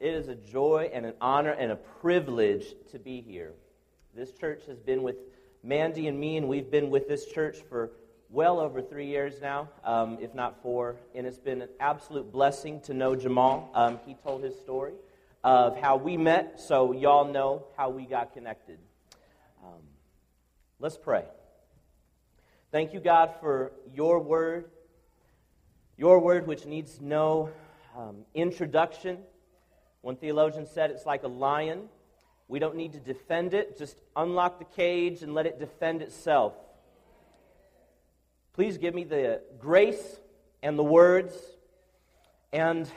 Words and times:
It 0.00 0.14
is 0.14 0.28
a 0.28 0.36
joy 0.36 0.90
and 0.92 1.04
an 1.04 1.14
honor 1.20 1.50
and 1.50 1.72
a 1.72 1.76
privilege 1.76 2.64
to 2.92 2.98
be 3.00 3.20
here. 3.20 3.52
This 4.14 4.32
church 4.32 4.62
has 4.68 4.78
been 4.78 5.02
with 5.02 5.16
Mandy 5.64 6.06
and 6.06 6.18
me, 6.18 6.36
and 6.36 6.48
we've 6.48 6.70
been 6.70 6.88
with 6.88 7.08
this 7.08 7.26
church 7.26 7.58
for 7.68 7.90
well 8.30 8.60
over 8.60 8.80
three 8.80 9.06
years 9.06 9.40
now, 9.40 9.68
um, 9.82 10.18
if 10.20 10.34
not 10.34 10.62
four. 10.62 10.96
And 11.16 11.26
it's 11.26 11.38
been 11.38 11.62
an 11.62 11.68
absolute 11.80 12.30
blessing 12.30 12.80
to 12.82 12.94
know 12.94 13.16
Jamal. 13.16 13.70
Um, 13.74 13.98
he 14.06 14.14
told 14.14 14.44
his 14.44 14.56
story 14.56 14.92
of 15.42 15.76
how 15.80 15.96
we 15.96 16.16
met, 16.16 16.60
so 16.60 16.92
y'all 16.92 17.32
know 17.32 17.64
how 17.76 17.90
we 17.90 18.06
got 18.06 18.32
connected. 18.34 18.78
Um, 19.64 19.80
let's 20.78 20.96
pray. 20.96 21.24
Thank 22.70 22.92
you, 22.92 23.00
God, 23.00 23.34
for 23.40 23.72
your 23.94 24.20
word, 24.20 24.70
your 25.96 26.20
word 26.20 26.46
which 26.46 26.66
needs 26.66 27.00
no 27.00 27.50
um, 27.96 28.18
introduction. 28.34 29.18
One 30.02 30.16
theologian 30.16 30.66
said 30.66 30.90
it's 30.90 31.06
like 31.06 31.22
a 31.22 31.28
lion. 31.28 31.88
We 32.48 32.58
don't 32.58 32.76
need 32.76 32.92
to 32.92 33.00
defend 33.00 33.52
it, 33.52 33.76
just 33.76 34.00
unlock 34.16 34.58
the 34.58 34.64
cage 34.64 35.22
and 35.22 35.34
let 35.34 35.46
it 35.46 35.58
defend 35.58 36.00
itself. 36.00 36.54
Please 38.54 38.78
give 38.78 38.94
me 38.94 39.04
the 39.04 39.42
grace 39.58 40.20
and 40.62 40.78
the 40.78 40.84
words 40.84 41.34
and 42.52 42.90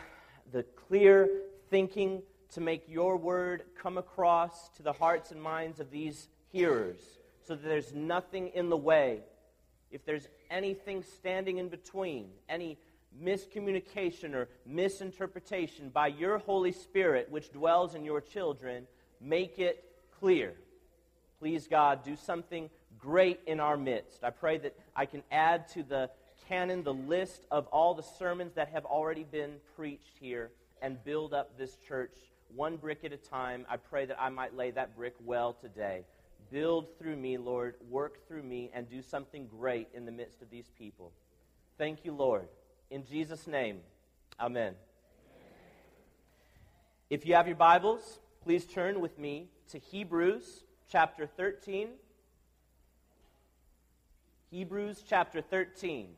the 0.51 0.63
clear 0.63 1.29
thinking 1.69 2.23
to 2.53 2.61
make 2.61 2.87
your 2.87 3.17
word 3.17 3.63
come 3.81 3.97
across 3.97 4.69
to 4.69 4.83
the 4.83 4.93
hearts 4.93 5.31
and 5.31 5.41
minds 5.41 5.79
of 5.79 5.91
these 5.91 6.29
hearers 6.51 6.99
so 7.45 7.55
that 7.55 7.63
there's 7.63 7.93
nothing 7.93 8.49
in 8.49 8.69
the 8.69 8.77
way. 8.77 9.21
If 9.91 10.05
there's 10.05 10.27
anything 10.49 11.03
standing 11.03 11.57
in 11.57 11.69
between, 11.69 12.29
any 12.47 12.77
miscommunication 13.19 14.33
or 14.33 14.47
misinterpretation 14.65 15.89
by 15.89 16.07
your 16.07 16.37
Holy 16.37 16.71
Spirit, 16.71 17.29
which 17.29 17.51
dwells 17.51 17.95
in 17.95 18.03
your 18.03 18.21
children, 18.21 18.87
make 19.19 19.59
it 19.59 19.83
clear. 20.19 20.53
Please, 21.39 21.67
God, 21.67 22.03
do 22.03 22.15
something 22.15 22.69
great 22.99 23.39
in 23.47 23.59
our 23.59 23.77
midst. 23.77 24.23
I 24.23 24.29
pray 24.29 24.57
that 24.59 24.77
I 24.95 25.05
can 25.05 25.23
add 25.31 25.67
to 25.69 25.83
the 25.83 26.09
canon 26.47 26.83
the 26.83 26.93
list 26.93 27.45
of 27.49 27.67
all 27.67 27.93
the 27.93 28.03
sermons 28.03 28.53
that 28.53 28.69
have 28.69 28.85
already 28.85 29.23
been 29.23 29.55
preached 29.75 30.17
here 30.19 30.51
and 30.81 31.03
build 31.03 31.33
up 31.33 31.57
this 31.57 31.77
church 31.87 32.11
one 32.55 32.77
brick 32.77 33.03
at 33.03 33.13
a 33.13 33.17
time. 33.17 33.65
I 33.69 33.77
pray 33.77 34.05
that 34.05 34.21
I 34.21 34.29
might 34.29 34.55
lay 34.55 34.71
that 34.71 34.95
brick 34.95 35.15
well 35.23 35.53
today. 35.53 36.03
Build 36.51 36.87
through 36.99 37.15
me, 37.15 37.37
Lord, 37.37 37.75
work 37.89 38.27
through 38.27 38.43
me, 38.43 38.69
and 38.73 38.89
do 38.89 39.01
something 39.01 39.47
great 39.47 39.87
in 39.93 40.05
the 40.05 40.11
midst 40.11 40.41
of 40.41 40.49
these 40.49 40.69
people. 40.77 41.11
Thank 41.77 42.03
you, 42.03 42.11
Lord. 42.11 42.47
In 42.91 43.05
Jesus' 43.05 43.47
name, 43.47 43.77
amen. 44.37 44.73
If 47.09 47.25
you 47.25 47.35
have 47.35 47.47
your 47.47 47.55
Bibles, 47.55 48.19
please 48.43 48.65
turn 48.65 48.99
with 48.99 49.17
me 49.17 49.47
to 49.69 49.77
Hebrews 49.79 50.65
chapter 50.89 51.25
13. 51.25 51.87
Hebrews 54.49 55.05
chapter 55.07 55.41
13. 55.41 56.09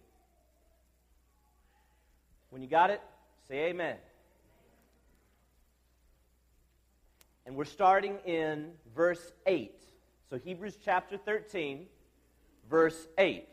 When 2.50 2.64
you 2.64 2.68
got 2.68 2.90
it, 2.90 3.02
say 3.48 3.68
amen. 3.68 3.98
And 7.46 7.56
we're 7.56 7.66
starting 7.66 8.18
in 8.26 8.72
verse 8.96 9.32
8. 9.46 9.80
So, 10.32 10.40
Hebrews 10.40 10.80
chapter 10.84 11.18
13, 11.18 11.86
verse 12.68 13.08
8. 13.20 13.48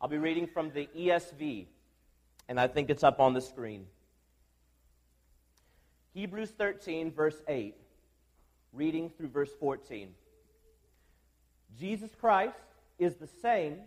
I'll 0.00 0.08
be 0.08 0.16
reading 0.16 0.46
from 0.46 0.70
the 0.70 0.88
ESV, 0.96 1.66
and 2.48 2.60
I 2.60 2.68
think 2.68 2.88
it's 2.88 3.02
up 3.02 3.18
on 3.18 3.34
the 3.34 3.40
screen. 3.40 3.86
Hebrews 6.14 6.50
13, 6.50 7.10
verse 7.10 7.42
8, 7.48 7.74
reading 8.72 9.10
through 9.10 9.28
verse 9.28 9.50
14. 9.58 10.10
Jesus 11.80 12.10
Christ 12.20 12.54
is 13.00 13.16
the 13.16 13.26
same 13.26 13.78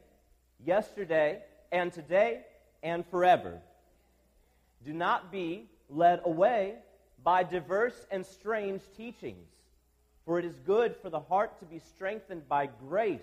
yesterday 0.66 1.44
and 1.72 1.94
today 1.94 2.42
and 2.84 3.06
forever. 3.06 3.62
Do 4.84 4.92
not 4.92 5.32
be 5.32 5.70
led 5.90 6.20
away 6.26 6.76
by 7.24 7.44
diverse 7.44 8.06
and 8.12 8.26
strange 8.26 8.82
teachings, 8.98 9.48
for 10.26 10.40
it 10.40 10.44
is 10.44 10.60
good 10.66 10.94
for 11.02 11.10
the 11.10 11.22
heart 11.22 11.58
to 11.60 11.66
be 11.66 11.80
strengthened 11.80 12.50
by 12.50 12.68
grace, 12.90 13.22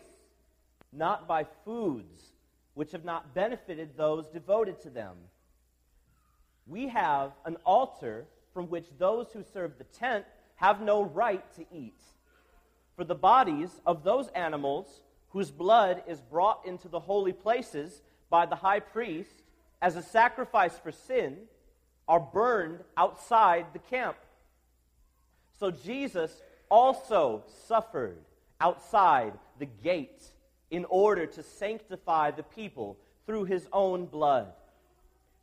not 0.91 1.29
by 1.29 1.45
foods 1.67 2.33
which 2.79 2.93
have 2.93 3.05
not 3.05 3.35
benefited 3.35 3.97
those 3.97 4.29
devoted 4.29 4.81
to 4.81 4.89
them. 4.89 5.17
We 6.65 6.87
have 6.87 7.33
an 7.45 7.57
altar 7.67 8.27
from 8.55 8.71
which 8.71 8.87
those 9.01 9.33
who 9.33 9.43
serve 9.53 9.79
the 9.79 9.85
tent 9.99 10.25
have 10.55 10.81
no 10.81 11.03
right 11.03 11.43
to 11.57 11.67
eat. 11.75 12.01
For 12.95 13.03
the 13.03 13.17
bodies 13.17 13.81
of 13.85 14.05
those 14.05 14.29
animals 14.29 15.01
whose 15.31 15.51
blood 15.51 16.05
is 16.07 16.21
brought 16.21 16.65
into 16.65 16.87
the 16.87 17.01
holy 17.01 17.33
places 17.33 18.01
by 18.31 18.47
the 18.47 18.55
high 18.55 18.79
priest 18.79 19.43
as 19.83 19.97
a 19.97 20.03
sacrifice 20.03 20.79
for 20.79 20.93
sin 20.93 21.37
are 22.07 22.21
burned 22.21 22.79
outside 22.97 23.67
the 23.73 23.81
camp. 23.81 24.19
So 25.59 25.73
Jesus 25.73 26.31
also 26.71 27.43
suffered 27.67 28.19
outside 28.61 29.33
the 29.59 29.67
gate 29.67 30.23
in 30.71 30.85
order 30.87 31.27
to 31.27 31.43
sanctify 31.43 32.31
the 32.31 32.43
people 32.43 32.97
through 33.27 33.45
his 33.45 33.67
own 33.73 34.07
blood. 34.07 34.53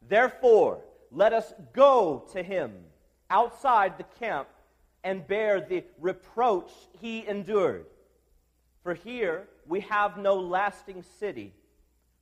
Therefore, 0.07 0.81
let 1.11 1.33
us 1.33 1.53
go 1.73 2.25
to 2.33 2.43
him 2.43 2.73
outside 3.29 3.97
the 3.97 4.05
camp 4.19 4.47
and 5.03 5.27
bear 5.27 5.61
the 5.61 5.83
reproach 5.99 6.71
he 6.99 7.25
endured. 7.27 7.85
For 8.83 8.93
here 8.93 9.47
we 9.67 9.81
have 9.81 10.17
no 10.17 10.35
lasting 10.35 11.03
city, 11.19 11.53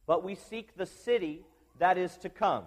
but 0.05 0.23
we 0.23 0.35
seek 0.35 0.75
the 0.77 0.85
city 0.85 1.45
that 1.79 1.97
is 1.97 2.17
to 2.17 2.29
come. 2.29 2.65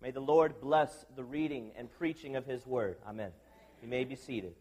May 0.00 0.10
the 0.10 0.20
Lord 0.20 0.60
bless 0.60 1.06
the 1.16 1.24
reading 1.24 1.70
and 1.76 1.90
preaching 1.98 2.36
of 2.36 2.46
his 2.46 2.66
word. 2.66 2.98
Amen. 3.08 3.30
You 3.80 3.88
may 3.88 4.04
be 4.04 4.16
seated. 4.16 4.54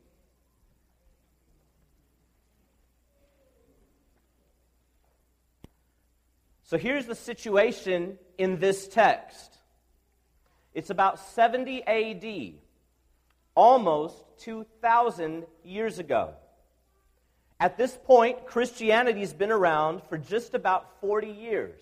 So 6.74 6.80
here's 6.80 7.06
the 7.06 7.14
situation 7.14 8.18
in 8.40 8.58
this 8.58 8.88
text 8.88 9.60
it's 10.74 10.90
about 10.90 11.20
70 11.20 11.84
AD, 11.84 12.54
almost 13.54 14.16
2,000 14.40 15.46
years 15.64 16.00
ago. 16.00 16.34
At 17.60 17.78
this 17.78 17.96
point, 18.06 18.48
Christianity's 18.48 19.34
been 19.34 19.52
around 19.52 20.02
for 20.10 20.18
just 20.18 20.56
about 20.56 21.00
40 21.00 21.28
years. 21.28 21.80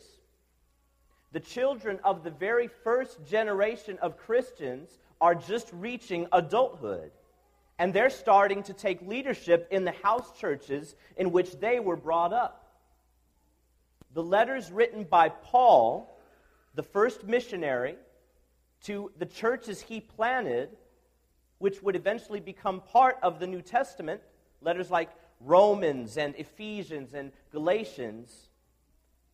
The 1.31 1.39
children 1.39 2.01
of 2.03 2.25
the 2.25 2.31
very 2.31 2.67
first 2.83 3.25
generation 3.25 3.97
of 4.01 4.17
Christians 4.17 4.89
are 5.21 5.35
just 5.35 5.69
reaching 5.71 6.27
adulthood. 6.33 7.11
And 7.79 7.93
they're 7.93 8.09
starting 8.09 8.61
to 8.63 8.73
take 8.73 9.01
leadership 9.03 9.69
in 9.71 9.85
the 9.85 9.95
house 10.03 10.37
churches 10.37 10.97
in 11.15 11.31
which 11.31 11.61
they 11.61 11.79
were 11.79 11.95
brought 11.95 12.33
up 12.33 12.60
the 14.13 14.23
letters 14.23 14.71
written 14.71 15.03
by 15.03 15.29
Paul, 15.29 16.19
the 16.75 16.83
first 16.83 17.23
missionary, 17.25 17.95
to 18.83 19.11
the 19.17 19.25
churches 19.25 19.81
he 19.81 19.99
planted, 19.99 20.69
which 21.59 21.81
would 21.83 21.95
eventually 21.95 22.39
become 22.39 22.81
part 22.81 23.17
of 23.21 23.39
the 23.39 23.47
New 23.47 23.61
Testament, 23.61 24.21
letters 24.61 24.89
like 24.89 25.09
Romans 25.39 26.17
and 26.17 26.35
Ephesians 26.35 27.13
and 27.13 27.31
Galatians. 27.51 28.49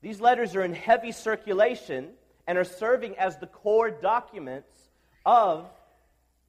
These 0.01 0.21
letters 0.21 0.55
are 0.55 0.63
in 0.63 0.73
heavy 0.73 1.11
circulation 1.11 2.09
and 2.45 2.57
are 2.57 2.63
serving 2.63 3.17
as 3.17 3.37
the 3.37 3.47
core 3.47 3.89
documents 3.89 4.71
of 5.25 5.65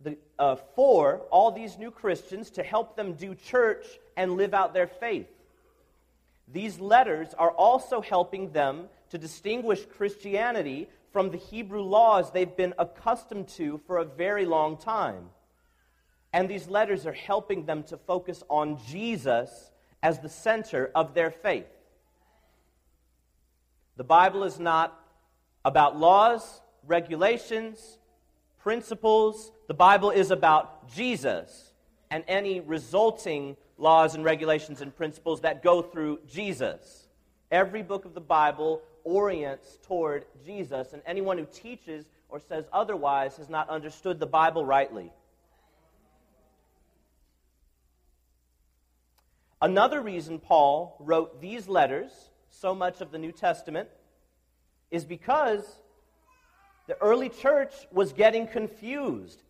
the, 0.00 0.16
uh, 0.38 0.56
for 0.76 1.22
all 1.30 1.50
these 1.50 1.78
new 1.78 1.90
Christians 1.90 2.50
to 2.50 2.62
help 2.62 2.96
them 2.96 3.14
do 3.14 3.34
church 3.34 3.84
and 4.16 4.36
live 4.36 4.54
out 4.54 4.74
their 4.74 4.86
faith. 4.86 5.26
These 6.52 6.80
letters 6.80 7.34
are 7.34 7.50
also 7.50 8.00
helping 8.00 8.52
them 8.52 8.88
to 9.10 9.18
distinguish 9.18 9.84
Christianity 9.84 10.88
from 11.12 11.30
the 11.30 11.36
Hebrew 11.38 11.82
laws 11.82 12.30
they've 12.30 12.56
been 12.56 12.74
accustomed 12.78 13.48
to 13.48 13.80
for 13.86 13.98
a 13.98 14.04
very 14.04 14.46
long 14.46 14.76
time. 14.76 15.30
And 16.32 16.48
these 16.48 16.68
letters 16.68 17.06
are 17.06 17.12
helping 17.12 17.64
them 17.64 17.82
to 17.84 17.96
focus 17.96 18.42
on 18.48 18.78
Jesus 18.86 19.70
as 20.02 20.20
the 20.20 20.28
center 20.28 20.90
of 20.94 21.14
their 21.14 21.30
faith. 21.30 21.66
The 23.96 24.04
Bible 24.04 24.44
is 24.44 24.60
not 24.60 24.98
about 25.64 25.98
laws, 25.98 26.60
regulations, 26.86 27.98
principles. 28.58 29.50
The 29.66 29.74
Bible 29.74 30.10
is 30.10 30.30
about 30.30 30.88
Jesus 30.94 31.72
and 32.10 32.24
any 32.28 32.60
resulting 32.60 33.56
laws 33.78 34.14
and 34.14 34.24
regulations 34.24 34.80
and 34.80 34.94
principles 34.94 35.40
that 35.40 35.62
go 35.62 35.80
through 35.80 36.18
Jesus. 36.28 37.06
Every 37.50 37.82
book 37.82 38.04
of 38.04 38.12
the 38.12 38.20
Bible 38.20 38.82
orients 39.04 39.78
toward 39.86 40.26
Jesus, 40.44 40.92
and 40.92 41.00
anyone 41.06 41.38
who 41.38 41.46
teaches 41.46 42.04
or 42.28 42.40
says 42.40 42.66
otherwise 42.72 43.36
has 43.38 43.48
not 43.48 43.70
understood 43.70 44.20
the 44.20 44.26
Bible 44.26 44.64
rightly. 44.64 45.10
Another 49.62 50.00
reason 50.00 50.38
Paul 50.38 50.96
wrote 51.00 51.40
these 51.40 51.68
letters, 51.68 52.12
so 52.50 52.74
much 52.74 53.00
of 53.00 53.10
the 53.10 53.18
New 53.18 53.32
Testament, 53.32 53.88
is 54.90 55.04
because 55.04 55.64
the 56.86 56.96
early 57.00 57.28
church 57.28 57.72
was 57.90 58.12
getting 58.12 58.46
confused 58.46 59.42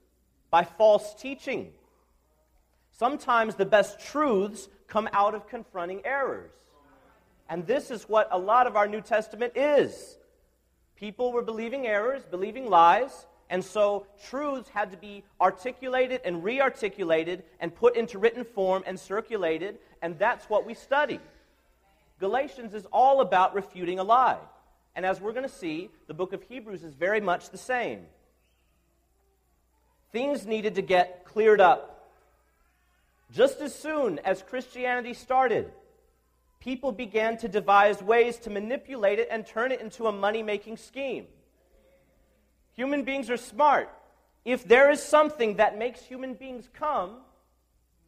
by 0.50 0.64
false 0.64 1.14
teaching. 1.14 1.72
Sometimes 2.98 3.54
the 3.54 3.64
best 3.64 4.00
truths 4.00 4.68
come 4.88 5.08
out 5.12 5.34
of 5.34 5.48
confronting 5.48 6.00
errors. 6.04 6.50
And 7.48 7.64
this 7.64 7.92
is 7.92 8.08
what 8.08 8.28
a 8.32 8.38
lot 8.38 8.66
of 8.66 8.74
our 8.74 8.88
New 8.88 9.00
Testament 9.00 9.52
is. 9.54 10.18
People 10.96 11.32
were 11.32 11.42
believing 11.42 11.86
errors, 11.86 12.24
believing 12.28 12.68
lies, 12.68 13.26
and 13.50 13.64
so 13.64 14.06
truths 14.26 14.68
had 14.70 14.90
to 14.90 14.96
be 14.96 15.22
articulated 15.40 16.22
and 16.24 16.42
re 16.42 16.60
articulated 16.60 17.44
and 17.60 17.72
put 17.72 17.96
into 17.96 18.18
written 18.18 18.42
form 18.42 18.82
and 18.84 18.98
circulated, 18.98 19.78
and 20.02 20.18
that's 20.18 20.50
what 20.50 20.66
we 20.66 20.74
study. 20.74 21.20
Galatians 22.18 22.74
is 22.74 22.84
all 22.92 23.20
about 23.20 23.54
refuting 23.54 24.00
a 24.00 24.04
lie. 24.04 24.38
And 24.96 25.06
as 25.06 25.20
we're 25.20 25.32
going 25.32 25.48
to 25.48 25.54
see, 25.54 25.88
the 26.08 26.14
book 26.14 26.32
of 26.32 26.42
Hebrews 26.42 26.82
is 26.82 26.94
very 26.94 27.20
much 27.20 27.50
the 27.50 27.58
same. 27.58 28.00
Things 30.10 30.44
needed 30.44 30.74
to 30.74 30.82
get 30.82 31.24
cleared 31.24 31.60
up. 31.60 31.97
Just 33.30 33.60
as 33.60 33.74
soon 33.74 34.18
as 34.20 34.42
Christianity 34.42 35.14
started, 35.14 35.70
people 36.60 36.92
began 36.92 37.36
to 37.38 37.48
devise 37.48 38.02
ways 38.02 38.38
to 38.38 38.50
manipulate 38.50 39.18
it 39.18 39.28
and 39.30 39.46
turn 39.46 39.70
it 39.70 39.80
into 39.80 40.06
a 40.06 40.12
money 40.12 40.42
making 40.42 40.76
scheme. 40.78 41.26
Human 42.74 43.04
beings 43.04 43.28
are 43.28 43.36
smart. 43.36 43.90
If 44.44 44.66
there 44.66 44.90
is 44.90 45.02
something 45.02 45.56
that 45.56 45.76
makes 45.76 46.00
human 46.00 46.34
beings 46.34 46.68
come, 46.72 47.16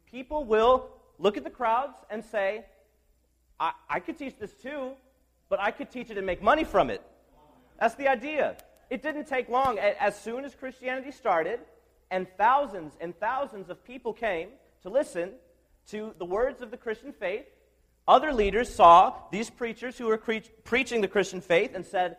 people 0.09 0.43
will 0.43 0.89
look 1.19 1.37
at 1.37 1.43
the 1.43 1.49
crowds 1.49 1.97
and 2.09 2.23
say, 2.23 2.65
I, 3.59 3.73
I 3.89 3.99
could 3.99 4.17
teach 4.17 4.39
this 4.39 4.53
too, 4.53 4.93
but 5.49 5.59
I 5.59 5.71
could 5.71 5.91
teach 5.91 6.09
it 6.09 6.17
and 6.17 6.25
make 6.25 6.41
money 6.41 6.63
from 6.63 6.89
it. 6.89 7.01
That's 7.79 7.95
the 7.95 8.07
idea. 8.07 8.57
It 8.89 9.03
didn't 9.03 9.25
take 9.25 9.49
long. 9.49 9.77
As 9.77 10.19
soon 10.19 10.45
as 10.45 10.55
Christianity 10.55 11.11
started, 11.11 11.59
and 12.09 12.27
thousands 12.37 12.93
and 12.99 13.17
thousands 13.19 13.69
of 13.69 13.83
people 13.85 14.13
came 14.13 14.49
to 14.83 14.89
listen 14.89 15.31
to 15.87 16.13
the 16.17 16.25
words 16.25 16.61
of 16.61 16.71
the 16.71 16.77
Christian 16.77 17.13
faith, 17.13 17.45
other 18.07 18.33
leaders 18.33 18.73
saw 18.73 19.13
these 19.31 19.49
preachers 19.49 19.97
who 19.97 20.07
were 20.07 20.17
pre- 20.17 20.41
preaching 20.63 21.01
the 21.01 21.07
Christian 21.07 21.41
faith 21.41 21.71
and 21.75 21.85
said, 21.85 22.17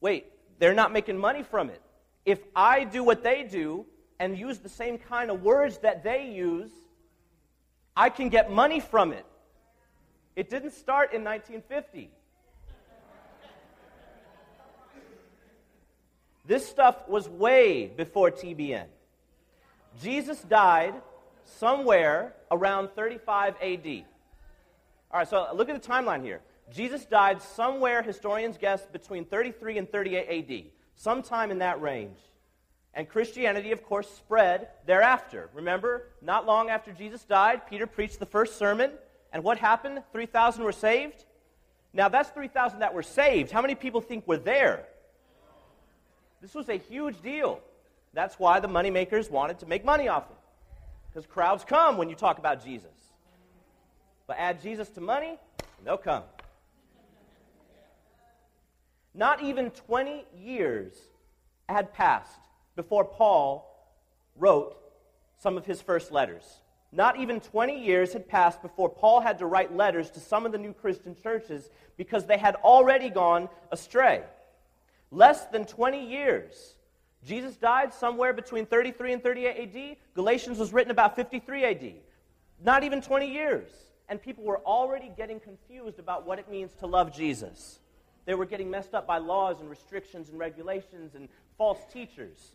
wait, 0.00 0.26
they're 0.58 0.74
not 0.74 0.92
making 0.92 1.18
money 1.18 1.42
from 1.42 1.70
it. 1.70 1.80
If 2.24 2.40
I 2.54 2.84
do 2.84 3.04
what 3.04 3.22
they 3.22 3.44
do 3.44 3.86
and 4.18 4.36
use 4.36 4.58
the 4.58 4.68
same 4.68 4.98
kind 4.98 5.30
of 5.30 5.42
words 5.42 5.78
that 5.78 6.02
they 6.02 6.30
use, 6.30 6.70
I 7.96 8.10
can 8.10 8.28
get 8.28 8.50
money 8.50 8.80
from 8.80 9.12
it. 9.12 9.26
It 10.36 10.50
didn't 10.50 10.72
start 10.72 11.12
in 11.12 11.24
1950. 11.24 12.10
This 16.46 16.66
stuff 16.66 17.06
was 17.08 17.28
way 17.28 17.86
before 17.88 18.30
TBN. 18.30 18.86
Jesus 20.00 20.40
died 20.40 20.94
somewhere 21.56 22.34
around 22.50 22.88
35 22.90 23.54
AD. 23.62 24.04
All 25.10 25.20
right, 25.20 25.28
so 25.28 25.48
look 25.54 25.68
at 25.68 25.80
the 25.80 25.88
timeline 25.88 26.22
here. 26.22 26.40
Jesus 26.70 27.06
died 27.06 27.40
somewhere, 27.40 28.02
historians 28.02 28.58
guess, 28.58 28.84
between 28.86 29.24
33 29.24 29.78
and 29.78 29.90
38 29.90 30.50
AD, 30.50 30.64
sometime 30.96 31.50
in 31.50 31.58
that 31.58 31.80
range. 31.80 32.18
And 32.94 33.08
Christianity, 33.08 33.72
of 33.72 33.82
course, 33.84 34.08
spread 34.10 34.68
thereafter. 34.86 35.50
Remember, 35.54 36.08
not 36.20 36.46
long 36.46 36.68
after 36.68 36.92
Jesus 36.92 37.24
died, 37.24 37.66
Peter 37.68 37.86
preached 37.86 38.18
the 38.18 38.26
first 38.26 38.58
sermon. 38.58 38.90
And 39.32 39.44
what 39.44 39.58
happened? 39.58 40.02
3,000 40.12 40.64
were 40.64 40.72
saved? 40.72 41.24
Now, 41.92 42.08
that's 42.08 42.30
3,000 42.30 42.80
that 42.80 42.92
were 42.92 43.02
saved. 43.02 43.50
How 43.50 43.62
many 43.62 43.74
people 43.74 44.00
think 44.00 44.26
were 44.26 44.36
there? 44.36 44.86
This 46.40 46.54
was 46.54 46.68
a 46.68 46.76
huge 46.76 47.20
deal. 47.22 47.60
That's 48.12 48.38
why 48.38 48.60
the 48.60 48.68
moneymakers 48.68 49.30
wanted 49.30 49.58
to 49.60 49.66
make 49.66 49.84
money 49.84 50.08
off 50.08 50.30
it. 50.30 50.36
Because 51.18 51.32
crowds 51.32 51.64
come 51.64 51.96
when 51.96 52.08
you 52.08 52.14
talk 52.14 52.38
about 52.38 52.64
Jesus. 52.64 52.92
But 54.28 54.36
add 54.38 54.62
Jesus 54.62 54.88
to 54.90 55.00
money, 55.00 55.30
and 55.30 55.84
they'll 55.84 55.96
come. 55.96 56.22
Not 59.14 59.42
even 59.42 59.72
20 59.72 60.24
years 60.40 60.92
had 61.68 61.92
passed 61.92 62.38
before 62.76 63.04
Paul 63.04 63.68
wrote 64.36 64.76
some 65.40 65.56
of 65.56 65.66
his 65.66 65.82
first 65.82 66.12
letters. 66.12 66.44
Not 66.92 67.18
even 67.18 67.40
20 67.40 67.84
years 67.84 68.12
had 68.12 68.28
passed 68.28 68.62
before 68.62 68.88
Paul 68.88 69.18
had 69.18 69.38
to 69.38 69.46
write 69.46 69.74
letters 69.74 70.10
to 70.10 70.20
some 70.20 70.46
of 70.46 70.52
the 70.52 70.58
new 70.58 70.72
Christian 70.72 71.16
churches 71.20 71.68
because 71.96 72.26
they 72.26 72.38
had 72.38 72.54
already 72.54 73.10
gone 73.10 73.48
astray. 73.72 74.22
Less 75.10 75.46
than 75.46 75.64
20 75.64 76.08
years. 76.08 76.76
Jesus 77.26 77.56
died 77.56 77.92
somewhere 77.92 78.32
between 78.32 78.66
33 78.66 79.14
and 79.14 79.22
38 79.22 79.76
AD. 79.76 79.96
Galatians 80.14 80.58
was 80.58 80.72
written 80.72 80.90
about 80.90 81.16
53 81.16 81.64
AD. 81.64 81.92
Not 82.64 82.84
even 82.84 83.02
20 83.02 83.30
years. 83.30 83.70
And 84.08 84.22
people 84.22 84.44
were 84.44 84.58
already 84.60 85.10
getting 85.16 85.40
confused 85.40 85.98
about 85.98 86.26
what 86.26 86.38
it 86.38 86.50
means 86.50 86.72
to 86.80 86.86
love 86.86 87.14
Jesus. 87.14 87.80
They 88.24 88.34
were 88.34 88.46
getting 88.46 88.70
messed 88.70 88.94
up 88.94 89.06
by 89.06 89.18
laws 89.18 89.60
and 89.60 89.68
restrictions 89.68 90.28
and 90.28 90.38
regulations 90.38 91.14
and 91.14 91.28
false 91.56 91.78
teachers. 91.92 92.52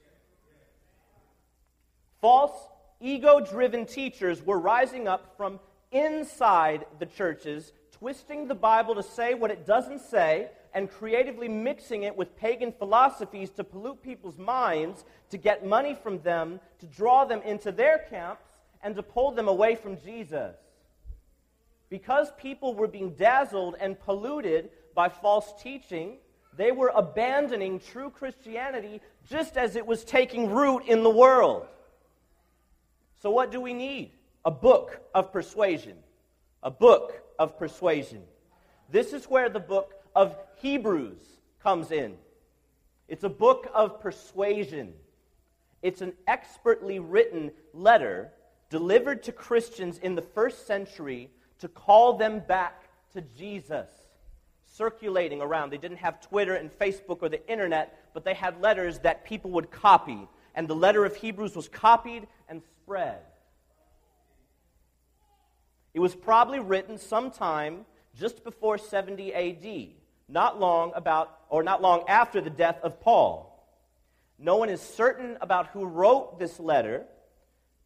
False, 2.21 2.54
ego 3.00 3.39
driven 3.39 3.86
teachers 3.86 4.42
were 4.42 4.60
rising 4.60 5.07
up 5.07 5.36
from 5.36 5.60
inside 5.92 6.86
the 7.00 7.06
churches, 7.06 7.74
twisting 7.92 8.48
the 8.48 8.56
Bible 8.56 8.95
to 8.95 9.04
say 9.04 9.33
what 9.33 9.51
it 9.51 9.65
doesn't 9.65 10.01
say, 10.01 10.50
and 10.73 10.89
creatively 10.89 11.47
mixing 11.47 12.03
it 12.03 12.15
with 12.15 12.35
pagan 12.35 12.71
philosophies 12.71 13.49
to 13.51 13.63
pollute 13.63 14.01
people's 14.01 14.37
minds, 14.37 15.05
to 15.29 15.37
get 15.37 15.65
money 15.65 15.93
from 15.93 16.19
them, 16.21 16.59
to 16.79 16.85
draw 16.87 17.25
them 17.25 17.41
into 17.43 17.71
their 17.71 17.99
camps, 18.09 18.45
and 18.81 18.95
to 18.95 19.03
pull 19.03 19.31
them 19.31 19.47
away 19.47 19.75
from 19.75 19.99
Jesus. 20.01 20.55
Because 21.89 22.31
people 22.37 22.73
were 22.73 22.87
being 22.87 23.11
dazzled 23.11 23.75
and 23.79 23.99
polluted 23.99 24.69
by 24.95 25.09
false 25.09 25.53
teaching, 25.61 26.17
they 26.57 26.71
were 26.71 26.91
abandoning 26.93 27.79
true 27.79 28.09
Christianity 28.09 29.01
just 29.29 29.57
as 29.57 29.75
it 29.75 29.86
was 29.86 30.03
taking 30.03 30.51
root 30.51 30.83
in 30.88 31.03
the 31.03 31.09
world. 31.09 31.67
So, 33.21 33.31
what 33.31 33.51
do 33.51 33.62
we 33.62 33.74
need? 33.74 34.12
A 34.43 34.51
book 34.51 35.00
of 35.13 35.31
persuasion. 35.31 35.98
A 36.62 36.71
book 36.71 37.13
of 37.39 37.57
persuasion. 37.57 38.24
This 38.89 39.13
is 39.13 39.25
where 39.25 39.50
the 39.50 39.59
book 39.59 39.93
of 40.15 40.36
Hebrews 40.58 41.22
comes 41.62 41.91
in. 41.91 42.15
It's 43.08 43.24
a 43.24 43.29
book 43.29 43.70
of 43.74 44.00
persuasion. 44.00 44.93
It's 45.82 46.01
an 46.01 46.13
expertly 46.27 47.00
written 47.00 47.51
letter 47.74 48.32
delivered 48.70 49.24
to 49.24 49.32
Christians 49.32 49.98
in 50.00 50.15
the 50.15 50.22
first 50.22 50.65
century 50.65 51.29
to 51.60 51.67
call 51.67 52.17
them 52.17 52.39
back 52.39 52.89
to 53.13 53.22
Jesus 53.22 53.89
circulating 54.74 55.41
around. 55.41 55.70
They 55.70 55.77
didn't 55.77 55.98
have 55.98 56.20
Twitter 56.20 56.55
and 56.55 56.72
Facebook 56.72 57.20
or 57.22 57.29
the 57.29 57.48
internet, 57.48 58.10
but 58.13 58.25
they 58.25 58.34
had 58.34 58.60
letters 58.62 59.00
that 59.00 59.24
people 59.24 59.51
would 59.51 59.70
copy. 59.70 60.27
And 60.55 60.67
the 60.67 60.75
letter 60.75 61.05
of 61.05 61.15
Hebrews 61.15 61.55
was 61.55 61.67
copied 61.67 62.27
and 62.50 62.62
spread. 62.82 63.20
It 65.93 66.00
was 66.00 66.15
probably 66.15 66.60
written 66.60 66.98
sometime 66.98 67.86
just 68.15 68.43
before 68.43 68.77
70 68.77 69.34
AD, 69.34 69.89
not 70.27 70.60
long 70.60 70.92
about 70.96 71.38
or 71.50 71.63
not 71.63 71.82
long 71.82 72.03
after 72.08 72.42
the 72.42 72.50
death 72.50 72.80
of 72.84 73.00
Paul. 73.00 73.50
No 74.39 74.58
one 74.58 74.70
is 74.70 74.82
certain 74.82 75.38
about 75.42 75.68
who 75.68 75.86
wrote 75.86 76.39
this 76.39 76.60
letter, 76.60 77.06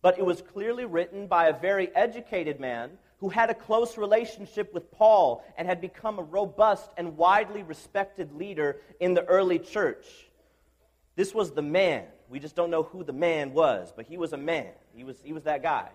but 0.01 0.17
it 0.17 0.25
was 0.25 0.41
clearly 0.41 0.85
written 0.85 1.27
by 1.27 1.47
a 1.47 1.59
very 1.59 1.93
educated 1.95 2.59
man 2.59 2.91
who 3.19 3.29
had 3.29 3.49
a 3.49 3.53
close 3.53 3.97
relationship 3.97 4.73
with 4.73 4.91
Paul 4.91 5.43
and 5.57 5.67
had 5.67 5.81
become 5.81 6.19
a 6.19 6.23
robust 6.23 6.89
and 6.97 7.17
widely 7.17 7.63
respected 7.63 8.31
leader 8.33 8.77
in 8.99 9.13
the 9.13 9.25
early 9.25 9.59
church. 9.59 10.05
This 11.15 11.33
was 11.33 11.51
the 11.51 11.63
man. 11.63 12.05
We 12.29 12.39
just 12.39 12.55
don't 12.55 12.69
know 12.69 12.83
who 12.83 13.03
the 13.03 13.13
man 13.13 13.53
was, 13.53 13.91
but 13.95 14.05
he 14.05 14.17
was 14.17 14.33
a 14.33 14.37
man. 14.37 14.67
He 14.93 15.03
was, 15.03 15.17
he 15.23 15.33
was 15.33 15.43
that 15.43 15.63
guy. 15.63 15.89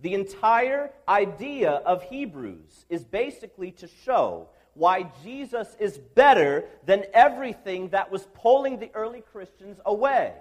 The 0.00 0.14
entire 0.14 0.90
idea 1.08 1.70
of 1.70 2.02
Hebrews 2.04 2.86
is 2.88 3.04
basically 3.04 3.72
to 3.72 3.88
show 4.04 4.48
why 4.74 5.10
Jesus 5.24 5.76
is 5.80 5.98
better 5.98 6.64
than 6.86 7.04
everything 7.12 7.88
that 7.88 8.12
was 8.12 8.28
pulling 8.34 8.78
the 8.78 8.90
early 8.94 9.22
Christians 9.32 9.80
away. 9.84 10.34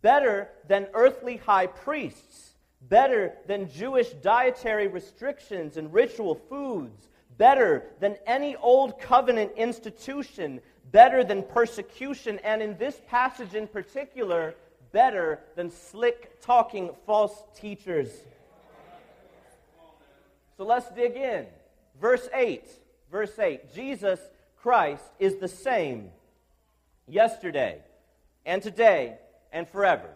Better 0.00 0.48
than 0.66 0.88
earthly 0.92 1.36
high 1.36 1.68
priests, 1.68 2.54
better 2.88 3.34
than 3.46 3.70
Jewish 3.70 4.10
dietary 4.10 4.88
restrictions 4.88 5.76
and 5.76 5.94
ritual 5.94 6.34
foods, 6.34 7.08
better 7.38 7.84
than 8.00 8.16
any 8.26 8.56
old 8.56 9.00
covenant 9.00 9.52
institution, 9.56 10.60
better 10.90 11.22
than 11.22 11.44
persecution, 11.44 12.40
and 12.40 12.60
in 12.60 12.76
this 12.76 13.00
passage 13.06 13.54
in 13.54 13.68
particular, 13.68 14.56
better 14.90 15.38
than 15.54 15.70
slick 15.70 16.40
talking 16.40 16.90
false 17.06 17.44
teachers. 17.54 18.10
So 20.56 20.64
let's 20.64 20.88
dig 20.90 21.16
in. 21.16 21.46
Verse 22.00 22.28
8. 22.34 22.64
Verse 23.10 23.38
8. 23.38 23.74
Jesus 23.74 24.20
Christ 24.56 25.04
is 25.18 25.36
the 25.36 25.48
same 25.48 26.10
yesterday 27.08 27.80
and 28.46 28.62
today 28.62 29.18
and 29.52 29.68
forever. 29.68 30.08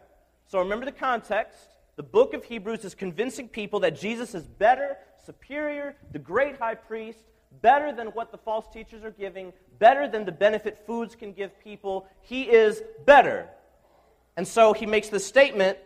So 0.47 0.61
remember 0.61 0.85
the 0.85 0.93
context. 0.93 1.59
The 1.97 2.03
book 2.03 2.35
of 2.35 2.45
Hebrews 2.45 2.85
is 2.85 2.95
convincing 2.95 3.49
people 3.49 3.81
that 3.81 3.99
Jesus 3.99 4.35
is 4.35 4.47
better, 4.47 4.97
superior, 5.25 5.97
the 6.13 6.19
great 6.19 6.59
high 6.59 6.75
priest, 6.75 7.19
better 7.63 7.93
than 7.93 8.09
what 8.09 8.33
the 8.33 8.39
false 8.39 8.67
teachers 8.73 9.03
are 9.03 9.11
giving, 9.11 9.53
better 9.79 10.07
than 10.07 10.25
the 10.25 10.33
benefit 10.33 10.79
foods 10.87 11.15
can 11.15 11.33
give 11.33 11.59
people. 11.61 12.07
He 12.21 12.43
is 12.43 12.83
better. 13.07 13.49
And 14.37 14.47
so 14.47 14.75
he 14.75 14.85
makes 14.85 15.09
the 15.09 15.21
statement 15.21 15.79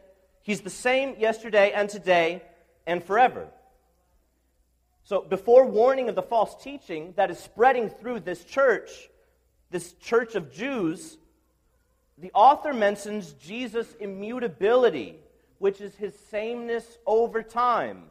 He's 0.42 0.62
the 0.62 0.70
same 0.70 1.16
yesterday 1.18 1.72
and 1.72 1.88
today 1.88 2.42
and 2.86 3.04
forever. 3.04 3.48
So, 5.10 5.22
before 5.22 5.66
warning 5.66 6.08
of 6.08 6.14
the 6.14 6.22
false 6.22 6.54
teaching 6.62 7.14
that 7.16 7.32
is 7.32 7.38
spreading 7.40 7.88
through 7.88 8.20
this 8.20 8.44
church, 8.44 9.10
this 9.68 9.94
church 9.94 10.36
of 10.36 10.52
Jews, 10.52 11.18
the 12.16 12.30
author 12.32 12.72
mentions 12.72 13.32
Jesus' 13.32 13.92
immutability, 13.98 15.16
which 15.58 15.80
is 15.80 15.96
his 15.96 16.14
sameness 16.30 16.86
over 17.06 17.42
time, 17.42 18.04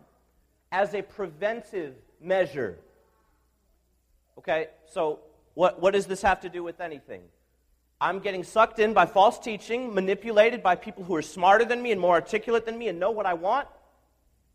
as 0.73 0.93
a 0.93 1.01
preventive 1.01 1.95
measure. 2.19 2.77
Okay, 4.37 4.67
so 4.91 5.19
what, 5.53 5.81
what 5.81 5.93
does 5.93 6.05
this 6.05 6.21
have 6.21 6.41
to 6.41 6.49
do 6.49 6.63
with 6.63 6.81
anything? 6.81 7.21
I'm 8.01 8.19
getting 8.19 8.43
sucked 8.43 8.77
in 8.77 8.93
by 8.93 9.05
false 9.05 9.39
teaching, 9.39 9.93
manipulated 9.93 10.61
by 10.61 10.75
people 10.75 11.05
who 11.05 11.15
are 11.15 11.21
smarter 11.21 11.63
than 11.63 11.81
me 11.81 11.93
and 11.93 12.01
more 12.01 12.15
articulate 12.15 12.65
than 12.65 12.77
me 12.77 12.89
and 12.89 12.99
know 12.99 13.11
what 13.11 13.25
I 13.25 13.35
want. 13.35 13.69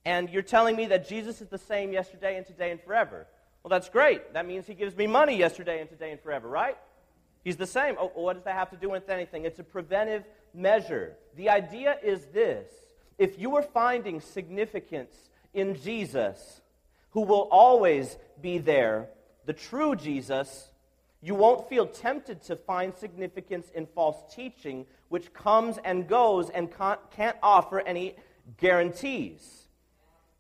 And 0.05 0.29
you're 0.31 0.43
telling 0.43 0.77
me 0.77 0.87
that 0.87 1.09
Jesus 1.09 1.41
is 1.41 1.49
the 1.49 1.59
same 1.59 1.93
yesterday 1.93 2.37
and 2.37 2.47
today 2.47 2.71
and 2.71 2.81
forever. 2.81 3.27
Well, 3.63 3.71
that's 3.71 3.89
great. 3.89 4.35
That 4.35 4.47
means 4.47 4.67
he 4.67 4.75
gives 4.75 4.95
me 4.97 5.07
money 5.07 5.37
yesterday 5.37 5.81
and 5.81 5.89
today 5.89 6.13
and 6.13 6.21
forever, 6.21 6.49
right? 6.49 6.77
He's 7.43 7.57
the 7.57 7.67
same. 7.67 7.97
Oh, 7.99 8.11
what 8.15 8.35
does 8.35 8.45
that 8.45 8.55
have 8.55 8.71
to 8.71 8.77
do 8.77 8.91
with 8.91 9.09
anything? 9.09 9.45
It's 9.45 9.59
a 9.59 9.65
preventive 9.65 10.25
measure. 10.53 11.15
The 11.37 11.49
idea 11.51 11.97
is 12.03 12.25
this 12.27 12.71
if 13.19 13.39
you 13.39 13.57
are 13.57 13.63
finding 13.63 14.21
significance 14.21 15.15
in 15.53 15.81
Jesus, 15.81 16.61
who 17.11 17.23
will 17.23 17.49
always 17.51 18.17
be 18.41 18.59
there, 18.59 19.09
the 19.47 19.53
true 19.53 19.95
Jesus, 19.95 20.69
you 21.23 21.35
won't 21.35 21.69
feel 21.69 21.87
tempted 21.87 22.43
to 22.45 22.57
find 22.57 22.95
significance 22.95 23.71
in 23.75 23.87
false 23.87 24.35
teaching, 24.35 24.85
which 25.09 25.33
comes 25.33 25.79
and 25.85 26.09
goes 26.09 26.51
and 26.51 26.69
can't 27.11 27.37
offer 27.43 27.81
any 27.81 28.17
guarantees. 28.59 29.64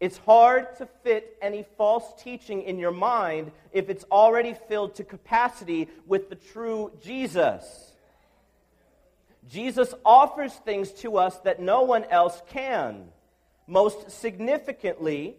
It's 0.04 0.18
hard 0.18 0.76
to 0.76 0.86
fit 1.02 1.38
any 1.40 1.64
false 1.78 2.04
teaching 2.22 2.60
in 2.60 2.78
your 2.78 2.90
mind 2.90 3.52
if 3.72 3.88
it's 3.88 4.04
already 4.12 4.54
filled 4.68 4.96
to 4.96 5.02
capacity 5.02 5.88
with 6.06 6.28
the 6.28 6.34
true 6.34 6.92
Jesus. 7.02 7.94
Jesus 9.48 9.94
offers 10.04 10.52
things 10.52 10.90
to 11.00 11.16
us 11.16 11.38
that 11.38 11.58
no 11.58 11.84
one 11.84 12.04
else 12.10 12.42
can. 12.50 13.06
Most 13.66 14.10
significantly, 14.10 15.36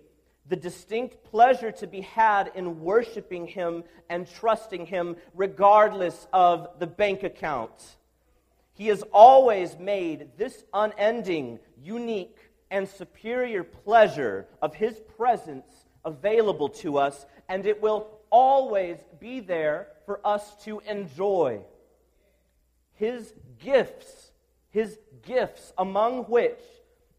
the 0.50 0.56
distinct 0.56 1.24
pleasure 1.26 1.72
to 1.74 1.86
be 1.86 2.02
had 2.02 2.52
in 2.56 2.82
worshiping 2.82 3.46
Him 3.46 3.84
and 4.10 4.28
trusting 4.28 4.88
Him 4.88 5.16
regardless 5.36 6.26
of 6.34 6.70
the 6.80 6.88
bank 6.88 7.22
account. 7.22 7.98
He 8.74 8.88
has 8.88 9.04
always 9.14 9.78
made 9.78 10.30
this 10.38 10.64
unending, 10.74 11.60
unique, 11.84 12.40
and 12.76 12.90
superior 12.90 13.64
pleasure 13.64 14.46
of 14.62 14.76
His 14.76 15.00
presence 15.18 15.66
available 16.04 16.68
to 16.68 16.98
us, 16.98 17.26
and 17.48 17.66
it 17.66 17.82
will 17.82 18.08
always 18.30 18.98
be 19.18 19.40
there 19.40 19.88
for 20.06 20.20
us 20.28 20.56
to 20.66 20.82
enjoy. 20.82 21.62
His 22.96 23.34
gifts, 23.60 24.32
His 24.72 25.00
gifts, 25.24 25.72
among 25.78 26.24
which 26.26 26.60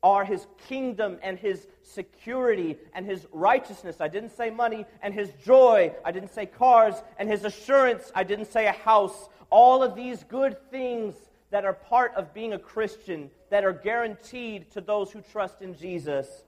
are 0.02 0.24
his 0.24 0.46
kingdom 0.68 1.18
and 1.20 1.36
his 1.36 1.66
security 1.82 2.76
and 2.94 3.04
his 3.04 3.26
righteousness. 3.32 4.00
I 4.00 4.06
didn't 4.06 4.36
say 4.36 4.50
money 4.50 4.84
and 5.02 5.12
his 5.12 5.32
joy. 5.44 5.92
I 6.04 6.12
didn't 6.12 6.32
say 6.32 6.46
cars 6.46 6.94
and 7.18 7.28
his 7.28 7.44
assurance. 7.44 8.12
I 8.14 8.22
didn't 8.22 8.52
say 8.52 8.66
a 8.66 8.72
house. 8.72 9.28
All 9.50 9.82
of 9.82 9.96
these 9.96 10.22
good 10.22 10.70
things 10.70 11.16
that 11.50 11.64
are 11.64 11.72
part 11.72 12.12
of 12.14 12.34
being 12.34 12.52
a 12.52 12.58
Christian, 12.58 13.30
that 13.50 13.64
are 13.64 13.72
guaranteed 13.72 14.70
to 14.72 14.80
those 14.80 15.12
who 15.12 15.20
trust 15.20 15.62
in 15.62 15.76
Jesus, 15.76 16.44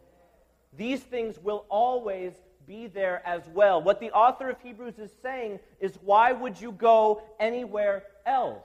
these 0.76 1.00
things 1.00 1.38
will 1.38 1.64
always 1.68 2.32
be 2.66 2.86
there 2.86 3.26
as 3.26 3.42
well. 3.48 3.82
What 3.82 4.00
the 4.00 4.10
author 4.10 4.50
of 4.50 4.60
Hebrews 4.60 4.98
is 4.98 5.10
saying 5.22 5.60
is 5.80 5.98
why 6.02 6.32
would 6.32 6.60
you 6.60 6.72
go 6.72 7.22
anywhere 7.40 8.04
else? 8.26 8.62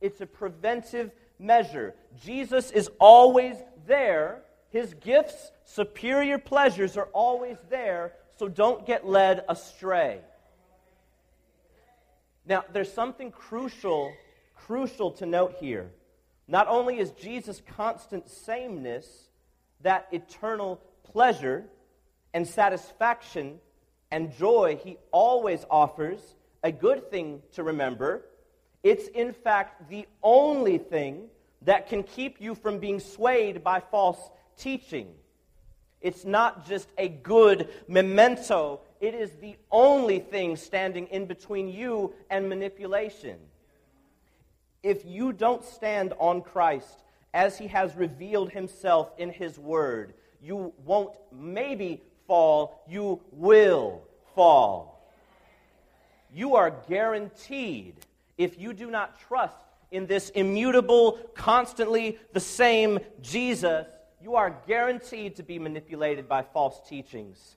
It's 0.00 0.20
a 0.20 0.26
preventive 0.26 1.10
measure. 1.38 1.94
Jesus 2.22 2.70
is 2.70 2.90
always 3.00 3.56
there. 3.86 4.42
His 4.70 4.94
gifts, 4.94 5.50
superior 5.64 6.38
pleasures 6.38 6.96
are 6.96 7.08
always 7.12 7.56
there, 7.70 8.12
so 8.38 8.48
don't 8.48 8.86
get 8.86 9.06
led 9.06 9.44
astray. 9.48 10.20
Now, 12.44 12.64
there's 12.72 12.92
something 12.92 13.30
crucial, 13.30 14.12
crucial 14.66 15.12
to 15.12 15.26
note 15.26 15.54
here. 15.60 15.92
Not 16.48 16.66
only 16.66 16.98
is 16.98 17.12
Jesus' 17.12 17.62
constant 17.76 18.28
sameness 18.28 19.06
that 19.82 20.08
eternal 20.10 20.80
pleasure 21.04 21.64
and 22.34 22.46
satisfaction 22.46 23.60
and 24.10 24.36
joy 24.36 24.78
he 24.82 24.96
always 25.12 25.64
offers, 25.70 26.20
a 26.64 26.72
good 26.72 27.10
thing 27.10 27.42
to 27.54 27.62
remember, 27.62 28.24
it's, 28.82 29.06
in 29.08 29.32
fact, 29.32 29.88
the 29.88 30.06
only 30.22 30.78
thing 30.78 31.28
that 31.62 31.88
can 31.88 32.02
keep 32.02 32.40
you 32.40 32.54
from 32.56 32.78
being 32.78 32.98
swayed 32.98 33.62
by 33.62 33.80
false 33.80 34.30
teaching. 34.56 35.08
It's 36.00 36.24
not 36.24 36.66
just 36.66 36.88
a 36.98 37.08
good 37.08 37.68
memento, 37.86 38.80
it 39.00 39.14
is 39.14 39.30
the 39.40 39.56
only 39.70 40.18
thing 40.18 40.56
standing 40.56 41.06
in 41.06 41.26
between 41.26 41.68
you 41.68 42.14
and 42.30 42.48
manipulation. 42.48 43.38
If 44.86 45.04
you 45.04 45.32
don't 45.32 45.64
stand 45.64 46.12
on 46.20 46.42
Christ 46.42 47.02
as 47.34 47.58
he 47.58 47.66
has 47.66 47.96
revealed 47.96 48.52
himself 48.52 49.10
in 49.18 49.30
his 49.30 49.58
word, 49.58 50.14
you 50.40 50.72
won't 50.84 51.12
maybe 51.32 52.02
fall, 52.28 52.84
you 52.88 53.20
will 53.32 54.00
fall. 54.36 55.10
You 56.32 56.54
are 56.54 56.70
guaranteed 56.88 57.96
if 58.38 58.60
you 58.60 58.72
do 58.72 58.88
not 58.88 59.18
trust 59.18 59.56
in 59.90 60.06
this 60.06 60.30
immutable, 60.30 61.18
constantly 61.34 62.20
the 62.32 62.38
same 62.38 63.00
Jesus, 63.20 63.88
you 64.22 64.36
are 64.36 64.56
guaranteed 64.68 65.34
to 65.34 65.42
be 65.42 65.58
manipulated 65.58 66.28
by 66.28 66.42
false 66.42 66.80
teachings. 66.88 67.56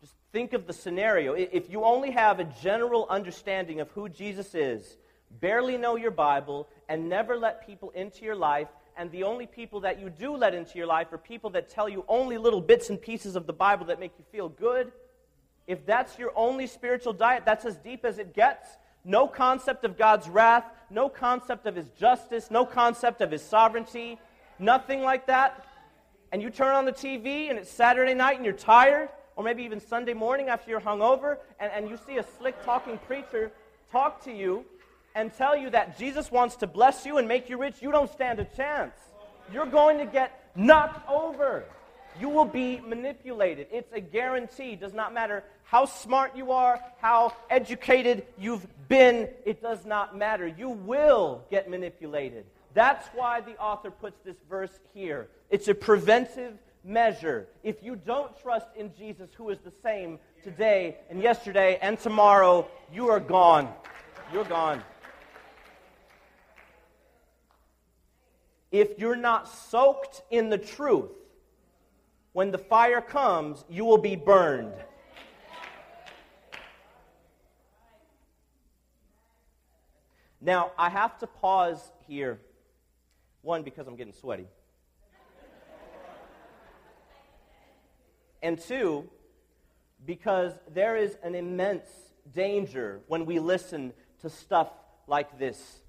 Just 0.00 0.14
think 0.32 0.54
of 0.54 0.66
the 0.66 0.72
scenario. 0.72 1.34
If 1.34 1.68
you 1.68 1.84
only 1.84 2.12
have 2.12 2.40
a 2.40 2.44
general 2.44 3.06
understanding 3.10 3.80
of 3.80 3.90
who 3.90 4.08
Jesus 4.08 4.54
is, 4.54 4.96
barely 5.40 5.76
know 5.76 5.96
your 5.96 6.10
Bible, 6.10 6.68
and 6.88 7.08
never 7.08 7.36
let 7.36 7.66
people 7.66 7.90
into 7.90 8.24
your 8.24 8.36
life, 8.36 8.68
and 8.96 9.10
the 9.10 9.24
only 9.24 9.46
people 9.46 9.80
that 9.80 10.00
you 10.00 10.08
do 10.08 10.36
let 10.36 10.54
into 10.54 10.78
your 10.78 10.86
life 10.86 11.12
are 11.12 11.18
people 11.18 11.50
that 11.50 11.68
tell 11.68 11.88
you 11.88 12.04
only 12.08 12.38
little 12.38 12.60
bits 12.60 12.88
and 12.90 13.00
pieces 13.00 13.36
of 13.36 13.46
the 13.46 13.52
Bible 13.52 13.86
that 13.86 14.00
make 14.00 14.12
you 14.18 14.24
feel 14.32 14.48
good, 14.48 14.92
if 15.66 15.84
that's 15.84 16.18
your 16.18 16.32
only 16.36 16.66
spiritual 16.66 17.12
diet, 17.12 17.42
that's 17.44 17.64
as 17.64 17.76
deep 17.76 18.04
as 18.04 18.18
it 18.18 18.34
gets. 18.34 18.68
No 19.04 19.26
concept 19.26 19.84
of 19.84 19.98
God's 19.98 20.28
wrath, 20.28 20.64
no 20.90 21.08
concept 21.08 21.66
of 21.66 21.74
His 21.74 21.88
justice, 21.90 22.50
no 22.50 22.64
concept 22.64 23.20
of 23.20 23.30
His 23.30 23.42
sovereignty, 23.42 24.18
nothing 24.58 25.02
like 25.02 25.26
that, 25.26 25.66
and 26.32 26.42
you 26.42 26.50
turn 26.50 26.74
on 26.74 26.84
the 26.84 26.92
TV 26.92 27.50
and 27.50 27.58
it's 27.58 27.70
Saturday 27.70 28.14
night 28.14 28.36
and 28.36 28.44
you're 28.44 28.54
tired, 28.54 29.08
or 29.36 29.44
maybe 29.44 29.62
even 29.62 29.80
Sunday 29.80 30.14
morning 30.14 30.48
after 30.48 30.70
you're 30.70 30.80
hungover, 30.80 31.38
and, 31.60 31.70
and 31.72 31.88
you 31.88 31.98
see 32.06 32.18
a 32.18 32.24
slick 32.38 32.62
talking 32.64 32.98
preacher 33.06 33.52
talk 33.90 34.22
to 34.24 34.32
you 34.32 34.64
and 35.16 35.32
tell 35.32 35.56
you 35.56 35.70
that 35.70 35.98
Jesus 35.98 36.30
wants 36.30 36.56
to 36.56 36.66
bless 36.66 37.06
you 37.06 37.16
and 37.16 37.26
make 37.26 37.48
you 37.48 37.58
rich, 37.58 37.76
you 37.80 37.90
don't 37.90 38.12
stand 38.12 38.38
a 38.38 38.44
chance. 38.44 38.92
You're 39.52 39.66
going 39.66 39.98
to 39.98 40.06
get 40.06 40.50
knocked 40.54 41.08
over. 41.08 41.64
You 42.20 42.28
will 42.28 42.44
be 42.44 42.80
manipulated. 42.80 43.66
It's 43.72 43.92
a 43.92 44.00
guarantee. 44.00 44.72
It 44.72 44.80
does 44.80 44.92
not 44.92 45.14
matter 45.14 45.42
how 45.64 45.86
smart 45.86 46.36
you 46.36 46.52
are, 46.52 46.80
how 46.98 47.34
educated 47.50 48.26
you've 48.38 48.66
been, 48.88 49.28
it 49.44 49.60
does 49.60 49.84
not 49.84 50.16
matter. 50.16 50.46
You 50.46 50.68
will 50.68 51.42
get 51.50 51.68
manipulated. 51.68 52.44
That's 52.74 53.08
why 53.14 53.40
the 53.40 53.56
author 53.58 53.90
puts 53.90 54.18
this 54.24 54.36
verse 54.48 54.78
here. 54.94 55.28
it's 55.50 55.68
a 55.68 55.74
preventive 55.74 56.58
measure. 56.84 57.48
If 57.64 57.82
you 57.82 57.96
don't 57.96 58.38
trust 58.40 58.66
in 58.76 58.92
Jesus, 58.96 59.30
who 59.34 59.48
is 59.48 59.58
the 59.64 59.72
same 59.82 60.18
today 60.44 60.98
and 61.10 61.22
yesterday 61.22 61.78
and 61.80 61.98
tomorrow, 61.98 62.68
you 62.92 63.08
are 63.08 63.18
gone. 63.18 63.72
You're 64.32 64.44
gone. 64.44 64.82
If 68.78 68.98
you're 68.98 69.16
not 69.16 69.48
soaked 69.48 70.20
in 70.30 70.50
the 70.50 70.58
truth, 70.58 71.10
when 72.34 72.50
the 72.50 72.58
fire 72.58 73.00
comes, 73.00 73.64
you 73.70 73.86
will 73.86 73.96
be 73.96 74.16
burned. 74.16 74.74
Now, 80.42 80.72
I 80.76 80.90
have 80.90 81.16
to 81.20 81.26
pause 81.26 81.90
here. 82.06 82.38
One, 83.40 83.62
because 83.62 83.86
I'm 83.86 83.96
getting 83.96 84.12
sweaty. 84.12 84.46
And 88.42 88.60
two, 88.60 89.08
because 90.04 90.52
there 90.74 90.98
is 90.98 91.16
an 91.22 91.34
immense 91.34 91.88
danger 92.30 93.00
when 93.06 93.24
we 93.24 93.38
listen 93.38 93.94
to 94.20 94.28
stuff 94.28 94.68
like 95.06 95.38
this. 95.38 95.80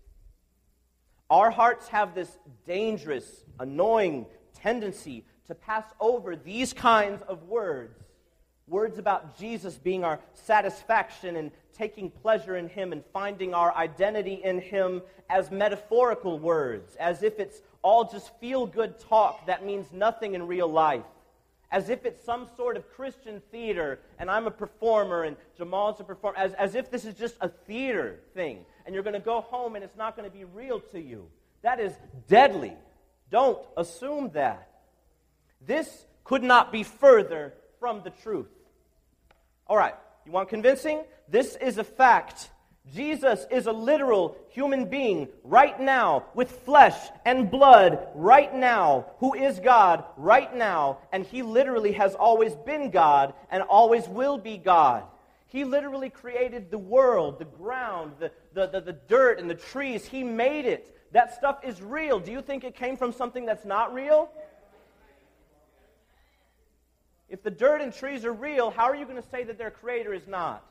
Our 1.30 1.52
hearts 1.52 1.88
have 1.90 2.16
this 2.16 2.38
dangerous, 2.66 3.44
annoying 3.60 4.26
tendency 4.56 5.26
to 5.48 5.56
pass 5.56 5.86
over 6.00 6.36
these 6.36 6.74
kinds 6.74 7.22
of 7.24 7.44
words 7.44 8.04
words 8.68 8.98
about 8.98 9.38
Jesus 9.38 9.78
being 9.78 10.04
our 10.04 10.20
satisfaction 10.34 11.38
and 11.38 11.52
taking 11.78 12.10
pleasure 12.10 12.58
in 12.58 12.68
Him 12.68 12.92
and 12.92 13.02
finding 13.14 13.54
our 13.54 13.74
identity 13.74 14.42
in 14.44 14.60
Him 14.60 15.02
as 15.30 15.52
metaphorical 15.52 16.38
words, 16.38 16.96
as 16.96 17.24
if 17.24 17.40
it's 17.40 17.62
all 17.82 18.04
just 18.04 18.38
feel 18.40 18.66
good 18.66 19.00
talk 19.00 19.46
that 19.46 19.66
means 19.66 19.94
nothing 19.94 20.34
in 20.34 20.46
real 20.48 20.68
life 20.68 21.06
as 21.72 21.90
if 21.90 22.06
it's 22.06 22.24
some 22.24 22.48
sort 22.56 22.78
of 22.78 22.90
Christian 22.94 23.42
theater 23.52 24.00
and 24.20 24.32
I'm 24.32 24.48
a 24.48 24.52
performer 24.52 25.24
and 25.24 25.36
Jamal's 25.58 26.00
a 26.00 26.04
performer, 26.04 26.38
as, 26.38 26.54
as 26.54 26.76
if 26.76 26.90
this 26.90 27.06
is 27.06 27.16
just 27.16 27.36
a 27.42 27.50
theater 27.50 28.20
thing 28.34 28.66
and 28.88 28.94
you're 28.94 29.04
going 29.04 29.14
to 29.14 29.20
go 29.20 29.42
home 29.42 29.76
and 29.76 29.84
it's 29.84 29.98
not 29.98 30.16
going 30.16 30.28
to 30.28 30.36
be 30.36 30.46
real 30.46 30.80
to 30.80 31.00
you. 31.00 31.28
That 31.62 31.82
is 31.82 31.94
deadly. 32.28 32.74
Don't 33.30 33.60
assume 33.76 34.32
that. 34.32 34.70
This 35.60 36.06
could 36.24 36.42
not 36.42 36.72
be 36.72 36.84
further 36.84 37.54
from 37.80 38.02
the 38.04 38.10
truth. 38.10 38.48
All 39.68 39.76
right, 39.76 39.94
you 40.26 40.32
want 40.32 40.48
convincing? 40.48 41.04
This 41.28 41.58
is 41.58 41.78
a 41.78 41.84
fact. 41.84 42.50
Jesus 42.94 43.46
is 43.52 43.66
a 43.66 43.72
literal 43.74 44.38
human 44.50 44.86
being 44.86 45.28
right 45.44 45.78
now 45.78 46.24
with 46.34 46.50
flesh 46.50 46.96
and 47.26 47.52
blood 47.52 48.08
right 48.16 48.56
now, 48.56 49.08
who 49.20 49.34
is 49.34 49.60
God 49.60 50.06
right 50.16 50.56
now, 50.56 51.00
and 51.12 51.26
he 51.26 51.44
literally 51.44 51.92
has 51.92 52.16
always 52.16 52.56
been 52.56 52.90
God 52.90 53.34
and 53.52 53.62
always 53.64 54.08
will 54.08 54.38
be 54.38 54.58
God. 54.58 55.04
He 55.48 55.64
literally 55.64 56.10
created 56.10 56.70
the 56.70 56.78
world, 56.78 57.40
the 57.40 57.46
ground, 57.46 58.14
the, 58.20 58.32
the, 58.54 58.68
the, 58.68 58.82
the, 58.82 58.94
dirt, 58.94 59.40
and 59.40 59.50
the 59.50 59.56
trees. 59.56 60.06
He 60.06 60.24
made 60.24 60.66
it. 60.66 60.94
That 61.14 61.34
stuff 61.34 61.60
is 61.64 61.82
real. 61.82 62.20
Do 62.20 62.32
you 62.32 62.42
think 62.42 62.66
it 62.66 62.76
came 62.76 62.98
from 62.98 63.14
something 63.14 63.46
that's 63.46 63.64
not 63.66 63.94
real? 63.94 64.30
If 67.30 67.44
the 67.44 67.52
dirt 67.52 67.82
and 67.82 67.94
trees 67.94 68.26
are 68.26 68.34
real, 68.34 68.72
how 68.72 68.86
are 68.86 68.96
you 68.96 69.06
going 69.06 69.22
to 69.22 69.30
say 69.30 69.44
that 69.46 69.58
their 69.58 69.72
creator 69.72 70.14
is 70.14 70.28
not? 70.28 70.66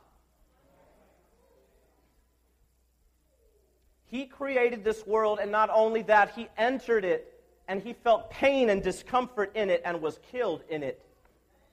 He 4.06 4.26
created 4.26 4.85
this 4.85 5.06
world, 5.06 5.38
and 5.40 5.50
not 5.50 5.68
only 5.73 6.02
that, 6.02 6.33
He 6.35 6.49
entered 6.56 7.04
it 7.04 7.33
and 7.66 7.83
He 7.83 7.92
felt 7.92 8.30
pain 8.30 8.71
and 8.71 8.83
discomfort 8.83 9.52
in 9.54 9.71
it 9.71 9.83
and 9.85 10.00
was 10.00 10.21
killed 10.30 10.62
in 10.68 10.83
it 10.83 11.04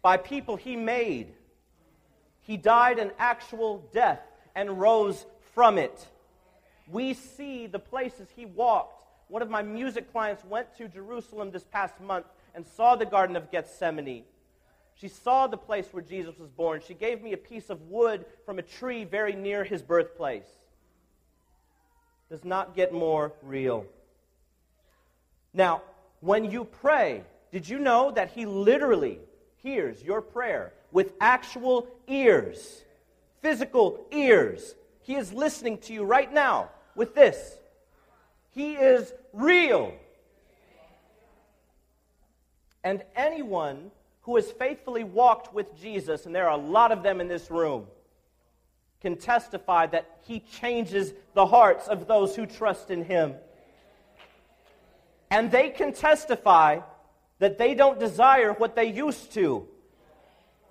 by 0.02 0.18
people 0.18 0.56
He 0.56 0.76
made. 0.76 1.34
He 2.44 2.58
died 2.58 3.00
an 3.00 3.12
actual 3.18 3.90
death 3.94 4.22
and 4.56 4.80
rose 4.80 5.26
from 5.54 5.78
it. 5.78 6.08
We 6.88 7.13
see 7.13 7.67
the 7.67 7.80
places 7.80 8.28
He 8.36 8.46
walked. 8.46 9.04
One 9.28 9.41
of 9.41 9.50
my 9.50 9.62
music 9.62 10.12
clients 10.12 10.44
went 10.46 10.76
to 10.78 10.88
Jerusalem 10.88 11.52
this 11.52 11.63
past 11.63 12.00
month 12.00 12.26
and 12.54 12.65
saw 12.65 12.96
the 12.96 13.06
Garden 13.06 13.36
of 13.36 13.52
Gethsemane. 13.52 14.24
She 14.96 15.08
saw 15.08 15.48
the 15.48 15.58
place 15.58 15.88
where 15.91 16.04
Jesus 16.04 16.38
was 16.38 16.50
born. 16.50 16.82
She 16.86 16.94
gave 16.94 17.24
me 17.24 17.34
a 17.34 17.38
piece 17.38 17.70
of 17.70 17.82
wood 17.89 18.26
from 18.46 18.60
a 18.60 18.62
tree 18.62 19.06
very 19.06 19.34
near 19.34 19.63
his 19.63 19.82
birthplace 19.82 20.46
does 22.34 22.44
not 22.44 22.76
get 22.76 22.91
more 22.91 23.32
real. 23.44 23.86
Now, 25.54 25.84
when 26.20 26.50
you 26.50 26.65
pray, 26.65 27.22
did 27.52 27.70
you 27.70 27.78
know 27.78 28.10
that 28.10 28.32
He 28.32 28.48
literally 28.48 29.20
hears 29.62 30.02
your 30.02 30.20
prayer 30.20 30.74
with 30.93 31.12
actual 31.19 31.88
ears, 32.08 32.84
physical 33.41 34.06
ears? 34.12 34.75
He 35.01 35.15
is 35.15 35.34
listening 35.34 35.79
to 35.79 35.93
you 35.93 36.06
right 36.06 36.32
now 36.32 36.69
with 36.95 37.13
this. 37.13 37.58
He 38.51 38.75
is 38.75 39.12
real. 39.34 39.93
And 42.84 43.03
anyone 43.15 43.91
who 44.21 44.36
has 44.38 44.49
faithfully 44.51 45.03
walked 45.03 45.53
with 45.53 45.77
Jesus, 45.82 46.25
and 46.25 46.34
there 46.34 46.47
are 46.49 46.58
a 46.58 46.62
lot 46.62 46.91
of 46.91 47.03
them 47.03 47.19
in 47.19 47.27
this 47.27 47.51
room, 47.51 47.88
can 49.01 49.17
testify 49.17 49.86
that 49.88 50.19
he 50.25 50.39
changes 50.39 51.13
the 51.34 51.45
hearts 51.45 51.89
of 51.89 52.08
those 52.08 52.36
who 52.36 52.45
trust 52.45 52.89
in 52.89 53.03
him. 53.03 53.34
And 55.29 55.51
they 55.51 55.69
can 55.69 55.91
testify 55.91 56.79
that 57.39 57.58
they 57.58 57.73
don't 57.73 57.99
desire 57.99 58.53
what 58.53 58.75
they 58.75 58.86
used 58.86 59.34
to. 59.34 59.67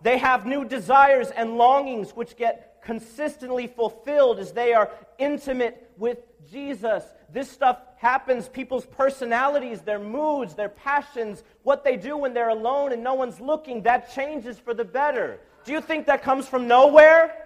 They 0.02 0.18
have 0.18 0.46
new 0.46 0.64
desires 0.64 1.30
and 1.30 1.56
longings 1.56 2.12
which 2.12 2.36
get 2.36 2.80
consistently 2.82 3.66
fulfilled 3.66 4.38
as 4.38 4.52
they 4.52 4.74
are 4.74 4.90
intimate 5.18 5.92
with 5.96 6.18
Jesus. 6.50 7.04
This 7.32 7.50
stuff 7.50 7.78
happens. 7.96 8.48
People's 8.48 8.86
personalities, 8.86 9.82
their 9.82 10.00
moods, 10.00 10.54
their 10.54 10.68
passions, 10.68 11.44
what 11.62 11.84
they 11.84 11.96
do 11.96 12.16
when 12.16 12.34
they're 12.34 12.48
alone 12.48 12.92
and 12.92 13.04
no 13.04 13.14
one's 13.14 13.40
looking, 13.40 13.82
that 13.82 14.12
changes 14.12 14.58
for 14.58 14.74
the 14.74 14.84
better. 14.84 15.38
Do 15.64 15.72
you 15.72 15.80
think 15.80 16.06
that 16.06 16.22
comes 16.22 16.48
from 16.48 16.66
nowhere? 16.66 17.42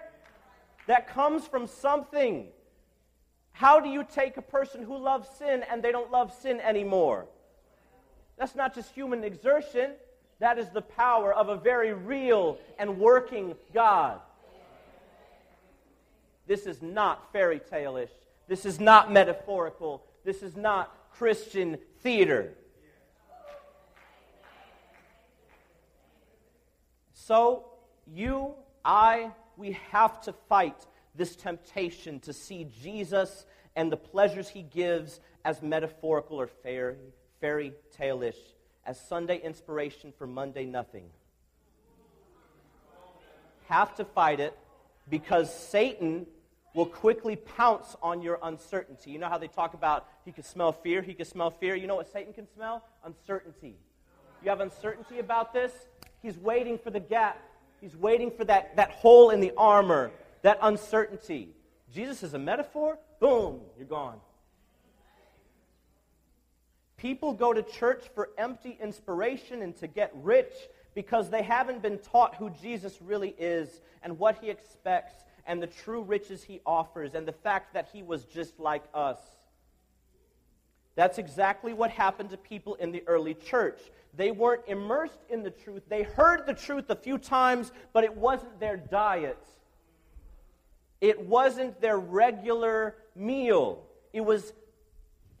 that 0.87 1.07
comes 1.09 1.45
from 1.45 1.67
something. 1.67 2.47
How 3.51 3.79
do 3.79 3.89
you 3.89 4.03
take 4.03 4.37
a 4.37 4.41
person 4.41 4.83
who 4.83 4.97
loves 4.97 5.29
sin 5.37 5.63
and 5.69 5.83
they 5.83 5.91
don't 5.91 6.11
love 6.11 6.33
sin 6.33 6.59
anymore? 6.59 7.27
That's 8.37 8.55
not 8.55 8.73
just 8.73 8.91
human 8.91 9.23
exertion, 9.23 9.91
that 10.39 10.59
is 10.59 10.69
the 10.69 10.81
power 10.81 11.33
of 11.33 11.49
a 11.49 11.57
very 11.57 11.93
real 11.93 12.59
and 12.77 12.99
working 12.99 13.55
God. 13.73 14.19
This 16.45 16.65
is 16.65 16.81
not 16.81 17.31
fairy 17.33 17.59
tale 17.59 17.97
ish. 17.97 18.11
This 18.47 18.65
is 18.65 18.79
not 18.79 19.11
metaphorical. 19.11 20.03
This 20.23 20.41
is 20.41 20.55
not 20.55 20.95
Christian 21.11 21.77
theater. 22.01 22.53
So, 27.13 27.65
you, 28.05 28.53
I, 28.85 29.31
we 29.57 29.77
have 29.91 30.21
to 30.21 30.33
fight 30.47 30.85
this 31.15 31.35
temptation 31.35 32.21
to 32.21 32.31
see 32.31 32.67
Jesus 32.81 33.45
and 33.75 33.91
the 33.91 33.97
pleasures 33.97 34.47
he 34.47 34.61
gives 34.61 35.19
as 35.43 35.61
metaphorical 35.61 36.39
or 36.39 36.47
fairy, 36.47 36.95
fairy 37.41 37.73
tale-ish, 37.91 38.37
as 38.87 38.99
Sunday 38.99 39.39
inspiration 39.39 40.11
for 40.17 40.25
Monday 40.25 40.65
nothing. 40.65 41.03
Have 43.67 43.93
to 43.95 44.05
fight 44.05 44.39
it 44.39 44.57
because 45.09 45.53
Satan 45.53 46.25
will 46.73 46.85
quickly 46.85 47.35
pounce 47.35 47.95
on 48.01 48.21
your 48.21 48.39
uncertainty. 48.41 49.11
You 49.11 49.19
know 49.19 49.29
how 49.29 49.37
they 49.37 49.47
talk 49.47 49.75
about 49.75 50.07
he 50.25 50.31
can 50.31 50.43
smell 50.43 50.71
fear, 50.71 51.03
he 51.03 51.13
can 51.13 51.25
smell 51.25 51.51
fear. 51.51 51.75
You 51.75 51.85
know 51.85 51.95
what 51.95 52.11
Satan 52.11 52.33
can 52.33 52.47
smell? 52.55 52.83
Uncertainty. 53.03 53.75
You 54.41 54.49
have 54.49 54.61
uncertainty 54.61 55.19
about 55.19 55.53
this? 55.53 55.71
He's 56.23 56.37
waiting 56.37 56.79
for 56.79 56.89
the 56.89 56.99
gap 56.99 57.39
He's 57.81 57.95
waiting 57.95 58.31
for 58.31 58.43
that, 58.45 58.75
that 58.75 58.91
hole 58.91 59.29
in 59.29 59.39
the 59.39 59.53
armor, 59.57 60.11
that 60.41 60.57
uncertainty. 60.61 61.49
Jesus 61.93 62.23
is 62.23 62.33
a 62.33 62.39
metaphor. 62.39 62.97
Boom, 63.19 63.61
you're 63.77 63.87
gone. 63.87 64.19
People 66.97 67.33
go 67.33 67.53
to 67.53 67.61
church 67.61 68.05
for 68.15 68.29
empty 68.37 68.77
inspiration 68.81 69.61
and 69.61 69.75
to 69.77 69.87
get 69.87 70.11
rich 70.15 70.53
because 70.95 71.29
they 71.29 71.43
haven't 71.43 71.83
been 71.83 71.99
taught 71.99 72.35
who 72.35 72.49
Jesus 72.49 72.99
really 73.01 73.35
is 73.37 73.81
and 74.01 74.17
what 74.17 74.39
he 74.41 74.49
expects 74.49 75.13
and 75.45 75.61
the 75.61 75.67
true 75.67 76.01
riches 76.01 76.43
he 76.43 76.59
offers 76.65 77.13
and 77.13 77.27
the 77.27 77.31
fact 77.31 77.75
that 77.75 77.87
he 77.93 78.01
was 78.01 78.25
just 78.25 78.59
like 78.59 78.83
us. 78.95 79.19
That's 80.95 81.19
exactly 81.19 81.73
what 81.73 81.91
happened 81.91 82.31
to 82.31 82.37
people 82.37 82.73
in 82.75 82.91
the 82.91 83.03
early 83.05 83.35
church. 83.35 83.79
They 84.15 84.31
weren't 84.31 84.63
immersed 84.67 85.19
in 85.29 85.43
the 85.43 85.51
truth. 85.51 85.83
They 85.87 86.01
heard 86.01 86.47
the 86.47 86.55
truth 86.55 86.89
a 86.89 86.95
few 86.95 87.19
times, 87.19 87.71
but 87.93 88.03
it 88.03 88.17
wasn't 88.17 88.59
their 88.59 88.77
diet. 88.77 89.37
It 90.99 91.27
wasn't 91.27 91.79
their 91.79 91.99
regular 91.99 92.95
meal. 93.15 93.83
It 94.11 94.21
was 94.21 94.51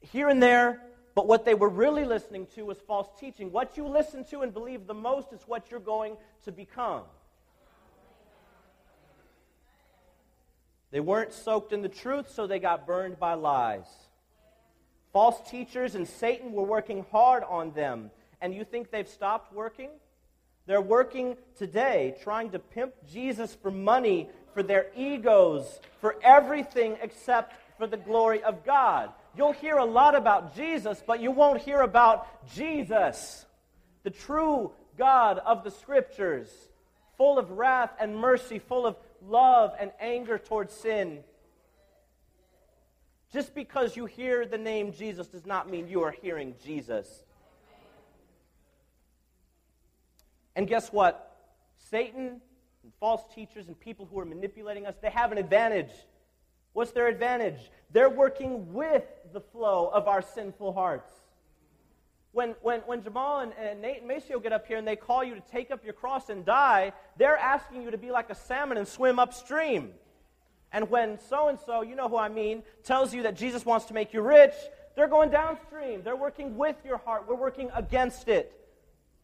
here 0.01 0.29
and 0.29 0.41
there, 0.41 0.83
But 1.17 1.25
what 1.25 1.45
they 1.45 1.55
were 1.55 1.67
really 1.67 2.05
listening 2.05 2.45
to 2.53 2.61
was 2.61 2.77
false 2.77 3.07
teaching. 3.19 3.51
What 3.51 3.75
you 3.75 3.87
listen 3.87 4.23
to 4.25 4.41
and 4.41 4.53
believe 4.53 4.85
the 4.85 4.93
most 4.93 5.33
is 5.33 5.41
what 5.47 5.71
you're 5.71 5.79
going 5.79 6.15
to 6.45 6.51
become. 6.51 7.01
They 10.91 10.99
weren't 10.99 11.33
soaked 11.33 11.73
in 11.73 11.81
the 11.81 11.89
truth, 11.89 12.29
so 12.29 12.45
they 12.45 12.59
got 12.59 12.85
burned 12.85 13.17
by 13.17 13.33
lies. 13.33 13.87
False 15.11 15.41
teachers 15.49 15.95
and 15.95 16.07
Satan 16.07 16.51
were 16.51 16.61
working 16.61 17.03
hard 17.11 17.43
on 17.49 17.71
them. 17.71 18.11
And 18.39 18.53
you 18.53 18.63
think 18.63 18.91
they've 18.91 19.07
stopped 19.07 19.51
working? 19.51 19.89
They're 20.67 20.81
working 20.81 21.35
today 21.57 22.15
trying 22.21 22.51
to 22.51 22.59
pimp 22.59 22.93
Jesus 23.11 23.55
for 23.55 23.71
money, 23.71 24.29
for 24.53 24.61
their 24.61 24.91
egos, 24.95 25.79
for 25.99 26.17
everything 26.21 26.95
except 27.01 27.55
for 27.79 27.87
the 27.87 27.97
glory 27.97 28.43
of 28.43 28.63
God. 28.63 29.09
You'll 29.37 29.53
hear 29.53 29.77
a 29.77 29.85
lot 29.85 30.15
about 30.15 30.55
Jesus, 30.55 31.03
but 31.05 31.21
you 31.21 31.29
won't 31.29 31.61
hear 31.61 31.81
about 31.81 32.27
Jesus, 32.55 33.45
the 34.03 34.09
true 34.09 34.71
God 34.97 35.37
of 35.37 35.63
the 35.63 35.69
Scriptures, 35.69 36.49
full 37.17 37.37
of 37.37 37.51
wrath 37.51 37.91
and 37.99 38.15
mercy, 38.15 38.57
full 38.57 38.87
of 38.87 38.97
love 39.21 39.75
and 39.79 39.91
anger 39.99 40.39
towards 40.39 40.73
sin. 40.73 41.19
Just 43.31 43.53
because 43.53 43.95
you 43.95 44.05
hear 44.05 44.45
the 44.45 44.57
name 44.57 44.91
Jesus 44.93 45.27
does 45.27 45.45
not 45.45 45.69
mean 45.69 45.87
you 45.87 46.01
are 46.01 46.11
hearing 46.11 46.55
Jesus. 46.63 47.23
And 50.55 50.67
guess 50.67 50.91
what? 50.91 51.37
Satan 51.91 52.41
and 52.83 52.91
false 52.99 53.21
teachers 53.35 53.67
and 53.67 53.79
people 53.79 54.07
who 54.11 54.19
are 54.19 54.25
manipulating 54.25 54.87
us, 54.87 54.95
they 54.99 55.11
have 55.11 55.31
an 55.31 55.37
advantage. 55.37 55.91
What's 56.77 56.91
their 56.91 57.07
advantage? 57.07 57.71
They're 57.91 58.07
working 58.07 58.71
with 58.71 59.01
the 59.33 59.41
flow 59.41 59.89
of 59.91 60.07
our 60.07 60.21
sinful 60.21 60.73
hearts. 60.73 61.11
When, 62.33 62.53
when, 62.61 62.81
when 62.81 63.01
Jamal 63.01 63.39
and, 63.39 63.51
and 63.59 63.81
Nate 63.81 64.01
and 64.01 64.07
Maceo 64.07 64.39
get 64.39 64.53
up 64.53 64.67
here 64.67 64.77
and 64.77 64.87
they 64.87 64.95
call 64.95 65.23
you 65.23 65.33
to 65.33 65.41
take 65.51 65.71
up 65.71 65.83
your 65.83 65.95
cross 65.95 66.29
and 66.29 66.45
die, 66.45 66.93
they're 67.17 67.35
asking 67.35 67.81
you 67.81 67.89
to 67.89 67.97
be 67.97 68.11
like 68.11 68.29
a 68.29 68.35
salmon 68.35 68.77
and 68.77 68.87
swim 68.87 69.17
upstream. 69.17 69.89
And 70.71 70.87
when 70.91 71.17
so 71.19 71.47
and 71.47 71.57
so, 71.65 71.81
you 71.81 71.95
know 71.95 72.09
who 72.09 72.17
I 72.17 72.29
mean, 72.29 72.61
tells 72.83 73.11
you 73.11 73.23
that 73.23 73.35
Jesus 73.35 73.65
wants 73.65 73.87
to 73.87 73.95
make 73.95 74.13
you 74.13 74.21
rich, 74.21 74.53
they're 74.95 75.07
going 75.07 75.31
downstream. 75.31 76.03
They're 76.03 76.15
working 76.15 76.57
with 76.57 76.75
your 76.85 76.97
heart. 76.99 77.25
We're 77.27 77.33
working 77.33 77.71
against 77.73 78.27
it. 78.27 78.53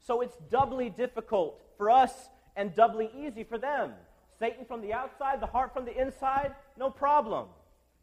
So 0.07 0.21
it's 0.21 0.37
doubly 0.49 0.89
difficult 0.89 1.61
for 1.77 1.91
us 1.91 2.11
and 2.55 2.73
doubly 2.73 3.11
easy 3.15 3.43
for 3.43 3.59
them. 3.59 3.91
Satan 4.39 4.65
from 4.65 4.81
the 4.81 4.93
outside, 4.93 5.39
the 5.39 5.47
heart 5.47 5.73
from 5.73 5.85
the 5.85 5.99
inside, 5.99 6.53
no 6.77 6.89
problem. 6.89 7.47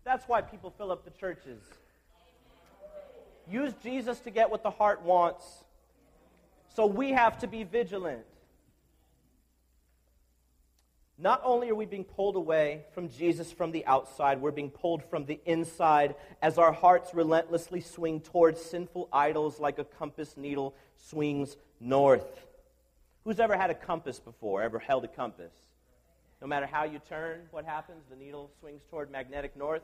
That's 0.04 0.26
why 0.26 0.40
people 0.40 0.72
fill 0.76 0.90
up 0.90 1.04
the 1.04 1.10
churches. 1.10 1.62
Use 3.48 3.72
Jesus 3.82 4.20
to 4.20 4.30
get 4.30 4.50
what 4.50 4.62
the 4.62 4.70
heart 4.70 5.02
wants. 5.02 5.44
So 6.74 6.86
we 6.86 7.10
have 7.10 7.38
to 7.40 7.46
be 7.46 7.64
vigilant. 7.64 8.24
Not 11.18 11.42
only 11.44 11.68
are 11.68 11.74
we 11.74 11.84
being 11.84 12.04
pulled 12.04 12.36
away 12.36 12.84
from 12.94 13.10
Jesus 13.10 13.52
from 13.52 13.72
the 13.72 13.84
outside, 13.84 14.40
we're 14.40 14.52
being 14.52 14.70
pulled 14.70 15.04
from 15.04 15.26
the 15.26 15.38
inside 15.44 16.14
as 16.40 16.56
our 16.56 16.72
hearts 16.72 17.12
relentlessly 17.12 17.82
swing 17.82 18.20
towards 18.20 18.62
sinful 18.62 19.10
idols 19.12 19.60
like 19.60 19.78
a 19.78 19.84
compass 19.84 20.38
needle 20.38 20.74
swings 20.96 21.58
north. 21.78 22.46
Who's 23.24 23.38
ever 23.38 23.54
had 23.54 23.68
a 23.68 23.74
compass 23.74 24.18
before? 24.18 24.62
Ever 24.62 24.78
held 24.78 25.04
a 25.04 25.08
compass? 25.08 25.52
No 26.40 26.46
matter 26.46 26.66
how 26.66 26.84
you 26.84 27.00
turn, 27.08 27.40
what 27.50 27.66
happens? 27.66 28.04
The 28.08 28.16
needle 28.16 28.50
swings 28.60 28.82
toward 28.90 29.10
magnetic 29.10 29.56
north, 29.56 29.82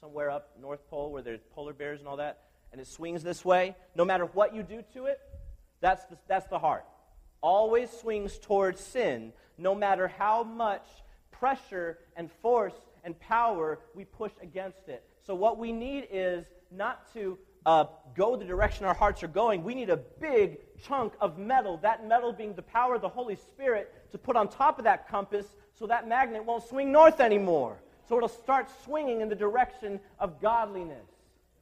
somewhere 0.00 0.30
up 0.30 0.50
North 0.60 0.80
Pole 0.90 1.12
where 1.12 1.22
there's 1.22 1.42
polar 1.54 1.72
bears 1.72 2.00
and 2.00 2.08
all 2.08 2.16
that, 2.16 2.42
and 2.72 2.80
it 2.80 2.88
swings 2.88 3.22
this 3.22 3.44
way. 3.44 3.76
No 3.94 4.04
matter 4.04 4.24
what 4.24 4.54
you 4.54 4.64
do 4.64 4.82
to 4.94 5.06
it, 5.06 5.20
that's 5.80 6.04
the, 6.06 6.18
that's 6.26 6.48
the 6.48 6.58
heart. 6.58 6.84
Always 7.40 7.90
swings 7.90 8.38
towards 8.38 8.80
sin, 8.80 9.32
no 9.58 9.74
matter 9.74 10.08
how 10.08 10.42
much 10.42 10.84
pressure 11.30 11.98
and 12.16 12.30
force 12.42 12.74
and 13.04 13.18
power 13.20 13.78
we 13.94 14.04
push 14.04 14.32
against 14.42 14.88
it. 14.88 15.04
So, 15.24 15.36
what 15.36 15.56
we 15.56 15.70
need 15.70 16.08
is 16.10 16.46
not 16.72 17.12
to 17.12 17.38
uh, 17.64 17.84
go 18.16 18.36
the 18.36 18.44
direction 18.44 18.86
our 18.86 18.94
hearts 18.94 19.22
are 19.22 19.28
going, 19.28 19.62
we 19.62 19.74
need 19.74 19.90
a 19.90 19.96
big 19.96 20.58
chunk 20.84 21.12
of 21.20 21.38
metal, 21.38 21.78
that 21.78 22.06
metal 22.06 22.32
being 22.32 22.54
the 22.54 22.62
power 22.62 22.96
of 22.96 23.02
the 23.02 23.08
Holy 23.08 23.36
Spirit, 23.36 23.92
to 24.12 24.18
put 24.18 24.34
on 24.34 24.48
top 24.48 24.78
of 24.78 24.84
that 24.84 25.08
compass 25.08 25.46
so 25.78 25.86
that 25.86 26.08
magnet 26.08 26.44
won't 26.44 26.66
swing 26.66 26.92
north 26.92 27.20
anymore. 27.20 27.76
So 28.08 28.16
it'll 28.16 28.28
start 28.28 28.68
swinging 28.84 29.20
in 29.20 29.28
the 29.28 29.34
direction 29.34 30.00
of 30.18 30.40
godliness. 30.40 31.06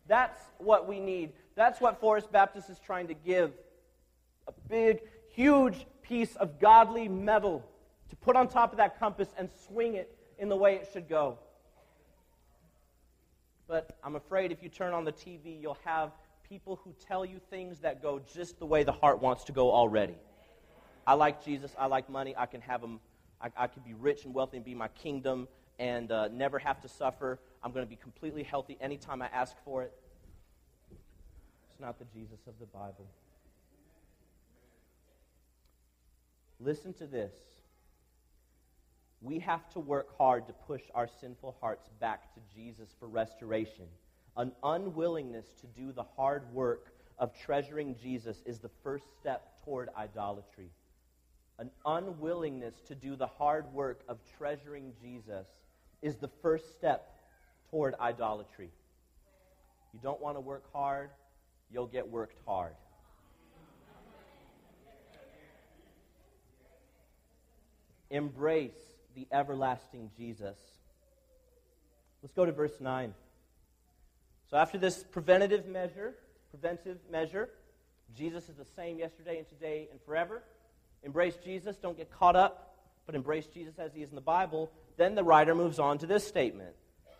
That's 0.06 0.38
what 0.58 0.86
we 0.86 1.00
need. 1.00 1.32
That's 1.54 1.80
what 1.80 2.00
Forest 2.00 2.30
Baptist 2.30 2.68
is 2.68 2.78
trying 2.78 3.08
to 3.08 3.14
give 3.14 3.52
a 4.46 4.52
big, 4.68 5.00
huge 5.32 5.86
piece 6.02 6.36
of 6.36 6.60
godly 6.60 7.08
metal 7.08 7.64
to 8.10 8.16
put 8.16 8.36
on 8.36 8.48
top 8.48 8.72
of 8.72 8.78
that 8.78 8.98
compass 8.98 9.28
and 9.38 9.48
swing 9.66 9.94
it 9.94 10.16
in 10.38 10.48
the 10.48 10.56
way 10.56 10.74
it 10.74 10.88
should 10.92 11.08
go. 11.08 11.38
But 13.66 13.96
I'm 14.04 14.16
afraid 14.16 14.52
if 14.52 14.62
you 14.62 14.68
turn 14.68 14.92
on 14.92 15.04
the 15.04 15.12
TV, 15.12 15.60
you'll 15.60 15.78
have 15.84 16.12
people 16.48 16.78
who 16.84 16.94
tell 17.06 17.24
you 17.24 17.40
things 17.50 17.80
that 17.80 18.02
go 18.02 18.20
just 18.34 18.58
the 18.58 18.66
way 18.66 18.84
the 18.84 18.92
heart 18.92 19.22
wants 19.22 19.44
to 19.44 19.52
go 19.52 19.72
already. 19.72 20.16
I 21.06 21.14
like 21.14 21.44
Jesus. 21.44 21.74
I 21.78 21.86
like 21.86 22.10
money. 22.10 22.34
I 22.36 22.46
can 22.46 22.60
have 22.62 22.80
them. 22.80 23.00
I, 23.44 23.64
I 23.64 23.66
can 23.66 23.82
be 23.82 23.92
rich 23.92 24.24
and 24.24 24.32
wealthy 24.32 24.56
and 24.56 24.64
be 24.64 24.74
my 24.74 24.88
kingdom 24.88 25.48
and 25.78 26.10
uh, 26.10 26.28
never 26.28 26.58
have 26.58 26.80
to 26.80 26.88
suffer. 26.88 27.38
I'm 27.62 27.72
going 27.72 27.84
to 27.84 27.90
be 27.90 27.96
completely 27.96 28.42
healthy 28.42 28.78
anytime 28.80 29.20
I 29.20 29.26
ask 29.26 29.54
for 29.64 29.82
it. 29.82 29.92
It's 31.70 31.78
not 31.78 31.98
the 31.98 32.06
Jesus 32.06 32.40
of 32.46 32.54
the 32.58 32.66
Bible. 32.66 33.06
Listen 36.58 36.94
to 36.94 37.06
this 37.06 37.32
we 39.20 39.38
have 39.38 39.68
to 39.70 39.80
work 39.80 40.16
hard 40.18 40.46
to 40.46 40.52
push 40.52 40.82
our 40.94 41.08
sinful 41.08 41.56
hearts 41.58 41.88
back 41.98 42.34
to 42.34 42.40
Jesus 42.54 42.94
for 43.00 43.08
restoration. 43.08 43.86
An 44.36 44.52
unwillingness 44.62 45.46
to 45.62 45.66
do 45.66 45.92
the 45.92 46.04
hard 46.16 46.52
work 46.52 46.92
of 47.18 47.32
treasuring 47.32 47.96
Jesus 47.96 48.42
is 48.44 48.58
the 48.58 48.70
first 48.82 49.06
step 49.18 49.64
toward 49.64 49.88
idolatry. 49.96 50.68
An 51.58 51.70
unwillingness 51.86 52.74
to 52.88 52.94
do 52.94 53.14
the 53.16 53.26
hard 53.26 53.72
work 53.72 54.00
of 54.08 54.18
treasuring 54.36 54.92
Jesus 55.00 55.46
is 56.02 56.16
the 56.16 56.28
first 56.42 56.74
step 56.76 57.14
toward 57.70 57.94
idolatry. 58.00 58.70
You 59.92 60.00
don't 60.02 60.20
want 60.20 60.36
to 60.36 60.40
work 60.40 60.64
hard, 60.72 61.10
you'll 61.70 61.86
get 61.86 62.08
worked 62.08 62.36
hard. 62.46 62.74
Embrace 68.10 68.72
the 69.14 69.26
everlasting 69.32 70.10
Jesus. 70.16 70.58
Let's 72.22 72.32
go 72.32 72.44
to 72.44 72.52
verse 72.52 72.80
9. 72.80 73.14
So 74.50 74.56
after 74.56 74.78
this 74.78 75.02
preventative 75.02 75.66
measure, 75.66 76.14
preventive 76.50 76.98
measure, 77.10 77.50
Jesus 78.16 78.48
is 78.48 78.56
the 78.56 78.66
same 78.76 78.98
yesterday 78.98 79.38
and 79.38 79.48
today 79.48 79.88
and 79.90 80.00
forever. 80.02 80.42
Embrace 81.04 81.36
Jesus, 81.44 81.76
don't 81.76 81.96
get 81.96 82.10
caught 82.10 82.34
up, 82.34 82.76
but 83.06 83.14
embrace 83.14 83.46
Jesus 83.46 83.78
as 83.78 83.92
he 83.94 84.02
is 84.02 84.08
in 84.08 84.14
the 84.14 84.20
Bible. 84.20 84.70
Then 84.96 85.14
the 85.14 85.24
writer 85.24 85.54
moves 85.54 85.78
on 85.78 85.98
to 85.98 86.06
this 86.06 86.26
statement. 86.26 86.74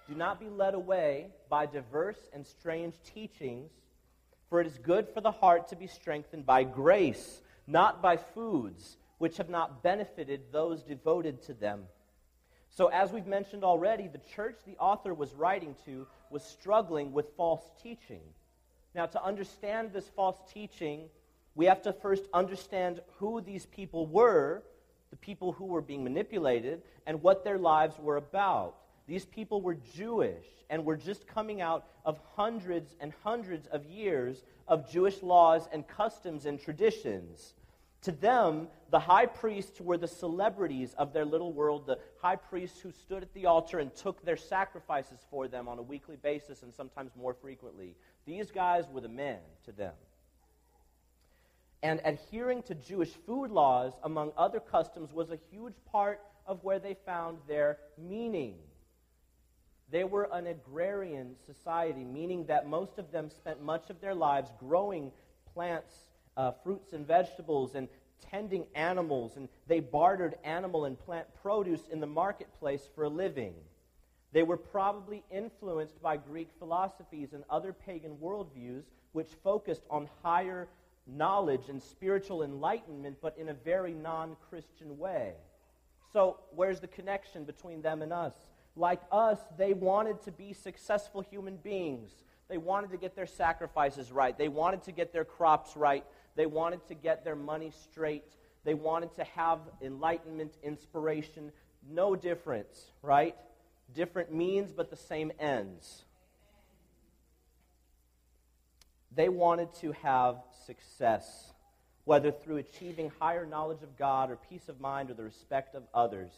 Do 0.08 0.14
not 0.14 0.40
be 0.40 0.48
led 0.48 0.74
away 0.74 1.28
by 1.48 1.66
diverse 1.66 2.18
and 2.32 2.46
strange 2.46 2.94
teachings, 3.14 3.70
for 4.48 4.60
it 4.60 4.66
is 4.66 4.78
good 4.78 5.08
for 5.08 5.20
the 5.20 5.30
heart 5.30 5.68
to 5.68 5.76
be 5.76 5.86
strengthened 5.86 6.46
by 6.46 6.64
grace, 6.64 7.42
not 7.66 8.02
by 8.02 8.16
foods 8.16 8.96
which 9.18 9.36
have 9.36 9.48
not 9.48 9.82
benefited 9.82 10.40
those 10.52 10.82
devoted 10.82 11.42
to 11.42 11.54
them. 11.54 11.84
So, 12.70 12.88
as 12.88 13.12
we've 13.12 13.26
mentioned 13.26 13.64
already, 13.64 14.08
the 14.08 14.20
church 14.34 14.56
the 14.66 14.76
author 14.78 15.14
was 15.14 15.32
writing 15.32 15.76
to 15.84 16.06
was 16.30 16.42
struggling 16.42 17.12
with 17.12 17.26
false 17.36 17.62
teaching. 17.82 18.22
Now, 18.94 19.06
to 19.06 19.22
understand 19.22 19.92
this 19.92 20.08
false 20.16 20.38
teaching, 20.52 21.08
we 21.54 21.66
have 21.66 21.82
to 21.82 21.92
first 21.92 22.24
understand 22.32 23.00
who 23.18 23.40
these 23.40 23.66
people 23.66 24.06
were, 24.06 24.62
the 25.10 25.16
people 25.16 25.52
who 25.52 25.66
were 25.66 25.80
being 25.80 26.02
manipulated, 26.02 26.82
and 27.06 27.22
what 27.22 27.44
their 27.44 27.58
lives 27.58 27.98
were 27.98 28.16
about. 28.16 28.76
These 29.06 29.26
people 29.26 29.60
were 29.60 29.76
Jewish 29.94 30.46
and 30.70 30.84
were 30.84 30.96
just 30.96 31.26
coming 31.26 31.60
out 31.60 31.86
of 32.04 32.18
hundreds 32.34 32.96
and 33.00 33.12
hundreds 33.22 33.66
of 33.68 33.84
years 33.84 34.42
of 34.66 34.90
Jewish 34.90 35.22
laws 35.22 35.68
and 35.72 35.86
customs 35.86 36.46
and 36.46 36.60
traditions. 36.60 37.54
To 38.02 38.12
them, 38.12 38.68
the 38.90 38.98
high 38.98 39.26
priests 39.26 39.80
were 39.80 39.96
the 39.96 40.08
celebrities 40.08 40.94
of 40.98 41.12
their 41.12 41.24
little 41.24 41.52
world, 41.52 41.86
the 41.86 41.98
high 42.20 42.36
priests 42.36 42.80
who 42.80 42.92
stood 42.92 43.22
at 43.22 43.32
the 43.34 43.46
altar 43.46 43.78
and 43.78 43.94
took 43.94 44.24
their 44.24 44.36
sacrifices 44.36 45.20
for 45.30 45.48
them 45.48 45.68
on 45.68 45.78
a 45.78 45.82
weekly 45.82 46.16
basis 46.16 46.62
and 46.62 46.74
sometimes 46.74 47.12
more 47.16 47.34
frequently. 47.34 47.94
These 48.26 48.50
guys 48.50 48.84
were 48.90 49.00
the 49.00 49.08
men 49.08 49.38
to 49.64 49.72
them. 49.72 49.94
And 51.84 52.00
adhering 52.06 52.62
to 52.62 52.74
Jewish 52.74 53.10
food 53.10 53.50
laws, 53.50 53.92
among 54.04 54.32
other 54.38 54.58
customs, 54.58 55.12
was 55.12 55.30
a 55.30 55.38
huge 55.50 55.74
part 55.92 56.22
of 56.46 56.64
where 56.64 56.78
they 56.78 56.96
found 57.04 57.36
their 57.46 57.76
meaning. 57.98 58.54
They 59.90 60.04
were 60.04 60.26
an 60.32 60.46
agrarian 60.46 61.36
society, 61.44 62.02
meaning 62.02 62.46
that 62.46 62.66
most 62.66 62.98
of 62.98 63.12
them 63.12 63.28
spent 63.28 63.62
much 63.62 63.90
of 63.90 64.00
their 64.00 64.14
lives 64.14 64.50
growing 64.58 65.12
plants, 65.52 65.92
uh, 66.38 66.52
fruits, 66.52 66.94
and 66.94 67.06
vegetables, 67.06 67.74
and 67.74 67.88
tending 68.30 68.64
animals, 68.74 69.36
and 69.36 69.50
they 69.66 69.80
bartered 69.80 70.36
animal 70.42 70.86
and 70.86 70.98
plant 70.98 71.26
produce 71.42 71.86
in 71.88 72.00
the 72.00 72.06
marketplace 72.06 72.88
for 72.94 73.04
a 73.04 73.10
living. 73.10 73.52
They 74.32 74.42
were 74.42 74.56
probably 74.56 75.22
influenced 75.30 76.00
by 76.00 76.16
Greek 76.16 76.48
philosophies 76.58 77.34
and 77.34 77.44
other 77.50 77.74
pagan 77.74 78.16
worldviews, 78.16 78.84
which 79.12 79.28
focused 79.42 79.84
on 79.90 80.08
higher 80.22 80.66
knowledge 81.06 81.68
and 81.68 81.82
spiritual 81.82 82.42
enlightenment, 82.42 83.18
but 83.20 83.36
in 83.38 83.48
a 83.48 83.54
very 83.54 83.92
non 83.92 84.36
Christian 84.48 84.98
way. 84.98 85.34
So, 86.12 86.38
where's 86.54 86.80
the 86.80 86.86
connection 86.86 87.44
between 87.44 87.82
them 87.82 88.02
and 88.02 88.12
us? 88.12 88.34
Like 88.76 89.00
us, 89.12 89.38
they 89.56 89.72
wanted 89.72 90.22
to 90.22 90.32
be 90.32 90.52
successful 90.52 91.20
human 91.20 91.56
beings. 91.56 92.10
They 92.48 92.58
wanted 92.58 92.90
to 92.90 92.96
get 92.96 93.16
their 93.16 93.26
sacrifices 93.26 94.12
right. 94.12 94.36
They 94.36 94.48
wanted 94.48 94.82
to 94.84 94.92
get 94.92 95.12
their 95.12 95.24
crops 95.24 95.76
right. 95.76 96.04
They 96.36 96.46
wanted 96.46 96.86
to 96.88 96.94
get 96.94 97.24
their 97.24 97.36
money 97.36 97.72
straight. 97.90 98.24
They 98.64 98.74
wanted 98.74 99.14
to 99.14 99.24
have 99.24 99.60
enlightenment, 99.80 100.54
inspiration. 100.62 101.52
No 101.88 102.16
difference, 102.16 102.90
right? 103.02 103.36
Different 103.94 104.32
means, 104.32 104.72
but 104.72 104.90
the 104.90 104.96
same 104.96 105.32
ends. 105.38 106.03
They 109.14 109.28
wanted 109.28 109.72
to 109.80 109.92
have 110.02 110.36
success, 110.66 111.52
whether 112.04 112.32
through 112.32 112.56
achieving 112.56 113.12
higher 113.20 113.46
knowledge 113.46 113.82
of 113.82 113.96
God 113.96 114.30
or 114.30 114.36
peace 114.36 114.68
of 114.68 114.80
mind 114.80 115.10
or 115.10 115.14
the 115.14 115.24
respect 115.24 115.74
of 115.74 115.84
others. 115.94 116.30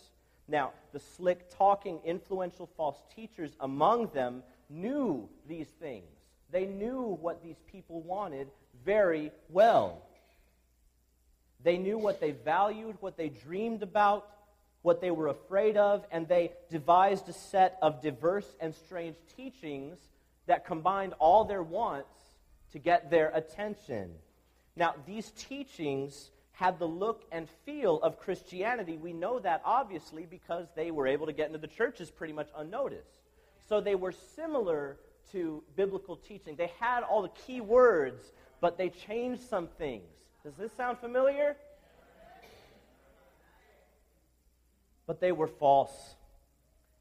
Now, 0.49 0.73
the 0.93 1.01
slick 1.01 1.51
talking, 1.57 2.01
influential 2.05 2.69
false 2.77 2.99
teachers 3.15 3.51
among 3.61 4.09
them 4.09 4.43
knew 4.69 5.29
these 5.49 5.69
things. 5.81 6.05
They 6.51 6.67
knew 6.67 7.19
what 7.21 7.43
these 7.43 7.57
people 7.71 8.01
wanted 8.03 8.49
very 8.85 9.33
well. 9.49 10.03
They 11.65 11.79
knew 11.79 11.99
what 11.99 12.21
they 12.21 12.33
valued, 12.33 12.97
what 13.01 13.17
they 13.17 13.29
dreamed 13.29 13.83
about, 13.83 14.29
what 14.83 15.01
they 15.01 15.11
were 15.11 15.29
afraid 15.29 15.77
of, 15.77 16.05
and 16.13 16.29
they 16.29 16.53
devised 16.71 17.29
a 17.29 17.33
set 17.33 17.79
of 17.83 18.03
diverse 18.03 18.47
and 18.61 18.75
strange 18.75 19.17
teachings 19.37 19.99
that 20.47 20.65
combined 20.65 21.15
all 21.19 21.45
their 21.45 21.63
wants 21.63 22.13
to 22.73 22.79
get 22.79 23.11
their 23.11 23.31
attention. 23.35 24.11
Now, 24.77 24.95
these 25.07 25.31
teachings 25.33 26.31
had 26.53 26.79
the 26.79 26.87
look 26.87 27.25
and 27.33 27.49
feel 27.65 28.01
of 28.03 28.19
Christianity. 28.19 28.97
We 28.97 29.13
know 29.13 29.39
that 29.41 29.63
obviously 29.65 30.25
because 30.25 30.67
they 30.75 30.91
were 30.91 31.07
able 31.07 31.27
to 31.27 31.33
get 31.33 31.49
into 31.49 31.59
the 31.59 31.67
churches 31.67 32.11
pretty 32.11 32.33
much 32.33 32.49
unnoticed. 32.57 33.21
So 33.69 33.81
they 33.81 33.95
were 33.95 34.13
similar 34.13 34.97
to 35.33 35.63
biblical 35.77 36.17
teaching. 36.17 36.57
They 36.57 36.71
had 36.81 37.03
all 37.03 37.23
the 37.23 37.29
key 37.47 37.61
words, 37.61 38.33
but 38.61 38.79
they 38.79 38.89
changed 38.89 39.43
some 39.43 39.67
things. 39.67 40.09
Does 40.45 40.55
this 40.55 40.73
sound 40.73 40.99
familiar? 40.99 41.57
But 45.07 45.21
they 45.21 45.33
were 45.33 45.49
false. 45.49 46.15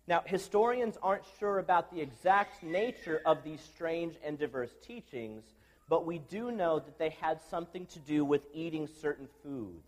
Now, 0.07 0.21
historians 0.25 0.97
aren't 1.01 1.23
sure 1.39 1.57
about 1.57 1.91
the 1.91 2.01
exact 2.01 2.61
nature 2.61 3.21
of 3.25 3.43
these 3.43 3.61
strange 3.61 4.15
and 4.23 4.37
diverse 4.37 4.69
teachings, 4.85 5.43
but 5.89 6.05
we 6.05 6.19
do 6.19 6.51
know 6.51 6.79
that 6.79 6.99
they 6.99 7.09
had 7.21 7.39
something 7.49 7.87
to 7.87 7.99
do 7.99 8.23
with 8.23 8.41
eating 8.53 8.87
certain 9.01 9.27
foods. 9.41 9.87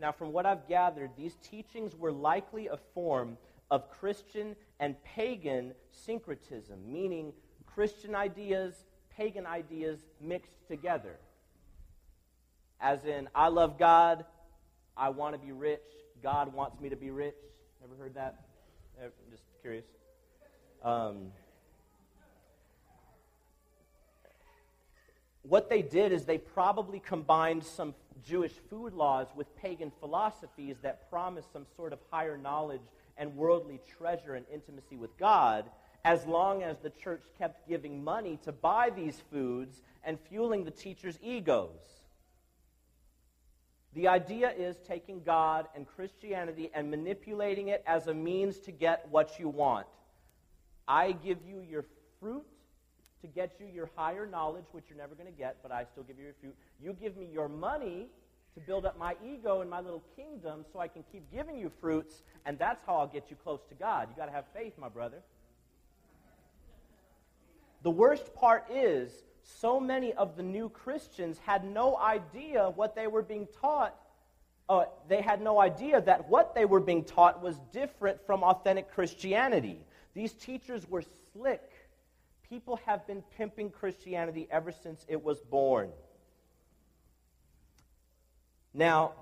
Now, 0.00 0.12
from 0.12 0.32
what 0.32 0.46
I've 0.46 0.66
gathered, 0.66 1.10
these 1.16 1.36
teachings 1.42 1.94
were 1.94 2.12
likely 2.12 2.68
a 2.68 2.78
form 2.94 3.36
of 3.70 3.90
Christian 3.90 4.56
and 4.80 5.02
pagan 5.04 5.74
syncretism, 5.92 6.78
meaning 6.90 7.32
Christian 7.66 8.14
ideas, 8.14 8.74
pagan 9.16 9.46
ideas 9.46 9.98
mixed 10.20 10.66
together. 10.68 11.16
As 12.80 13.04
in, 13.04 13.28
I 13.34 13.48
love 13.48 13.78
God, 13.78 14.24
I 14.96 15.10
want 15.10 15.34
to 15.34 15.38
be 15.38 15.52
rich, 15.52 15.80
God 16.22 16.52
wants 16.52 16.80
me 16.80 16.88
to 16.88 16.96
be 16.96 17.10
rich. 17.10 17.34
Ever 17.82 17.96
heard 17.96 18.14
that? 18.14 18.43
I'm 19.02 19.10
just 19.30 19.42
curious. 19.60 19.84
Um, 20.82 21.32
what 25.42 25.68
they 25.68 25.82
did 25.82 26.12
is 26.12 26.24
they 26.24 26.38
probably 26.38 27.00
combined 27.00 27.64
some 27.64 27.94
Jewish 28.24 28.52
food 28.70 28.94
laws 28.94 29.26
with 29.34 29.54
pagan 29.56 29.92
philosophies 30.00 30.76
that 30.82 31.10
promised 31.10 31.52
some 31.52 31.66
sort 31.76 31.92
of 31.92 31.98
higher 32.10 32.38
knowledge 32.38 32.80
and 33.18 33.36
worldly 33.36 33.80
treasure 33.98 34.34
and 34.34 34.46
intimacy 34.52 34.96
with 34.96 35.16
God, 35.18 35.64
as 36.04 36.24
long 36.26 36.62
as 36.62 36.78
the 36.78 36.90
church 36.90 37.22
kept 37.38 37.68
giving 37.68 38.02
money 38.02 38.38
to 38.44 38.52
buy 38.52 38.90
these 38.90 39.20
foods 39.30 39.82
and 40.04 40.18
fueling 40.28 40.64
the 40.64 40.70
teachers' 40.70 41.18
egos. 41.22 42.03
The 43.94 44.08
idea 44.08 44.50
is 44.50 44.76
taking 44.86 45.22
God 45.22 45.68
and 45.76 45.86
Christianity 45.86 46.70
and 46.74 46.90
manipulating 46.90 47.68
it 47.68 47.84
as 47.86 48.08
a 48.08 48.14
means 48.14 48.58
to 48.60 48.72
get 48.72 49.06
what 49.10 49.38
you 49.38 49.48
want. 49.48 49.86
I 50.88 51.12
give 51.12 51.38
you 51.46 51.60
your 51.60 51.84
fruit 52.20 52.44
to 53.22 53.28
get 53.28 53.56
you 53.58 53.66
your 53.66 53.88
higher 53.96 54.26
knowledge, 54.26 54.64
which 54.72 54.84
you're 54.88 54.98
never 54.98 55.14
going 55.14 55.32
to 55.32 55.38
get, 55.38 55.56
but 55.62 55.72
I 55.72 55.84
still 55.84 56.02
give 56.02 56.18
you 56.18 56.24
your 56.24 56.34
fruit. 56.40 56.54
You 56.82 56.92
give 56.92 57.16
me 57.16 57.28
your 57.32 57.48
money 57.48 58.08
to 58.54 58.60
build 58.60 58.84
up 58.84 58.98
my 58.98 59.16
ego 59.24 59.60
and 59.60 59.70
my 59.70 59.80
little 59.80 60.02
kingdom 60.14 60.64
so 60.72 60.78
I 60.80 60.88
can 60.88 61.04
keep 61.10 61.30
giving 61.32 61.56
you 61.56 61.70
fruits, 61.80 62.22
and 62.44 62.58
that's 62.58 62.84
how 62.84 62.96
I'll 62.96 63.06
get 63.06 63.30
you 63.30 63.36
close 63.36 63.60
to 63.68 63.74
God. 63.74 64.08
You 64.10 64.16
got 64.16 64.26
to 64.26 64.32
have 64.32 64.44
faith, 64.52 64.74
my 64.78 64.88
brother. 64.88 65.22
The 67.82 67.90
worst 67.90 68.34
part 68.34 68.66
is, 68.70 69.10
so 69.60 69.78
many 69.78 70.12
of 70.14 70.36
the 70.36 70.42
new 70.42 70.68
Christians 70.68 71.38
had 71.44 71.64
no 71.64 71.96
idea 71.98 72.70
what 72.70 72.94
they 72.94 73.06
were 73.06 73.22
being 73.22 73.46
taught. 73.60 73.94
Uh, 74.68 74.84
they 75.08 75.20
had 75.20 75.42
no 75.42 75.60
idea 75.60 76.00
that 76.00 76.28
what 76.28 76.54
they 76.54 76.64
were 76.64 76.80
being 76.80 77.04
taught 77.04 77.42
was 77.42 77.60
different 77.72 78.24
from 78.26 78.42
authentic 78.42 78.90
Christianity. 78.90 79.78
These 80.14 80.32
teachers 80.32 80.88
were 80.88 81.02
slick 81.32 81.60
people 82.48 82.78
have 82.86 83.04
been 83.06 83.22
pimping 83.36 83.70
Christianity 83.70 84.46
ever 84.48 84.70
since 84.70 85.04
it 85.08 85.22
was 85.22 85.40
born. 85.40 85.90
Now, 88.72 89.12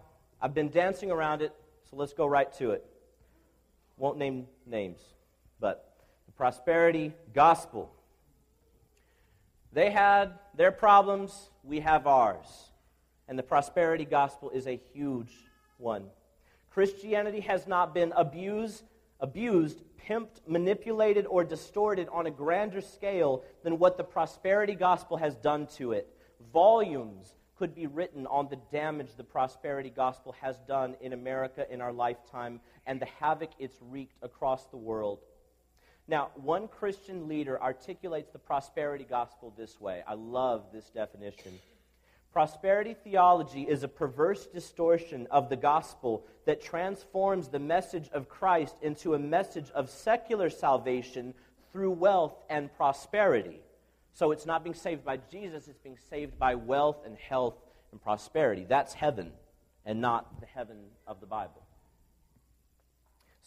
I've 0.40 0.52
been 0.52 0.70
dancing 0.70 1.10
around 1.10 1.40
it, 1.40 1.54
so 1.90 1.96
let's 1.96 2.12
go 2.12 2.26
right 2.26 2.52
to 2.54 2.72
it. 2.72 2.84
Won't 3.96 4.18
name 4.18 4.46
names, 4.66 5.00
but 5.60 5.94
the 6.26 6.32
prosperity 6.32 7.14
gospel. 7.32 7.90
They 9.72 9.90
had 9.90 10.38
their 10.54 10.72
problems, 10.72 11.50
we 11.64 11.80
have 11.80 12.06
ours. 12.06 12.46
And 13.28 13.38
the 13.38 13.42
prosperity 13.42 14.04
gospel 14.04 14.50
is 14.50 14.66
a 14.66 14.80
huge 14.92 15.32
one. 15.78 16.06
Christianity 16.70 17.40
has 17.40 17.66
not 17.66 17.94
been 17.94 18.12
abused, 18.16 18.84
abused 19.20 19.82
pimped, 20.08 20.40
manipulated, 20.46 21.26
or 21.26 21.44
distorted 21.44 22.08
on 22.12 22.26
a 22.26 22.30
grander 22.30 22.80
scale 22.80 23.44
than 23.62 23.78
what 23.78 23.96
the 23.96 24.04
prosperity 24.04 24.74
gospel 24.74 25.16
has 25.16 25.34
done 25.36 25.66
to 25.66 25.92
it. 25.92 26.08
Volumes 26.52 27.34
could 27.56 27.74
be 27.74 27.86
written 27.86 28.26
on 28.26 28.48
the 28.48 28.58
damage 28.72 29.14
the 29.16 29.24
prosperity 29.24 29.90
gospel 29.90 30.34
has 30.40 30.58
done 30.66 30.96
in 31.00 31.12
America 31.12 31.66
in 31.70 31.80
our 31.80 31.92
lifetime 31.92 32.60
and 32.86 33.00
the 33.00 33.06
havoc 33.20 33.50
it's 33.58 33.76
wreaked 33.80 34.16
across 34.22 34.66
the 34.66 34.76
world. 34.76 35.20
Now, 36.08 36.30
one 36.34 36.68
Christian 36.68 37.28
leader 37.28 37.60
articulates 37.62 38.30
the 38.32 38.38
prosperity 38.38 39.06
gospel 39.08 39.52
this 39.56 39.80
way. 39.80 40.02
I 40.06 40.14
love 40.14 40.64
this 40.72 40.90
definition. 40.90 41.52
Prosperity 42.32 42.94
theology 42.94 43.62
is 43.62 43.82
a 43.82 43.88
perverse 43.88 44.46
distortion 44.46 45.28
of 45.30 45.48
the 45.48 45.56
gospel 45.56 46.24
that 46.46 46.62
transforms 46.62 47.48
the 47.48 47.58
message 47.58 48.08
of 48.12 48.28
Christ 48.28 48.74
into 48.80 49.14
a 49.14 49.18
message 49.18 49.70
of 49.72 49.90
secular 49.90 50.48
salvation 50.48 51.34
through 51.72 51.90
wealth 51.90 52.34
and 52.48 52.74
prosperity. 52.74 53.60
So 54.14 54.30
it's 54.30 54.46
not 54.46 54.64
being 54.64 54.74
saved 54.74 55.04
by 55.04 55.18
Jesus, 55.30 55.68
it's 55.68 55.78
being 55.78 55.98
saved 56.10 56.38
by 56.38 56.54
wealth 56.54 57.04
and 57.04 57.16
health 57.16 57.54
and 57.92 58.02
prosperity. 58.02 58.66
That's 58.68 58.94
heaven 58.94 59.32
and 59.84 60.00
not 60.00 60.40
the 60.40 60.46
heaven 60.46 60.78
of 61.06 61.20
the 61.20 61.26
Bible. 61.26 61.62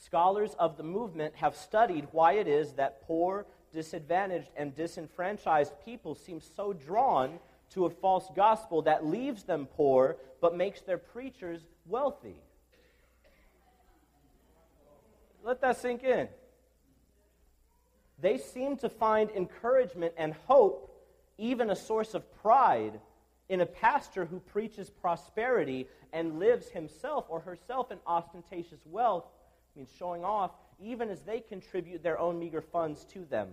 Scholars 0.05 0.55
of 0.59 0.77
the 0.77 0.83
movement 0.83 1.33
have 1.35 1.55
studied 1.55 2.07
why 2.11 2.33
it 2.33 2.47
is 2.47 2.73
that 2.73 3.01
poor, 3.07 3.47
disadvantaged, 3.73 4.51
and 4.55 4.75
disenfranchised 4.75 5.73
people 5.83 6.13
seem 6.13 6.39
so 6.39 6.73
drawn 6.73 7.39
to 7.71 7.85
a 7.85 7.89
false 7.89 8.29
gospel 8.35 8.83
that 8.83 9.03
leaves 9.03 9.43
them 9.43 9.65
poor 9.65 10.17
but 10.41 10.55
makes 10.55 10.81
their 10.81 10.99
preachers 10.99 11.61
wealthy. 11.87 12.35
Let 15.43 15.59
that 15.61 15.77
sink 15.77 16.03
in. 16.03 16.27
They 18.19 18.37
seem 18.37 18.77
to 18.77 18.89
find 18.89 19.31
encouragement 19.31 20.13
and 20.17 20.35
hope, 20.45 21.03
even 21.39 21.71
a 21.71 21.75
source 21.75 22.13
of 22.13 22.31
pride, 22.43 22.99
in 23.49 23.61
a 23.61 23.65
pastor 23.65 24.25
who 24.25 24.39
preaches 24.39 24.91
prosperity 24.91 25.87
and 26.13 26.37
lives 26.37 26.69
himself 26.69 27.25
or 27.27 27.39
herself 27.39 27.91
in 27.91 27.97
ostentatious 28.05 28.79
wealth 28.85 29.25
means 29.75 29.89
showing 29.97 30.23
off, 30.23 30.51
even 30.79 31.09
as 31.09 31.21
they 31.21 31.39
contribute 31.39 32.03
their 32.03 32.19
own 32.19 32.39
meager 32.39 32.61
funds 32.61 33.05
to 33.13 33.25
them. 33.25 33.49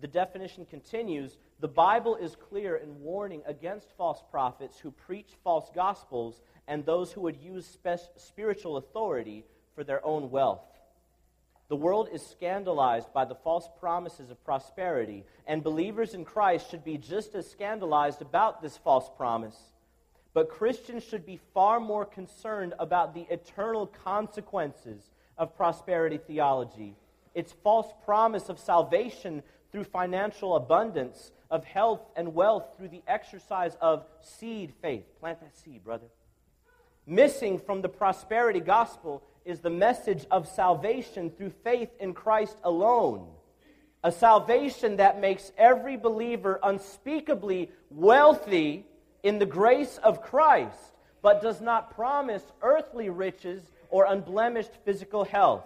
The 0.00 0.08
definition 0.08 0.66
continues 0.66 1.36
the 1.60 1.68
Bible 1.68 2.16
is 2.16 2.36
clear 2.36 2.76
in 2.76 3.00
warning 3.00 3.42
against 3.46 3.96
false 3.96 4.22
prophets 4.30 4.78
who 4.78 4.90
preach 4.90 5.30
false 5.44 5.70
gospels 5.74 6.40
and 6.66 6.84
those 6.84 7.12
who 7.12 7.22
would 7.22 7.36
use 7.36 7.66
spe- 7.66 8.10
spiritual 8.16 8.76
authority 8.76 9.44
for 9.74 9.84
their 9.84 10.04
own 10.04 10.30
wealth. 10.30 10.64
The 11.68 11.76
world 11.76 12.08
is 12.12 12.26
scandalized 12.26 13.12
by 13.12 13.24
the 13.24 13.34
false 13.34 13.68
promises 13.80 14.30
of 14.30 14.44
prosperity, 14.44 15.24
and 15.46 15.62
believers 15.62 16.12
in 16.12 16.24
Christ 16.24 16.70
should 16.70 16.84
be 16.84 16.98
just 16.98 17.34
as 17.34 17.50
scandalized 17.50 18.20
about 18.20 18.60
this 18.60 18.76
false 18.76 19.08
promise. 19.16 19.56
But 20.34 20.50
Christians 20.50 21.04
should 21.04 21.24
be 21.24 21.40
far 21.54 21.78
more 21.78 22.04
concerned 22.04 22.74
about 22.80 23.14
the 23.14 23.26
eternal 23.30 23.86
consequences 23.86 25.10
of 25.38 25.56
prosperity 25.56 26.18
theology. 26.18 26.96
Its 27.34 27.52
false 27.62 27.86
promise 28.04 28.48
of 28.48 28.58
salvation 28.58 29.42
through 29.70 29.84
financial 29.84 30.56
abundance, 30.56 31.32
of 31.50 31.64
health 31.64 32.00
and 32.16 32.34
wealth 32.34 32.64
through 32.76 32.88
the 32.88 33.02
exercise 33.06 33.76
of 33.80 34.04
seed 34.20 34.72
faith. 34.82 35.04
Plant 35.20 35.40
that 35.40 35.56
seed, 35.56 35.84
brother. 35.84 36.06
Missing 37.06 37.60
from 37.60 37.82
the 37.82 37.88
prosperity 37.88 38.60
gospel 38.60 39.22
is 39.44 39.60
the 39.60 39.70
message 39.70 40.26
of 40.30 40.48
salvation 40.48 41.30
through 41.30 41.52
faith 41.62 41.90
in 42.00 42.12
Christ 42.12 42.56
alone. 42.64 43.28
A 44.02 44.10
salvation 44.10 44.96
that 44.96 45.20
makes 45.20 45.52
every 45.56 45.96
believer 45.96 46.58
unspeakably 46.62 47.70
wealthy 47.90 48.86
in 49.24 49.40
the 49.40 49.46
grace 49.46 49.98
of 50.04 50.22
Christ, 50.22 50.92
but 51.22 51.42
does 51.42 51.60
not 51.60 51.94
promise 51.96 52.44
earthly 52.62 53.08
riches 53.08 53.62
or 53.88 54.04
unblemished 54.04 54.70
physical 54.84 55.24
health. 55.24 55.64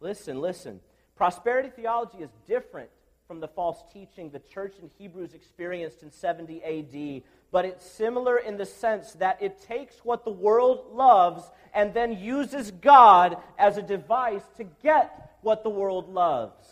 Listen, 0.00 0.40
listen. 0.40 0.80
Prosperity 1.16 1.70
theology 1.70 2.18
is 2.18 2.30
different 2.48 2.90
from 3.28 3.38
the 3.38 3.46
false 3.46 3.82
teaching 3.92 4.30
the 4.30 4.40
church 4.40 4.74
in 4.82 4.90
Hebrews 4.98 5.32
experienced 5.32 6.02
in 6.02 6.10
70 6.10 6.62
AD, 6.64 7.22
but 7.52 7.64
it's 7.64 7.88
similar 7.88 8.38
in 8.38 8.56
the 8.56 8.66
sense 8.66 9.12
that 9.12 9.40
it 9.40 9.62
takes 9.62 10.04
what 10.04 10.24
the 10.24 10.32
world 10.32 10.86
loves 10.92 11.44
and 11.72 11.94
then 11.94 12.18
uses 12.18 12.72
God 12.72 13.36
as 13.58 13.76
a 13.76 13.82
device 13.82 14.42
to 14.56 14.64
get 14.64 15.36
what 15.42 15.62
the 15.62 15.70
world 15.70 16.12
loves. 16.12 16.66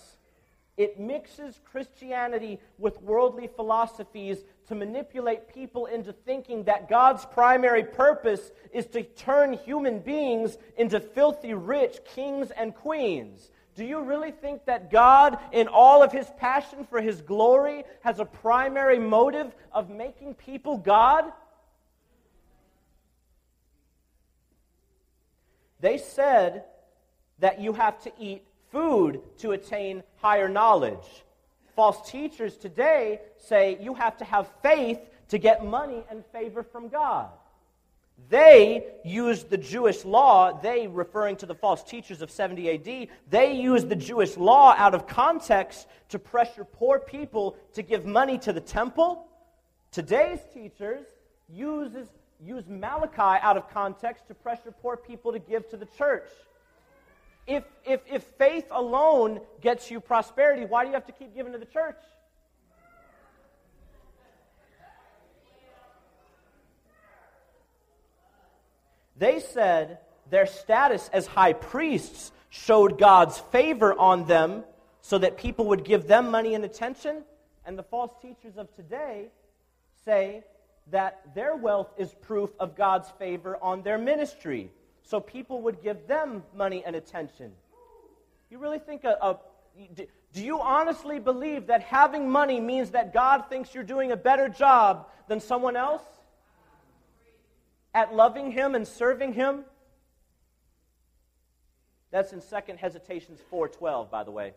It 0.81 0.99
mixes 0.99 1.61
Christianity 1.71 2.59
with 2.79 3.03
worldly 3.03 3.49
philosophies 3.49 4.39
to 4.69 4.75
manipulate 4.75 5.47
people 5.47 5.85
into 5.85 6.15
thinking 6.15 6.65
that 6.65 6.89
God's 6.89 7.27
primary 7.27 7.85
purpose 7.85 8.51
is 8.73 8.87
to 8.87 9.03
turn 9.03 9.53
human 9.53 9.99
beings 9.99 10.57
into 10.79 10.99
filthy 10.99 11.53
rich 11.53 11.99
kings 12.15 12.51
and 12.51 12.75
queens. 12.75 13.51
Do 13.75 13.85
you 13.85 14.01
really 14.01 14.31
think 14.31 14.65
that 14.65 14.91
God, 14.91 15.37
in 15.53 15.69
all 15.69 16.03
of 16.03 16.13
his 16.13 16.27
passion 16.39 16.87
for 16.89 17.03
his 17.03 17.21
glory, 17.21 17.85
has 18.01 18.19
a 18.19 18.25
primary 18.25 18.99
motive 18.99 19.55
of 19.73 19.91
making 19.91 20.33
people 20.33 20.79
God? 20.79 21.31
They 25.81 25.99
said 25.99 26.65
that 27.41 27.61
you 27.61 27.75
have 27.75 28.03
to 28.05 28.13
eat 28.19 28.47
food 28.71 29.21
to 29.39 29.53
attain 29.53 30.03
higher 30.17 30.49
knowledge. 30.49 31.25
False 31.77 32.11
teachers 32.11 32.57
today 32.57 33.21
say 33.37 33.79
you 33.81 33.95
have 33.95 34.17
to 34.19 34.25
have 34.25 34.51
faith 34.63 35.01
to 35.29 35.39
get 35.39 35.65
money 35.65 36.05
and 36.11 36.25
favor 36.27 36.63
from 36.63 36.89
God. 36.89 37.29
They 38.29 38.85
used 39.05 39.49
the 39.49 39.57
Jewish 39.57 40.05
law, 40.05 40.53
they 40.61 40.87
referring 40.87 41.37
to 41.37 41.47
the 41.47 41.55
false 41.55 41.83
teachers 41.83 42.21
of 42.21 42.31
70 42.31 42.71
AD, 42.71 43.09
they 43.31 43.55
used 43.55 43.89
the 43.89 43.97
Jewish 43.97 44.37
law 44.37 44.75
out 44.77 44.95
of 44.95 45.07
context 45.07 45.87
to 46.11 46.19
pressure 46.19 46.65
poor 46.65 46.99
people 46.99 47.57
to 47.73 47.83
give 47.83 48.05
money 48.05 48.39
to 48.39 48.53
the 48.53 48.61
temple. 48.61 49.27
Today's 49.91 50.41
teachers 50.53 51.07
uses, 51.49 52.09
use 52.45 52.65
Malachi 52.69 53.41
out 53.43 53.57
of 53.57 53.71
context 53.71 54.29
to 54.29 54.35
pressure 54.35 54.73
poor 54.83 54.97
people 54.97 55.33
to 55.33 55.39
give 55.39 55.69
to 55.71 55.77
the 55.77 55.87
church. 55.87 56.29
If, 57.51 57.65
if, 57.85 58.01
if 58.09 58.23
faith 58.39 58.67
alone 58.71 59.41
gets 59.61 59.91
you 59.91 59.99
prosperity, 59.99 60.65
why 60.67 60.85
do 60.85 60.91
you 60.91 60.95
have 60.95 61.07
to 61.07 61.13
keep 61.13 61.35
giving 61.35 61.53
to 61.53 61.59
the 61.59 61.65
church? 61.67 61.97
They 69.17 69.41
said 69.41 69.99
their 70.31 70.47
status 70.47 71.11
as 71.13 71.27
high 71.27 71.55
priests 71.55 72.31
showed 72.51 73.01
God's 73.01 73.41
favor 73.41 73.99
on 73.99 74.27
them 74.27 74.63
so 75.01 75.19
that 75.19 75.37
people 75.37 75.67
would 75.67 75.85
give 75.85 76.07
them 76.07 76.31
money 76.31 76.55
and 76.55 76.65
attention. 76.65 77.25
And 77.67 77.77
the 77.77 77.83
false 77.83 78.13
teachers 78.23 78.59
of 78.59 78.73
today 78.77 79.27
say 80.05 80.45
that 80.93 81.35
their 81.35 81.57
wealth 81.57 81.93
is 81.99 82.15
proof 82.23 82.51
of 82.61 82.77
God's 82.77 83.11
favor 83.19 83.59
on 83.61 83.83
their 83.83 83.99
ministry. 83.99 84.71
So 85.03 85.21
people 85.21 85.63
would 85.63 85.83
give 85.83 86.07
them 86.07 86.43
money 86.55 86.85
and 86.85 86.95
attention. 86.95 87.53
You 88.51 88.59
really 88.59 88.79
think 88.79 89.05
a, 89.05 89.17
a 89.21 89.39
do 90.33 90.45
you 90.45 90.61
honestly 90.61 91.19
believe 91.19 91.69
that 91.69 91.83
having 91.83 92.31
money 92.31 92.61
means 92.61 92.91
that 92.91 93.13
God 93.13 93.49
thinks 93.49 93.75
you're 93.75 93.85
doing 93.85 94.13
a 94.13 94.17
better 94.17 94.49
job 94.49 95.09
than 95.29 95.41
someone 95.41 95.77
else? 95.77 96.03
at 97.95 98.15
loving 98.15 98.51
Him 98.51 98.75
and 98.75 98.87
serving 98.87 99.33
Him? 99.33 99.65
That's 102.11 102.33
in 102.33 102.41
Second 102.41 102.79
Hesitations 102.79 103.41
4:12, 103.53 104.11
by 104.11 104.25
the 104.25 104.31
way. 104.31 104.55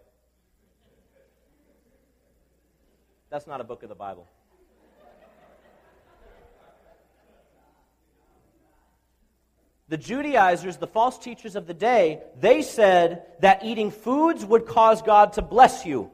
That's 3.30 3.48
not 3.48 3.62
a 3.62 3.64
book 3.64 3.84
of 3.84 3.90
the 3.90 3.96
Bible. 3.96 4.28
The 9.94 10.00
Judaizers, 10.00 10.78
the 10.78 10.88
false 10.88 11.20
teachers 11.20 11.56
of 11.56 11.68
the 11.68 11.74
day, 11.76 12.24
they 12.40 12.64
said 12.64 13.28
that 13.42 13.64
eating 13.64 13.92
foods 13.92 14.44
would 14.44 14.66
cause 14.66 15.04
God 15.04 15.34
to 15.34 15.44
bless 15.44 15.86
you. 15.86 16.10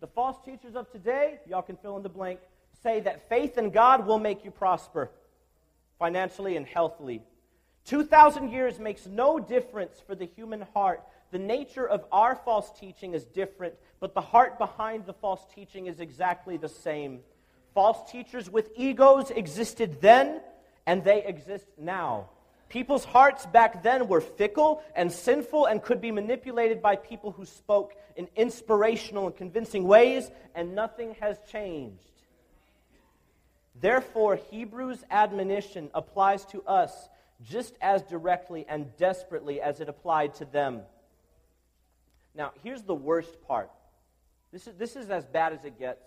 The 0.00 0.06
false 0.08 0.36
teachers 0.44 0.76
of 0.76 0.92
today, 0.92 1.40
y'all 1.48 1.62
can 1.62 1.78
fill 1.78 1.96
in 1.96 2.02
the 2.02 2.10
blank, 2.10 2.40
say 2.82 3.00
that 3.00 3.30
faith 3.30 3.56
in 3.56 3.70
God 3.70 4.06
will 4.06 4.18
make 4.18 4.44
you 4.44 4.50
prosper 4.50 5.10
financially 5.98 6.58
and 6.58 6.66
healthily. 6.66 7.22
2,000 7.86 8.50
years 8.50 8.78
makes 8.78 9.06
no 9.06 9.38
difference 9.38 10.02
for 10.06 10.14
the 10.14 10.26
human 10.26 10.60
heart. 10.74 11.02
The 11.30 11.38
nature 11.38 11.88
of 11.88 12.04
our 12.12 12.36
false 12.36 12.78
teaching 12.78 13.14
is 13.14 13.24
different, 13.24 13.72
but 14.00 14.12
the 14.12 14.20
heart 14.20 14.58
behind 14.58 15.06
the 15.06 15.14
false 15.14 15.46
teaching 15.54 15.86
is 15.86 15.98
exactly 15.98 16.58
the 16.58 16.68
same. 16.68 17.20
False 17.72 18.10
teachers 18.12 18.50
with 18.50 18.70
egos 18.76 19.30
existed 19.30 20.02
then, 20.02 20.42
and 20.84 21.02
they 21.02 21.24
exist 21.24 21.64
now. 21.78 22.28
People's 22.74 23.04
hearts 23.04 23.46
back 23.46 23.84
then 23.84 24.08
were 24.08 24.20
fickle 24.20 24.82
and 24.96 25.12
sinful 25.12 25.66
and 25.66 25.80
could 25.80 26.00
be 26.00 26.10
manipulated 26.10 26.82
by 26.82 26.96
people 26.96 27.30
who 27.30 27.44
spoke 27.44 27.94
in 28.16 28.26
inspirational 28.34 29.26
and 29.26 29.36
convincing 29.36 29.84
ways, 29.84 30.28
and 30.56 30.74
nothing 30.74 31.14
has 31.20 31.38
changed. 31.52 32.10
Therefore, 33.80 34.40
Hebrews' 34.50 35.04
admonition 35.08 35.88
applies 35.94 36.46
to 36.46 36.64
us 36.64 37.08
just 37.44 37.76
as 37.80 38.02
directly 38.02 38.66
and 38.68 38.90
desperately 38.96 39.60
as 39.60 39.78
it 39.78 39.88
applied 39.88 40.34
to 40.34 40.44
them. 40.44 40.80
Now, 42.34 42.50
here's 42.64 42.82
the 42.82 42.92
worst 42.92 43.40
part. 43.46 43.70
This 44.50 44.66
is, 44.66 44.74
this 44.74 44.96
is 44.96 45.10
as 45.10 45.24
bad 45.26 45.52
as 45.52 45.64
it 45.64 45.78
gets. 45.78 46.04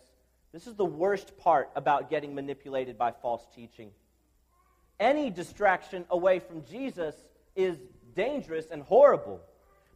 This 0.51 0.67
is 0.67 0.75
the 0.75 0.83
worst 0.83 1.37
part 1.37 1.69
about 1.77 2.09
getting 2.09 2.35
manipulated 2.35 2.97
by 2.97 3.13
false 3.13 3.47
teaching. 3.55 3.91
Any 4.99 5.29
distraction 5.29 6.05
away 6.09 6.39
from 6.39 6.65
Jesus 6.65 7.15
is 7.55 7.77
dangerous 8.15 8.71
and 8.71 8.81
horrible. 8.83 9.41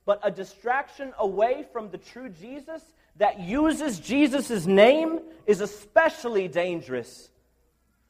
But 0.06 0.20
a 0.24 0.32
distraction 0.32 1.14
away 1.20 1.66
from 1.72 1.90
the 1.90 1.98
true 1.98 2.30
Jesus 2.30 2.82
that 3.18 3.40
uses 3.40 4.00
Jesus' 4.00 4.66
name 4.66 5.20
is 5.46 5.62
especially 5.62 6.48
dangerous 6.48 7.30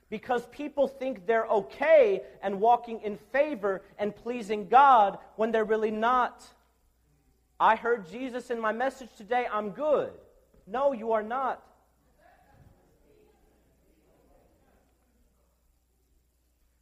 because 0.09 0.45
people 0.47 0.87
think 0.87 1.25
they're 1.25 1.47
okay 1.47 2.21
and 2.43 2.59
walking 2.59 3.01
in 3.01 3.17
favor 3.31 3.81
and 3.97 4.15
pleasing 4.15 4.67
God 4.67 5.17
when 5.37 5.51
they're 5.51 5.63
really 5.63 5.89
not. 5.89 6.43
I 7.59 7.77
heard 7.77 8.09
Jesus 8.09 8.51
in 8.51 8.59
my 8.59 8.73
message 8.73 9.09
today, 9.17 9.47
I'm 9.51 9.69
good. 9.69 10.11
No, 10.67 10.91
you 10.91 11.13
are 11.13 11.23
not. 11.23 11.63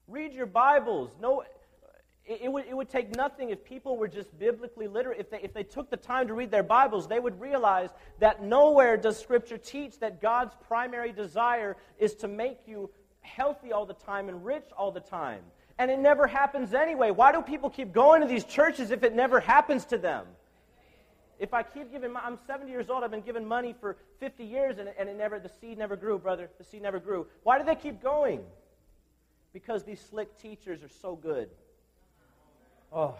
Read 0.10 0.34
your 0.34 0.47
Bibles. 0.47 1.12
No, 1.22 1.41
it, 2.26 2.41
it, 2.43 2.51
would, 2.51 2.66
it 2.66 2.76
would 2.76 2.89
take 2.89 3.16
nothing 3.16 3.51
if 3.51 3.64
people 3.64 3.95
were 3.95 4.07
just 4.07 4.38
biblically 4.39 4.88
literate. 4.88 5.20
If 5.20 5.30
they, 5.30 5.39
if 5.41 5.53
they 5.53 5.64
took 5.64 5.91
the 5.91 5.97
time 5.97 6.28
to 6.28 6.34
read 6.34 6.49
their 6.49 6.64
Bibles, 6.64 7.07
they 7.07 7.20
would 7.20 7.39
realize 7.39 7.89
that 8.20 8.43
nowhere 8.43 8.97
does 8.97 9.20
Scripture 9.20 9.57
teach 9.57 9.99
that 9.99 10.20
God's 10.20 10.55
primary 10.68 11.12
desire 11.12 11.78
is 11.99 12.16
to 12.16 12.28
make 12.28 12.60
you 12.66 12.89
healthy 13.22 13.72
all 13.72 13.86
the 13.86 13.93
time 13.93 14.30
and 14.30 14.43
rich 14.43 14.66
all 14.76 14.91
the 14.91 14.99
time. 14.99 15.41
And 15.78 15.91
it 15.91 15.99
never 15.99 16.26
happens 16.26 16.74
anyway. 16.74 17.12
Why 17.12 17.32
do 17.32 17.41
people 17.41 17.70
keep 17.70 17.93
going 17.93 18.22
to 18.22 18.28
these 18.28 18.45
churches 18.45 18.89
if 18.89 19.03
it 19.03 19.16
never 19.16 19.39
happens 19.39 19.86
to 19.86 19.97
them? 19.97 20.26
If 21.38 21.53
I 21.53 21.64
keep 21.64 21.91
giving, 21.91 22.14
I'm 22.18 22.38
70 22.47 22.70
years 22.70 22.89
old. 22.89 23.03
I've 23.03 23.12
been 23.12 23.22
giving 23.22 23.47
money 23.47 23.74
for 23.80 23.95
50 24.20 24.43
years, 24.43 24.78
and, 24.78 24.89
and 24.99 25.07
it 25.07 25.18
never, 25.18 25.39
the 25.39 25.51
seed 25.62 25.78
never 25.78 25.95
grew, 25.95 26.18
brother. 26.18 26.49
The 26.57 26.66
seed 26.66 26.82
never 26.82 26.99
grew. 26.99 27.28
Why 27.43 27.60
do 27.60 27.64
they 27.64 27.76
keep 27.76 28.01
going? 28.01 28.41
Because 29.54 29.84
these 29.84 30.00
slick 30.00 30.38
teachers 30.39 30.84
are 30.84 30.89
so 31.02 31.16
good. 31.16 31.50
Oh. 32.91 33.16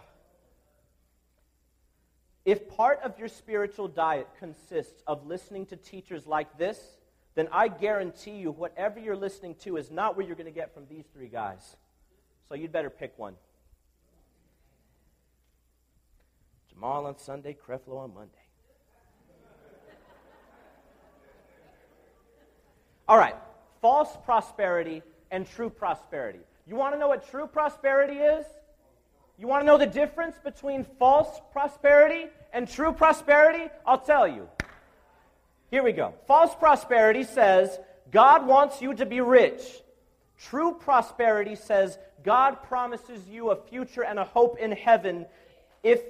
If 2.44 2.68
part 2.68 3.00
of 3.02 3.18
your 3.18 3.28
spiritual 3.28 3.88
diet 3.88 4.28
consists 4.38 5.02
of 5.06 5.26
listening 5.26 5.66
to 5.66 5.76
teachers 5.76 6.26
like 6.26 6.56
this, 6.58 6.80
then 7.34 7.48
I 7.52 7.68
guarantee 7.68 8.32
you 8.32 8.50
whatever 8.50 8.98
you're 8.98 9.16
listening 9.16 9.54
to 9.60 9.76
is 9.76 9.90
not 9.90 10.16
what 10.16 10.26
you're 10.26 10.36
going 10.36 10.46
to 10.46 10.52
get 10.52 10.74
from 10.74 10.86
these 10.88 11.04
three 11.12 11.28
guys. 11.28 11.76
So 12.48 12.54
you'd 12.54 12.72
better 12.72 12.90
pick 12.90 13.18
one. 13.18 13.34
Jamal 16.68 17.06
on 17.06 17.18
Sunday, 17.18 17.54
Creflo 17.54 17.98
on 17.98 18.14
Monday. 18.14 18.34
All 23.06 23.18
right, 23.18 23.34
false 23.80 24.16
prosperity 24.24 25.02
and 25.30 25.46
true 25.46 25.70
prosperity. 25.70 26.40
You 26.66 26.76
want 26.76 26.94
to 26.94 26.98
know 26.98 27.08
what 27.08 27.30
true 27.30 27.46
prosperity 27.46 28.18
is? 28.18 28.46
You 29.38 29.46
want 29.46 29.62
to 29.62 29.66
know 29.66 29.78
the 29.78 29.86
difference 29.86 30.36
between 30.42 30.84
false 30.98 31.40
prosperity 31.52 32.26
and 32.52 32.68
true 32.68 32.92
prosperity? 32.92 33.70
I'll 33.86 34.00
tell 34.00 34.28
you. 34.28 34.48
Here 35.70 35.82
we 35.82 35.92
go. 35.92 36.14
False 36.26 36.54
prosperity 36.54 37.24
says 37.24 37.78
God 38.10 38.46
wants 38.46 38.82
you 38.82 38.94
to 38.94 39.06
be 39.06 39.20
rich. 39.20 39.62
True 40.38 40.74
prosperity 40.74 41.54
says 41.54 41.98
God 42.22 42.62
promises 42.64 43.26
you 43.28 43.50
a 43.50 43.56
future 43.56 44.02
and 44.02 44.18
a 44.18 44.24
hope 44.24 44.58
in 44.58 44.72
heaven 44.72 45.26
if 45.82 46.02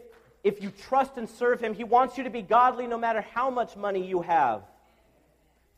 if 0.43 0.63
you 0.63 0.71
trust 0.71 1.17
and 1.17 1.29
serve 1.29 1.61
Him, 1.61 1.75
He 1.75 1.85
wants 1.85 2.17
you 2.17 2.25
to 2.25 2.31
be 2.31 2.43
godly 2.43 2.87
no 2.87 2.97
matter 2.97 3.21
how 3.21 3.51
much 3.51 3.77
money 3.77 4.07
you 4.07 4.23
have. 4.23 4.63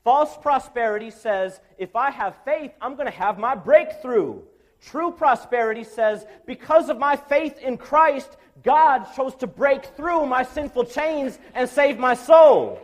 False 0.05 0.37
prosperity 0.37 1.11
says, 1.11 1.61
if 1.79 1.95
I 1.95 2.11
have 2.11 2.37
faith, 2.45 2.73
I'm 2.81 2.95
going 2.97 3.07
to 3.07 3.17
have 3.17 3.39
my 3.39 3.55
breakthrough. 3.55 4.41
True 4.81 5.13
prosperity 5.13 5.85
says, 5.85 6.27
because 6.45 6.89
of 6.89 6.99
my 6.99 7.15
faith 7.15 7.57
in 7.59 7.77
Christ, 7.77 8.37
God 8.65 9.07
chose 9.15 9.35
to 9.37 9.47
break 9.47 9.85
through 9.85 10.27
my 10.27 10.43
sinful 10.43 10.87
chains 10.87 11.39
and 11.55 11.69
save 11.69 11.99
my 11.99 12.15
soul. 12.15 12.81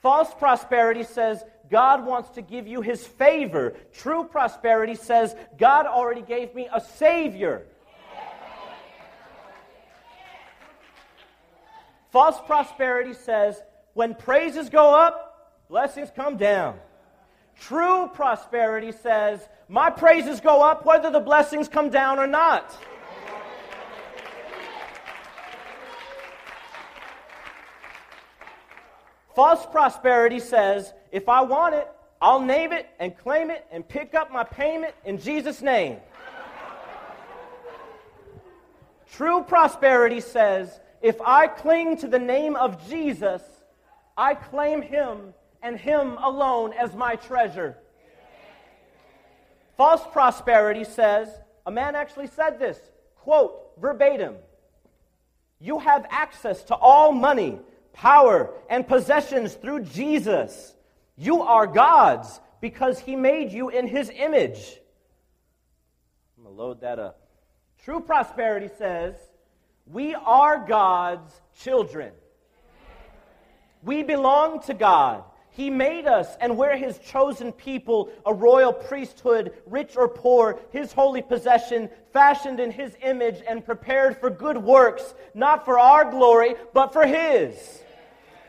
False 0.00 0.32
prosperity 0.34 1.02
says, 1.02 1.42
God 1.68 2.06
wants 2.06 2.30
to 2.30 2.42
give 2.42 2.68
you 2.68 2.80
his 2.80 3.04
favor. 3.04 3.74
True 3.92 4.24
prosperity 4.24 4.94
says, 4.94 5.34
God 5.58 5.86
already 5.86 6.22
gave 6.22 6.54
me 6.54 6.68
a 6.72 6.80
Savior. 6.80 7.66
False 12.10 12.38
prosperity 12.46 13.12
says 13.12 13.60
when 13.94 14.14
praises 14.14 14.68
go 14.68 14.94
up, 14.94 15.52
blessings 15.68 16.10
come 16.14 16.36
down. 16.36 16.78
True 17.60 18.08
prosperity 18.14 18.92
says 18.92 19.48
my 19.68 19.90
praises 19.90 20.40
go 20.40 20.62
up 20.62 20.86
whether 20.86 21.10
the 21.10 21.20
blessings 21.20 21.68
come 21.68 21.90
down 21.90 22.18
or 22.18 22.26
not. 22.26 22.76
False 29.34 29.66
prosperity 29.66 30.40
says 30.40 30.92
if 31.12 31.28
I 31.28 31.42
want 31.42 31.74
it, 31.74 31.88
I'll 32.20 32.40
name 32.40 32.72
it 32.72 32.88
and 32.98 33.16
claim 33.16 33.50
it 33.50 33.64
and 33.70 33.86
pick 33.86 34.14
up 34.14 34.32
my 34.32 34.42
payment 34.42 34.94
in 35.04 35.18
Jesus' 35.18 35.62
name. 35.62 35.98
True 39.12 39.42
prosperity 39.42 40.20
says 40.20 40.80
if 41.02 41.20
I 41.20 41.46
cling 41.46 41.98
to 41.98 42.08
the 42.08 42.18
name 42.18 42.56
of 42.56 42.88
Jesus, 42.88 43.42
I 44.18 44.34
claim 44.34 44.82
him 44.82 45.32
and 45.62 45.78
him 45.78 46.18
alone 46.18 46.72
as 46.72 46.92
my 46.94 47.14
treasure. 47.14 47.78
False 49.76 50.02
prosperity 50.12 50.82
says, 50.82 51.28
a 51.64 51.70
man 51.70 51.94
actually 51.94 52.26
said 52.26 52.58
this, 52.58 52.78
quote, 53.14 53.70
verbatim 53.80 54.34
You 55.60 55.78
have 55.78 56.04
access 56.10 56.64
to 56.64 56.74
all 56.74 57.12
money, 57.12 57.60
power, 57.92 58.50
and 58.68 58.86
possessions 58.86 59.54
through 59.54 59.84
Jesus. 59.84 60.74
You 61.16 61.42
are 61.42 61.68
God's 61.68 62.40
because 62.60 62.98
he 62.98 63.14
made 63.14 63.52
you 63.52 63.68
in 63.68 63.86
his 63.86 64.10
image. 64.10 64.80
I'm 66.36 66.42
going 66.42 66.56
to 66.56 66.60
load 66.60 66.80
that 66.80 66.98
up. 66.98 67.20
True 67.84 68.00
prosperity 68.00 68.68
says, 68.78 69.14
we 69.86 70.16
are 70.16 70.66
God's 70.66 71.32
children. 71.60 72.12
We 73.88 74.02
belong 74.02 74.60
to 74.64 74.74
God. 74.74 75.24
He 75.48 75.70
made 75.70 76.04
us, 76.04 76.28
and 76.42 76.58
we're 76.58 76.76
His 76.76 76.98
chosen 76.98 77.52
people, 77.52 78.10
a 78.26 78.34
royal 78.34 78.70
priesthood, 78.70 79.54
rich 79.64 79.96
or 79.96 80.08
poor, 80.08 80.58
His 80.72 80.92
holy 80.92 81.22
possession, 81.22 81.88
fashioned 82.12 82.60
in 82.60 82.70
His 82.70 82.94
image 83.02 83.42
and 83.48 83.64
prepared 83.64 84.20
for 84.20 84.28
good 84.28 84.58
works, 84.58 85.14
not 85.32 85.64
for 85.64 85.78
our 85.78 86.10
glory, 86.10 86.54
but 86.74 86.92
for 86.92 87.06
His. 87.06 87.80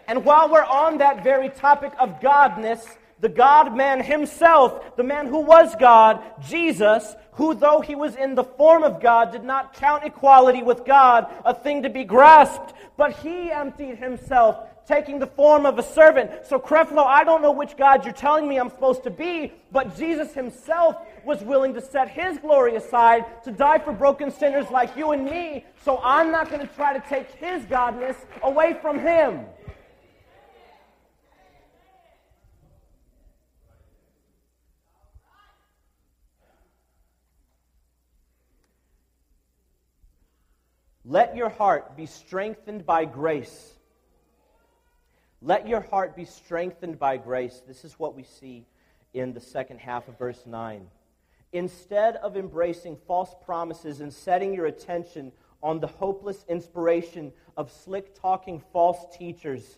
And 0.09 0.25
while 0.25 0.49
we're 0.51 0.61
on 0.61 0.97
that 0.97 1.23
very 1.23 1.47
topic 1.47 1.93
of 1.97 2.19
Godness, 2.19 2.85
the 3.21 3.29
God 3.29 3.75
man 3.75 4.01
himself, 4.01 4.95
the 4.95 5.03
man 5.03 5.27
who 5.27 5.41
was 5.41 5.75
God, 5.75 6.21
Jesus, 6.47 7.15
who, 7.33 7.53
though 7.53 7.81
he 7.81 7.95
was 7.95 8.15
in 8.15 8.35
the 8.35 8.43
form 8.43 8.83
of 8.83 9.01
God, 9.01 9.31
did 9.31 9.43
not 9.43 9.73
count 9.73 10.05
equality 10.05 10.63
with 10.63 10.85
God 10.85 11.27
a 11.43 11.53
thing 11.53 11.83
to 11.83 11.89
be 11.89 12.05
grasped, 12.05 12.73
but 12.95 13.11
he 13.17 13.51
emptied 13.51 13.97
himself, 13.97 14.57
taking 14.89 15.19
the 15.19 15.27
form 15.27 15.67
of 15.67 15.77
a 15.77 15.83
servant. 15.83 16.31
So, 16.47 16.59
Creflo, 16.59 17.05
I 17.05 17.23
don't 17.23 17.43
know 17.43 17.51
which 17.51 17.77
God 17.77 18.03
you're 18.03 18.13
telling 18.13 18.47
me 18.47 18.57
I'm 18.57 18.71
supposed 18.71 19.03
to 19.03 19.11
be, 19.11 19.53
but 19.71 19.95
Jesus 19.95 20.33
himself 20.33 20.97
was 21.23 21.43
willing 21.43 21.75
to 21.75 21.81
set 21.81 22.09
his 22.09 22.39
glory 22.39 22.75
aside 22.75 23.43
to 23.43 23.51
die 23.51 23.77
for 23.77 23.93
broken 23.93 24.31
sinners 24.31 24.65
like 24.71 24.97
you 24.97 25.11
and 25.11 25.23
me. 25.23 25.63
So, 25.85 26.01
I'm 26.03 26.31
not 26.31 26.49
going 26.49 26.67
to 26.67 26.73
try 26.73 26.97
to 26.97 27.07
take 27.07 27.29
his 27.33 27.63
godness 27.65 28.15
away 28.41 28.77
from 28.81 28.97
him. 28.97 29.45
Let 41.05 41.35
your 41.35 41.49
heart 41.49 41.95
be 41.95 42.07
strengthened 42.07 42.85
by 42.85 43.05
grace. 43.05 43.78
Let 45.41 45.67
your 45.69 45.79
heart 45.79 46.17
be 46.17 46.25
strengthened 46.25 46.99
by 46.99 47.15
grace. 47.15 47.61
This 47.65 47.85
is 47.85 47.93
what 47.93 48.13
we 48.13 48.23
see 48.23 48.65
in 49.13 49.33
the 49.33 49.39
second 49.39 49.79
half 49.79 50.07
of 50.09 50.17
verse 50.17 50.45
9. 50.45 50.85
Instead 51.53 52.17
of 52.17 52.35
embracing 52.35 52.97
false 53.07 53.33
promises 53.45 54.01
and 54.01 54.13
setting 54.13 54.53
your 54.53 54.65
attention 54.65 55.31
on 55.63 55.79
the 55.79 55.87
hopeless 55.87 56.43
inspiration 56.49 57.31
of 57.55 57.71
slick 57.71 58.19
talking 58.19 58.61
false 58.73 58.99
teachers 59.17 59.77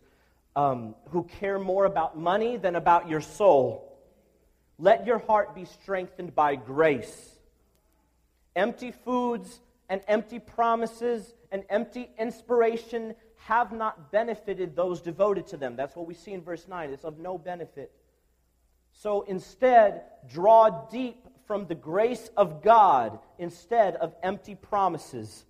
um, 0.55 0.95
who 1.09 1.23
care 1.39 1.59
more 1.59 1.85
about 1.85 2.17
money 2.17 2.57
than 2.57 2.75
about 2.75 3.07
your 3.07 3.21
soul, 3.21 3.99
let 4.79 5.05
your 5.05 5.19
heart 5.19 5.53
be 5.53 5.65
strengthened 5.65 6.33
by 6.33 6.55
grace. 6.55 7.29
Empty 8.55 8.91
foods 8.91 9.59
and 9.89 10.01
empty 10.07 10.39
promises 10.39 11.35
and 11.51 11.63
empty 11.69 12.09
inspiration 12.17 13.13
have 13.47 13.71
not 13.71 14.11
benefited 14.11 14.75
those 14.75 15.01
devoted 15.01 15.47
to 15.47 15.57
them. 15.57 15.75
That's 15.75 15.95
what 15.95 16.07
we 16.07 16.13
see 16.13 16.31
in 16.33 16.41
verse 16.41 16.67
9. 16.67 16.91
It's 16.91 17.03
of 17.03 17.19
no 17.19 17.37
benefit. 17.37 17.91
So 18.93 19.21
instead, 19.23 20.03
draw 20.29 20.87
deep 20.89 21.25
from 21.47 21.65
the 21.65 21.75
grace 21.75 22.29
of 22.37 22.61
God 22.61 23.19
instead 23.39 23.95
of 23.95 24.13
empty 24.21 24.55
promises. 24.55 25.45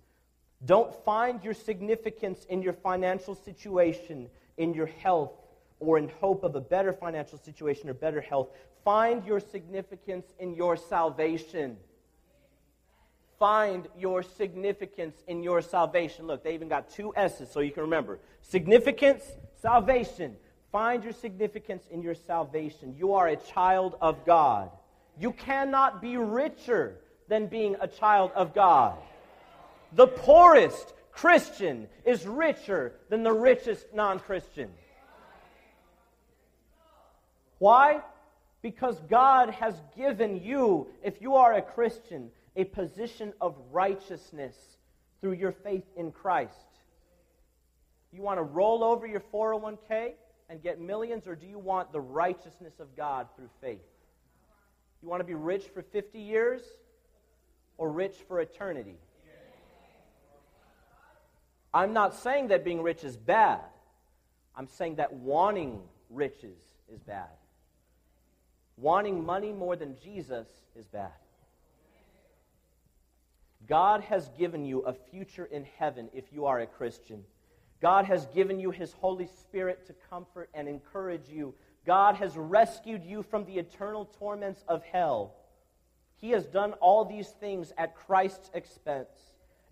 Don't 0.64 0.94
find 1.04 1.42
your 1.42 1.54
significance 1.54 2.46
in 2.48 2.62
your 2.62 2.72
financial 2.72 3.34
situation, 3.34 4.28
in 4.56 4.74
your 4.74 4.86
health, 4.86 5.32
or 5.80 5.98
in 5.98 6.08
hope 6.20 6.44
of 6.44 6.54
a 6.54 6.60
better 6.60 6.92
financial 6.92 7.38
situation 7.38 7.90
or 7.90 7.94
better 7.94 8.20
health. 8.20 8.48
Find 8.84 9.24
your 9.24 9.40
significance 9.40 10.26
in 10.38 10.54
your 10.54 10.76
salvation 10.76 11.76
find 13.42 13.88
your 13.98 14.22
significance 14.22 15.16
in 15.26 15.42
your 15.42 15.60
salvation. 15.60 16.28
Look, 16.28 16.44
they 16.44 16.54
even 16.54 16.68
got 16.68 16.88
two 16.88 17.12
S's 17.16 17.50
so 17.50 17.58
you 17.58 17.72
can 17.72 17.82
remember. 17.82 18.20
Significance, 18.40 19.24
salvation. 19.60 20.36
Find 20.70 21.02
your 21.02 21.12
significance 21.12 21.82
in 21.90 22.02
your 22.02 22.14
salvation. 22.14 22.94
You 22.96 23.14
are 23.14 23.26
a 23.26 23.34
child 23.34 23.96
of 24.00 24.24
God. 24.24 24.70
You 25.18 25.32
cannot 25.32 26.00
be 26.00 26.16
richer 26.16 26.98
than 27.26 27.48
being 27.48 27.74
a 27.80 27.88
child 27.88 28.30
of 28.36 28.54
God. 28.54 28.96
The 29.94 30.06
poorest 30.06 30.94
Christian 31.10 31.88
is 32.04 32.24
richer 32.24 32.92
than 33.08 33.24
the 33.24 33.32
richest 33.32 33.92
non 33.92 34.20
Christian. 34.20 34.70
Why? 37.58 38.02
Because 38.62 39.00
God 39.10 39.50
has 39.50 39.74
given 39.96 40.44
you, 40.44 40.86
if 41.02 41.20
you 41.20 41.34
are 41.34 41.54
a 41.54 41.62
Christian, 41.62 42.30
a 42.56 42.64
position 42.64 43.32
of 43.40 43.56
righteousness 43.70 44.56
through 45.20 45.32
your 45.32 45.52
faith 45.52 45.84
in 45.96 46.12
Christ. 46.12 46.56
You 48.12 48.22
want 48.22 48.38
to 48.38 48.42
roll 48.42 48.84
over 48.84 49.06
your 49.06 49.22
401k 49.32 50.12
and 50.50 50.62
get 50.62 50.80
millions, 50.80 51.26
or 51.26 51.34
do 51.34 51.46
you 51.46 51.58
want 51.58 51.92
the 51.92 52.00
righteousness 52.00 52.74
of 52.78 52.94
God 52.94 53.28
through 53.36 53.48
faith? 53.60 53.80
You 55.02 55.08
want 55.08 55.20
to 55.20 55.24
be 55.24 55.34
rich 55.34 55.64
for 55.72 55.82
50 55.82 56.18
years 56.18 56.62
or 57.78 57.90
rich 57.90 58.16
for 58.28 58.40
eternity? 58.40 58.96
I'm 61.74 61.94
not 61.94 62.14
saying 62.14 62.48
that 62.48 62.64
being 62.64 62.82
rich 62.82 63.02
is 63.02 63.16
bad. 63.16 63.60
I'm 64.54 64.66
saying 64.66 64.96
that 64.96 65.12
wanting 65.14 65.80
riches 66.10 66.58
is 66.92 67.00
bad. 67.00 67.30
Wanting 68.76 69.24
money 69.24 69.52
more 69.52 69.76
than 69.76 69.96
Jesus 70.02 70.46
is 70.76 70.86
bad. 70.86 71.12
God 73.72 74.02
has 74.02 74.28
given 74.36 74.66
you 74.66 74.80
a 74.80 74.92
future 74.92 75.46
in 75.46 75.64
heaven 75.78 76.10
if 76.12 76.30
you 76.30 76.44
are 76.44 76.60
a 76.60 76.66
Christian. 76.66 77.24
God 77.80 78.04
has 78.04 78.26
given 78.26 78.60
you 78.60 78.70
His 78.70 78.92
Holy 78.92 79.26
Spirit 79.26 79.86
to 79.86 79.94
comfort 80.10 80.50
and 80.52 80.68
encourage 80.68 81.30
you. 81.30 81.54
God 81.86 82.16
has 82.16 82.36
rescued 82.36 83.02
you 83.02 83.22
from 83.22 83.46
the 83.46 83.56
eternal 83.56 84.04
torments 84.18 84.62
of 84.68 84.82
hell. 84.82 85.36
He 86.20 86.32
has 86.32 86.44
done 86.44 86.74
all 86.82 87.06
these 87.06 87.28
things 87.28 87.72
at 87.78 87.96
Christ's 87.96 88.50
expense 88.52 89.08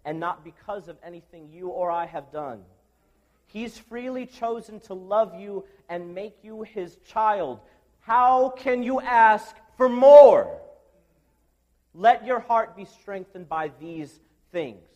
and 0.06 0.18
not 0.18 0.44
because 0.44 0.88
of 0.88 0.96
anything 1.04 1.50
you 1.52 1.68
or 1.68 1.90
I 1.90 2.06
have 2.06 2.32
done. 2.32 2.62
He's 3.48 3.76
freely 3.76 4.24
chosen 4.24 4.80
to 4.80 4.94
love 4.94 5.38
you 5.38 5.66
and 5.90 6.14
make 6.14 6.38
you 6.42 6.62
his 6.62 6.96
child. 7.04 7.60
How 7.98 8.48
can 8.48 8.82
you 8.82 8.98
ask 9.02 9.54
for 9.76 9.90
more? 9.90 10.58
Let 12.00 12.24
your 12.24 12.40
heart 12.40 12.78
be 12.78 12.86
strengthened 12.86 13.46
by 13.46 13.72
these 13.78 14.20
things. 14.52 14.88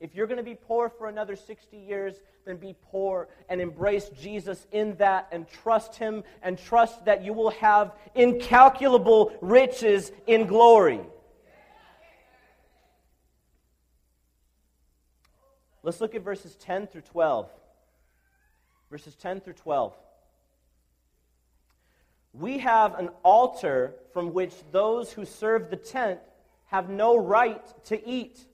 If 0.00 0.14
you're 0.14 0.26
going 0.26 0.38
to 0.38 0.42
be 0.42 0.54
poor 0.54 0.88
for 0.88 1.06
another 1.06 1.36
60 1.36 1.76
years, 1.76 2.14
then 2.46 2.56
be 2.56 2.74
poor 2.90 3.28
and 3.50 3.60
embrace 3.60 4.08
Jesus 4.08 4.66
in 4.72 4.96
that 4.96 5.28
and 5.32 5.46
trust 5.46 5.96
Him 5.96 6.24
and 6.42 6.58
trust 6.58 7.04
that 7.04 7.22
you 7.22 7.34
will 7.34 7.50
have 7.50 7.92
incalculable 8.14 9.36
riches 9.42 10.12
in 10.26 10.46
glory. 10.46 11.00
Let's 15.82 16.00
look 16.00 16.14
at 16.14 16.22
verses 16.22 16.56
10 16.56 16.86
through 16.86 17.02
12. 17.02 17.50
Verses 18.90 19.14
10 19.14 19.42
through 19.42 19.52
12. 19.52 19.92
We 22.34 22.58
have 22.58 22.98
an 22.98 23.10
altar 23.22 23.94
from 24.12 24.34
which 24.34 24.52
those 24.72 25.12
who 25.12 25.24
serve 25.24 25.70
the 25.70 25.76
tent 25.76 26.18
have 26.66 26.90
no 26.90 27.16
right 27.16 27.62
to 27.84 28.08
eat. 28.08 28.44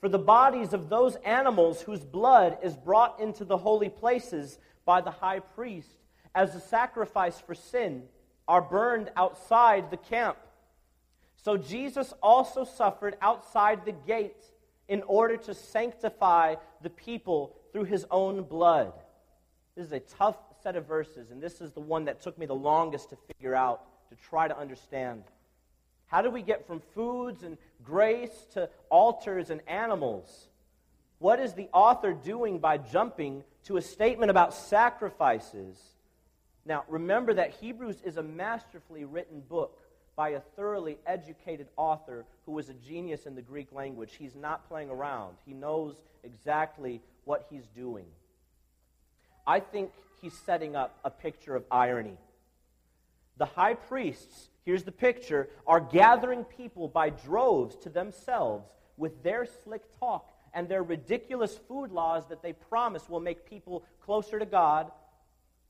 For 0.00 0.08
the 0.08 0.18
bodies 0.18 0.72
of 0.72 0.88
those 0.88 1.14
animals 1.16 1.80
whose 1.80 2.04
blood 2.04 2.58
is 2.62 2.76
brought 2.76 3.20
into 3.20 3.44
the 3.44 3.56
holy 3.56 3.88
places 3.88 4.58
by 4.84 5.00
the 5.00 5.10
high 5.10 5.38
priest 5.38 5.96
as 6.34 6.54
a 6.54 6.60
sacrifice 6.60 7.40
for 7.40 7.54
sin 7.54 8.02
are 8.48 8.60
burned 8.60 9.10
outside 9.16 9.90
the 9.90 9.96
camp. 9.96 10.36
So 11.36 11.56
Jesus 11.56 12.12
also 12.22 12.64
suffered 12.64 13.16
outside 13.22 13.84
the 13.84 13.92
gate 13.92 14.44
in 14.88 15.02
order 15.02 15.36
to 15.36 15.54
sanctify 15.54 16.56
the 16.82 16.90
people 16.90 17.56
through 17.72 17.84
his 17.84 18.04
own 18.10 18.42
blood. 18.42 18.92
This 19.76 19.86
is 19.86 19.92
a 19.92 20.00
tough 20.00 20.36
set 20.62 20.76
of 20.76 20.86
verses, 20.86 21.30
and 21.30 21.42
this 21.42 21.60
is 21.60 21.72
the 21.72 21.80
one 21.80 22.04
that 22.06 22.20
took 22.20 22.38
me 22.38 22.46
the 22.46 22.54
longest 22.54 23.10
to 23.10 23.16
figure 23.16 23.54
out, 23.54 23.82
to 24.08 24.16
try 24.28 24.48
to 24.48 24.58
understand. 24.58 25.24
How 26.06 26.22
do 26.22 26.30
we 26.30 26.42
get 26.42 26.66
from 26.66 26.80
foods 26.94 27.42
and 27.42 27.58
grace 27.84 28.46
to 28.54 28.68
altars 28.90 29.50
and 29.50 29.60
animals? 29.66 30.48
What 31.18 31.40
is 31.40 31.54
the 31.54 31.68
author 31.72 32.12
doing 32.12 32.58
by 32.58 32.78
jumping 32.78 33.42
to 33.64 33.76
a 33.76 33.82
statement 33.82 34.30
about 34.30 34.54
sacrifices? 34.54 35.80
Now, 36.64 36.84
remember 36.88 37.34
that 37.34 37.52
Hebrews 37.54 38.02
is 38.04 38.16
a 38.16 38.22
masterfully 38.22 39.04
written 39.04 39.40
book 39.40 39.80
by 40.14 40.30
a 40.30 40.40
thoroughly 40.40 40.98
educated 41.06 41.68
author 41.76 42.24
who 42.44 42.52
was 42.52 42.68
a 42.68 42.74
genius 42.74 43.26
in 43.26 43.34
the 43.34 43.42
Greek 43.42 43.72
language. 43.72 44.14
He's 44.18 44.34
not 44.34 44.68
playing 44.68 44.90
around, 44.90 45.36
he 45.44 45.52
knows 45.52 45.96
exactly 46.24 47.00
what 47.24 47.46
he's 47.50 47.66
doing. 47.74 48.06
I 49.46 49.60
think 49.60 49.92
he's 50.26 50.34
setting 50.44 50.74
up 50.74 50.98
a 51.04 51.10
picture 51.10 51.54
of 51.54 51.62
irony. 51.70 52.18
The 53.36 53.44
high 53.44 53.74
priests, 53.74 54.48
here's 54.64 54.82
the 54.82 54.90
picture, 54.90 55.48
are 55.68 55.78
gathering 55.78 56.42
people 56.42 56.88
by 56.88 57.10
droves 57.10 57.76
to 57.84 57.90
themselves 57.90 58.66
with 58.96 59.22
their 59.22 59.46
slick 59.62 59.82
talk 60.00 60.28
and 60.52 60.68
their 60.68 60.82
ridiculous 60.82 61.56
food 61.68 61.92
laws 61.92 62.24
that 62.28 62.42
they 62.42 62.52
promise 62.52 63.08
will 63.08 63.20
make 63.20 63.48
people 63.48 63.84
closer 64.00 64.40
to 64.40 64.46
God, 64.46 64.90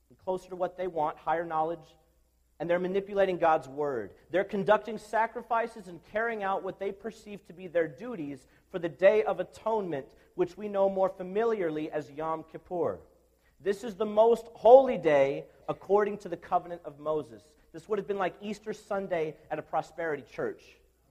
and 0.09 0.17
closer 0.25 0.49
to 0.49 0.55
what 0.55 0.75
they 0.75 0.87
want, 0.87 1.17
higher 1.17 1.45
knowledge, 1.45 1.95
and 2.59 2.67
they're 2.67 2.79
manipulating 2.79 3.37
God's 3.37 3.67
word. 3.67 4.09
They're 4.31 4.43
conducting 4.43 4.97
sacrifices 4.97 5.87
and 5.87 5.99
carrying 6.11 6.41
out 6.41 6.63
what 6.63 6.79
they 6.79 6.91
perceive 6.91 7.45
to 7.45 7.53
be 7.53 7.67
their 7.67 7.87
duties 7.87 8.47
for 8.71 8.79
the 8.79 8.89
Day 8.89 9.21
of 9.21 9.39
Atonement, 9.39 10.07
which 10.33 10.57
we 10.57 10.67
know 10.67 10.89
more 10.89 11.09
familiarly 11.09 11.91
as 11.91 12.09
Yom 12.09 12.43
Kippur. 12.51 12.97
This 13.59 13.83
is 13.83 13.95
the 13.95 14.05
most 14.05 14.45
holy 14.53 14.97
day 14.97 15.45
according 15.67 16.19
to 16.19 16.29
the 16.29 16.37
covenant 16.37 16.81
of 16.85 16.99
Moses. 16.99 17.41
This 17.73 17.89
would 17.89 17.97
have 17.97 18.07
been 18.07 18.17
like 18.17 18.35
Easter 18.41 18.71
Sunday 18.71 19.35
at 19.49 19.59
a 19.59 19.61
prosperity 19.61 20.23
church. 20.31 20.61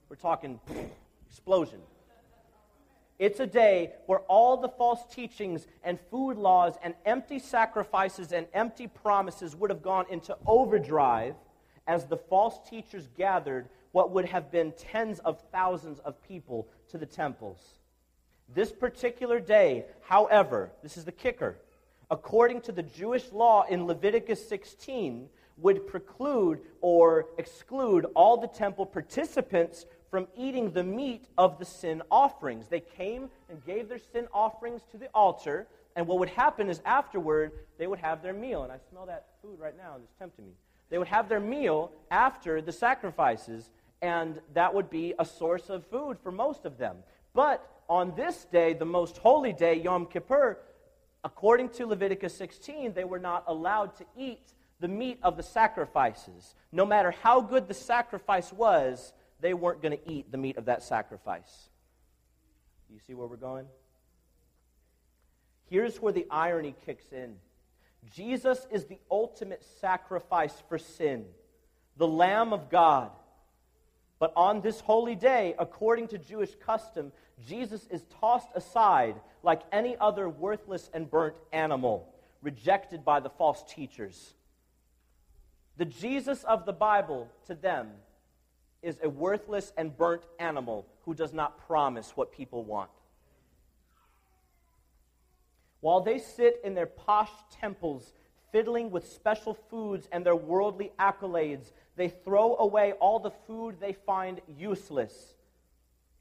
We're 0.09 0.15
talking 0.15 0.59
explosion. 1.29 1.79
It's 3.19 3.39
a 3.39 3.47
day 3.47 3.93
where 4.05 4.19
all 4.19 4.57
the 4.57 4.69
false 4.69 5.01
teachings 5.13 5.67
and 5.83 5.99
food 6.11 6.37
laws 6.37 6.75
and 6.83 6.93
empty 7.05 7.39
sacrifices 7.39 8.31
and 8.31 8.47
empty 8.53 8.87
promises 8.87 9.55
would 9.55 9.69
have 9.69 9.81
gone 9.81 10.05
into 10.09 10.37
overdrive 10.45 11.35
as 11.87 12.05
the 12.05 12.17
false 12.17 12.59
teachers 12.69 13.09
gathered 13.17 13.69
what 13.91 14.11
would 14.11 14.25
have 14.25 14.51
been 14.51 14.71
tens 14.73 15.19
of 15.19 15.41
thousands 15.51 15.99
of 15.99 16.21
people 16.23 16.67
to 16.89 16.97
the 16.97 17.05
temples. 17.05 17.59
This 18.53 18.71
particular 18.71 19.39
day, 19.39 19.85
however, 20.03 20.69
this 20.83 20.95
is 20.95 21.05
the 21.05 21.11
kicker, 21.11 21.57
according 22.09 22.61
to 22.61 22.71
the 22.71 22.83
Jewish 22.83 23.31
law 23.31 23.65
in 23.69 23.85
Leviticus 23.85 24.47
16, 24.47 25.29
would 25.57 25.87
preclude 25.87 26.59
or 26.81 27.27
exclude 27.37 28.05
all 28.15 28.37
the 28.37 28.47
temple 28.47 28.85
participants 28.85 29.85
from 30.09 30.27
eating 30.37 30.71
the 30.71 30.83
meat 30.83 31.25
of 31.37 31.57
the 31.59 31.65
sin 31.65 32.01
offerings. 32.11 32.67
They 32.67 32.79
came 32.79 33.29
and 33.49 33.63
gave 33.65 33.89
their 33.89 33.99
sin 34.13 34.27
offerings 34.33 34.81
to 34.91 34.97
the 34.97 35.07
altar, 35.13 35.67
and 35.95 36.07
what 36.07 36.19
would 36.19 36.29
happen 36.29 36.69
is 36.69 36.81
afterward, 36.85 37.51
they 37.77 37.87
would 37.87 37.99
have 37.99 38.21
their 38.21 38.33
meal. 38.33 38.63
And 38.63 38.71
I 38.71 38.77
smell 38.89 39.05
that 39.07 39.25
food 39.41 39.59
right 39.59 39.75
now, 39.75 39.95
and 39.95 40.03
it's 40.03 40.13
tempting 40.19 40.45
me. 40.45 40.53
They 40.89 40.97
would 40.97 41.07
have 41.07 41.27
their 41.27 41.39
meal 41.39 41.91
after 42.11 42.61
the 42.61 42.71
sacrifices, 42.71 43.71
and 44.01 44.39
that 44.53 44.73
would 44.73 44.89
be 44.89 45.13
a 45.19 45.25
source 45.25 45.69
of 45.69 45.85
food 45.87 46.17
for 46.21 46.31
most 46.31 46.65
of 46.65 46.77
them. 46.77 46.97
But 47.33 47.67
on 47.89 48.13
this 48.15 48.45
day, 48.45 48.73
the 48.73 48.85
most 48.85 49.17
holy 49.17 49.53
day, 49.53 49.75
Yom 49.75 50.05
Kippur, 50.05 50.59
according 51.27 51.67
to 51.67 51.85
Leviticus 51.85 52.33
16, 52.37 52.93
they 52.93 53.03
were 53.03 53.19
not 53.19 53.43
allowed 53.47 53.93
to 53.97 54.05
eat 54.15 54.53
the 54.79 54.87
meat 54.87 55.19
of 55.21 55.35
the 55.35 55.43
sacrifices. 55.43 56.55
No 56.71 56.85
matter 56.85 57.11
how 57.11 57.41
good 57.41 57.67
the 57.67 57.73
sacrifice 57.73 58.53
was, 58.53 59.11
they 59.41 59.53
weren't 59.53 59.81
going 59.81 59.97
to 59.97 60.09
eat 60.09 60.31
the 60.31 60.37
meat 60.37 60.55
of 60.55 60.63
that 60.65 60.83
sacrifice. 60.83 61.67
You 62.89 62.99
see 63.05 63.13
where 63.13 63.27
we're 63.27 63.35
going? 63.35 63.65
Here's 65.69 66.01
where 66.01 66.13
the 66.13 66.25
irony 66.31 66.73
kicks 66.85 67.11
in 67.11 67.35
Jesus 68.09 68.65
is 68.71 68.85
the 68.85 68.99
ultimate 69.11 69.65
sacrifice 69.81 70.63
for 70.69 70.77
sin, 70.77 71.25
the 71.97 72.07
Lamb 72.07 72.53
of 72.53 72.69
God. 72.69 73.11
But 74.17 74.31
on 74.37 74.61
this 74.61 74.79
holy 74.79 75.15
day, 75.15 75.55
according 75.59 76.07
to 76.07 76.17
Jewish 76.17 76.55
custom, 76.55 77.11
Jesus 77.45 77.87
is 77.91 78.03
tossed 78.19 78.49
aside 78.55 79.15
like 79.43 79.61
any 79.71 79.95
other 79.99 80.27
worthless 80.27 80.89
and 80.93 81.09
burnt 81.09 81.35
animal, 81.51 82.07
rejected 82.41 83.05
by 83.05 83.19
the 83.19 83.29
false 83.29 83.63
teachers. 83.67 84.33
The 85.77 85.85
Jesus 85.85 86.43
of 86.43 86.65
the 86.65 86.73
Bible 86.73 87.29
to 87.45 87.53
them 87.53 87.89
is 88.81 88.97
a 89.03 89.09
worthless 89.09 89.71
and 89.77 89.95
burnt 89.95 90.23
animal 90.39 90.87
who 91.05 91.13
does 91.13 91.33
not 91.33 91.65
promise 91.67 92.11
what 92.15 92.31
people 92.31 92.63
want. 92.63 92.89
While 95.81 96.01
they 96.01 96.17
sit 96.17 96.59
in 96.63 96.73
their 96.73 96.87
posh 96.87 97.29
temples, 97.51 98.13
fiddling 98.51 98.89
with 98.89 99.07
special 99.07 99.53
foods 99.53 100.07
and 100.11 100.25
their 100.25 100.35
worldly 100.35 100.91
accolades, 100.99 101.71
they 101.95 102.09
throw 102.09 102.55
away 102.57 102.93
all 102.93 103.19
the 103.19 103.31
food 103.31 103.77
they 103.79 103.93
find 103.93 104.41
useless. 104.57 105.36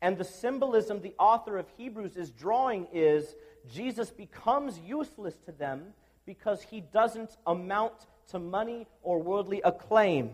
And 0.02 0.18
the 0.18 0.24
symbolism 0.24 1.00
the 1.00 1.14
author 1.18 1.56
of 1.58 1.66
Hebrews 1.76 2.16
is 2.16 2.30
drawing 2.30 2.86
is 2.92 3.34
Jesus 3.72 4.10
becomes 4.10 4.78
useless 4.78 5.36
to 5.46 5.52
them 5.52 5.94
because 6.26 6.62
he 6.62 6.80
doesn't 6.80 7.36
amount 7.46 8.06
to 8.30 8.38
money 8.38 8.86
or 9.02 9.22
worldly 9.22 9.62
acclaim. 9.62 10.30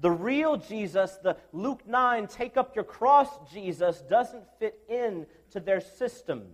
The 0.00 0.10
real 0.10 0.56
Jesus, 0.56 1.18
the 1.22 1.36
Luke 1.52 1.86
9, 1.86 2.28
take 2.28 2.56
up 2.56 2.76
your 2.76 2.84
cross 2.84 3.28
Jesus, 3.52 4.00
doesn't 4.02 4.44
fit 4.58 4.78
in 4.88 5.26
to 5.50 5.60
their 5.60 5.80
system. 5.80 6.44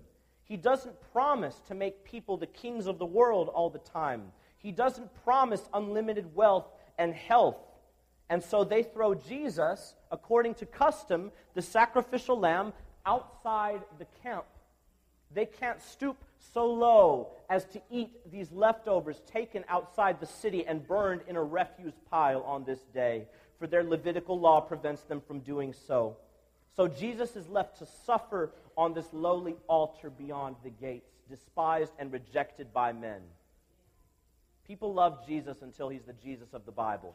He 0.44 0.56
doesn't 0.56 0.94
promise 1.12 1.60
to 1.68 1.74
make 1.74 2.04
people 2.04 2.36
the 2.36 2.46
kings 2.46 2.86
of 2.86 2.98
the 2.98 3.06
world 3.06 3.48
all 3.48 3.68
the 3.68 3.78
time. 3.78 4.32
He 4.58 4.72
doesn't 4.72 5.10
promise 5.24 5.68
unlimited 5.74 6.34
wealth 6.34 6.66
and 6.98 7.12
health. 7.12 7.58
And 8.30 8.42
so 8.42 8.64
they 8.64 8.82
throw 8.82 9.14
Jesus, 9.14 9.94
according 10.10 10.54
to 10.54 10.66
custom, 10.66 11.30
the 11.54 11.62
sacrificial 11.62 12.38
lamb, 12.38 12.72
outside 13.04 13.82
the 13.98 14.06
camp. 14.22 14.44
They 15.32 15.46
can't 15.46 15.82
stoop 15.82 16.16
so 16.52 16.72
low 16.72 17.32
as 17.50 17.64
to 17.66 17.82
eat 17.90 18.10
these 18.30 18.52
leftovers 18.52 19.20
taken 19.26 19.64
outside 19.68 20.20
the 20.20 20.26
city 20.26 20.66
and 20.66 20.86
burned 20.86 21.22
in 21.28 21.36
a 21.36 21.42
refuse 21.42 21.94
pile 22.10 22.42
on 22.42 22.64
this 22.64 22.80
day, 22.94 23.26
for 23.58 23.66
their 23.66 23.82
Levitical 23.82 24.38
law 24.38 24.60
prevents 24.60 25.02
them 25.02 25.20
from 25.20 25.40
doing 25.40 25.74
so. 25.86 26.16
So 26.76 26.88
Jesus 26.88 27.36
is 27.36 27.48
left 27.48 27.78
to 27.78 27.86
suffer 28.06 28.52
on 28.76 28.94
this 28.94 29.12
lowly 29.12 29.56
altar 29.68 30.10
beyond 30.10 30.56
the 30.64 30.70
gates, 30.70 31.10
despised 31.28 31.92
and 31.98 32.12
rejected 32.12 32.72
by 32.72 32.92
men. 32.92 33.20
People 34.66 34.94
love 34.94 35.26
Jesus 35.26 35.58
until 35.62 35.88
he's 35.88 36.04
the 36.04 36.14
Jesus 36.14 36.48
of 36.52 36.64
the 36.64 36.72
Bible. 36.72 37.14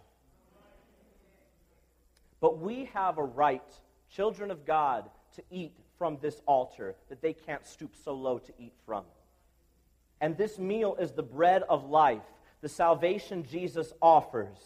But 2.41 2.59
we 2.59 2.85
have 2.93 3.17
a 3.17 3.23
right, 3.23 3.63
children 4.09 4.51
of 4.51 4.65
God, 4.65 5.09
to 5.35 5.43
eat 5.51 5.73
from 5.97 6.17
this 6.21 6.41
altar 6.45 6.95
that 7.09 7.21
they 7.21 7.33
can't 7.33 7.65
stoop 7.67 7.95
so 8.03 8.13
low 8.13 8.39
to 8.39 8.53
eat 8.57 8.73
from. 8.85 9.03
And 10.21 10.37
this 10.37 10.57
meal 10.57 10.95
is 10.99 11.11
the 11.11 11.23
bread 11.23 11.63
of 11.63 11.89
life, 11.89 12.23
the 12.61 12.69
salvation 12.69 13.45
Jesus 13.45 13.93
offers. 14.01 14.57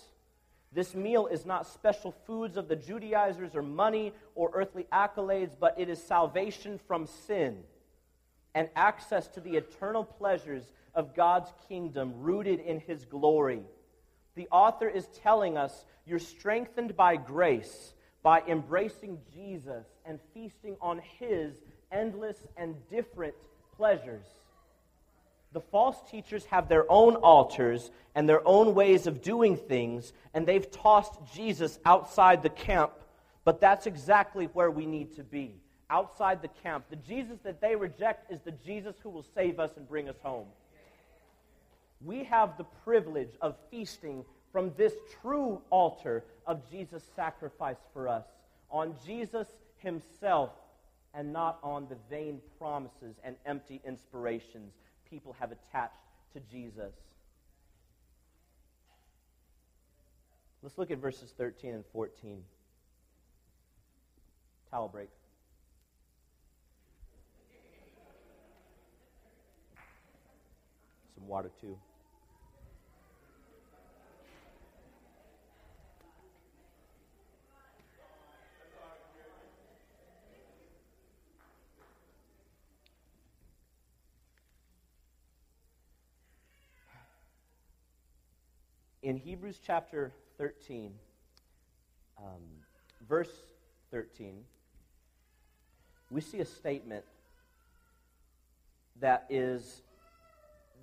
This 0.72 0.96
meal 0.96 1.28
is 1.28 1.46
not 1.46 1.68
special 1.68 2.14
foods 2.26 2.58
of 2.58 2.68
the 2.68 2.76
Judaizers 2.76 3.56
or 3.56 3.62
money 3.62 4.14
or 4.34 4.50
earthly 4.54 4.88
accolades, 4.92 5.56
but 5.60 5.80
it 5.80 5.90
is 5.90 6.02
salvation 6.02 6.80
from 6.88 7.06
sin 7.06 7.60
and 8.56 8.70
access 8.76 9.28
to 9.30 9.40
the 9.40 9.56
eternal 9.56 10.04
pleasures 10.04 10.64
of 10.96 11.16
God's 11.16 11.52
kingdom 11.68 12.14
rooted 12.18 12.60
in 12.60 12.80
his 12.80 13.06
glory. 13.06 13.64
The 14.36 14.48
author 14.52 14.88
is 14.88 15.08
telling 15.22 15.58
us 15.58 15.86
you're 16.06 16.20
strengthened 16.20 16.96
by 16.96 17.16
grace 17.16 17.94
by 18.24 18.42
embracing 18.48 19.20
Jesus 19.34 19.86
and 20.06 20.20
feasting 20.34 20.78
on 20.82 21.02
his 21.20 21.56
endless 21.92 22.38
and 22.58 22.76
different 22.90 23.36
pleasures. 23.76 24.26
The 25.52 25.60
false 25.62 25.98
teachers 26.10 26.46
have 26.46 26.68
their 26.68 26.90
own 26.90 27.16
altars 27.18 27.92
and 28.16 28.28
their 28.28 28.46
own 28.48 28.74
ways 28.74 29.06
of 29.06 29.22
doing 29.22 29.56
things, 29.56 30.14
and 30.34 30.48
they've 30.48 30.70
tossed 30.72 31.14
Jesus 31.36 31.78
outside 31.86 32.42
the 32.42 32.50
camp. 32.50 32.94
But 33.44 33.60
that's 33.60 33.86
exactly 33.86 34.46
where 34.54 34.72
we 34.72 34.86
need 34.86 35.16
to 35.18 35.24
be 35.24 35.56
outside 35.90 36.42
the 36.42 36.48
camp. 36.48 36.86
The 36.90 36.96
Jesus 36.96 37.38
that 37.44 37.62
they 37.62 37.76
reject 37.76 38.32
is 38.32 38.40
the 38.42 38.52
Jesus 38.52 38.96
who 39.04 39.10
will 39.10 39.26
save 39.36 39.60
us 39.60 39.72
and 39.78 39.88
bring 39.88 40.10
us 40.10 40.16
home. 40.24 40.48
We 42.04 42.24
have 42.26 42.58
the 42.58 42.66
privilege 42.84 43.32
of 43.42 43.56
feasting 43.72 44.26
from 44.52 44.72
this 44.78 44.94
true 45.22 45.62
altar 45.70 46.24
of 46.46 46.70
Jesus' 46.70 47.04
sacrifice 47.16 47.78
for 47.94 48.08
us, 48.08 48.26
on 48.70 48.96
Jesus 49.06 49.48
himself, 49.78 50.52
and 51.14 51.32
not 51.32 51.60
on 51.64 51.88
the 51.90 51.98
vain 52.10 52.42
promises 52.58 53.16
and 53.24 53.36
empty 53.46 53.82
inspirations 53.86 54.74
people 55.10 55.36
have 55.40 55.52
attached 55.52 56.00
to 56.34 56.40
Jesus. 56.52 56.94
Let's 60.64 60.78
look 60.78 60.90
at 60.90 60.98
verses 60.98 61.34
13 61.38 61.74
and 61.76 61.84
14. 61.94 62.42
Towel 64.72 64.88
break. 64.88 65.10
Some 71.16 71.28
water, 71.28 71.52
too. 71.62 71.78
In 89.04 89.18
Hebrews 89.18 89.60
chapter 89.64 90.14
13, 90.38 90.94
um, 92.18 92.26
verse 93.08 93.30
13, 93.92 94.46
we 96.10 96.22
see 96.22 96.40
a 96.40 96.46
statement 96.46 97.04
that 99.02 99.26
is 99.30 99.82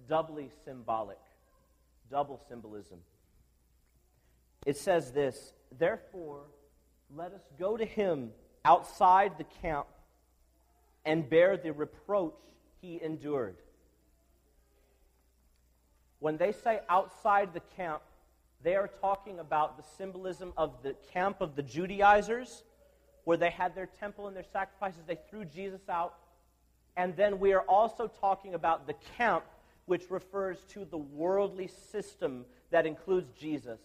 doubly 0.06 0.50
symbolic, 0.66 1.18
double 2.10 2.38
symbolism. 2.46 2.98
It 4.66 4.76
says 4.76 5.12
this 5.12 5.54
Therefore, 5.78 6.42
let 7.16 7.32
us 7.32 7.42
go 7.58 7.78
to 7.78 7.86
him 7.86 8.32
outside 8.66 9.38
the 9.38 9.46
camp 9.62 9.86
and 11.06 11.28
bear 11.28 11.56
the 11.56 11.72
reproach 11.72 12.34
he 12.82 13.00
endured. 13.02 13.56
When 16.18 16.36
they 16.36 16.52
say 16.52 16.80
outside 16.90 17.54
the 17.54 17.62
camp, 17.76 18.02
they 18.62 18.76
are 18.76 18.88
talking 19.00 19.38
about 19.38 19.76
the 19.76 19.84
symbolism 19.96 20.52
of 20.56 20.82
the 20.82 20.94
camp 21.12 21.40
of 21.40 21.56
the 21.56 21.62
Judaizers, 21.62 22.62
where 23.24 23.36
they 23.36 23.50
had 23.50 23.74
their 23.74 23.86
temple 23.86 24.26
and 24.26 24.36
their 24.36 24.44
sacrifices. 24.52 25.00
They 25.06 25.18
threw 25.30 25.44
Jesus 25.44 25.88
out. 25.88 26.14
And 26.96 27.16
then 27.16 27.38
we 27.38 27.52
are 27.52 27.62
also 27.62 28.10
talking 28.20 28.54
about 28.54 28.86
the 28.86 28.94
camp, 29.16 29.44
which 29.86 30.10
refers 30.10 30.58
to 30.70 30.84
the 30.84 30.98
worldly 30.98 31.68
system 31.90 32.44
that 32.70 32.86
includes 32.86 33.30
Jesus. 33.38 33.80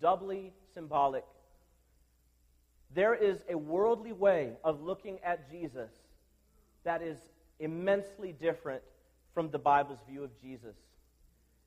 Doubly 0.00 0.52
symbolic. 0.74 1.24
There 2.94 3.14
is 3.14 3.38
a 3.50 3.58
worldly 3.58 4.12
way 4.12 4.52
of 4.64 4.82
looking 4.82 5.18
at 5.22 5.50
Jesus 5.50 5.90
that 6.84 7.02
is 7.02 7.18
immensely 7.60 8.32
different 8.32 8.82
from 9.34 9.50
the 9.50 9.58
Bible's 9.58 9.98
view 10.08 10.24
of 10.24 10.30
Jesus. 10.40 10.76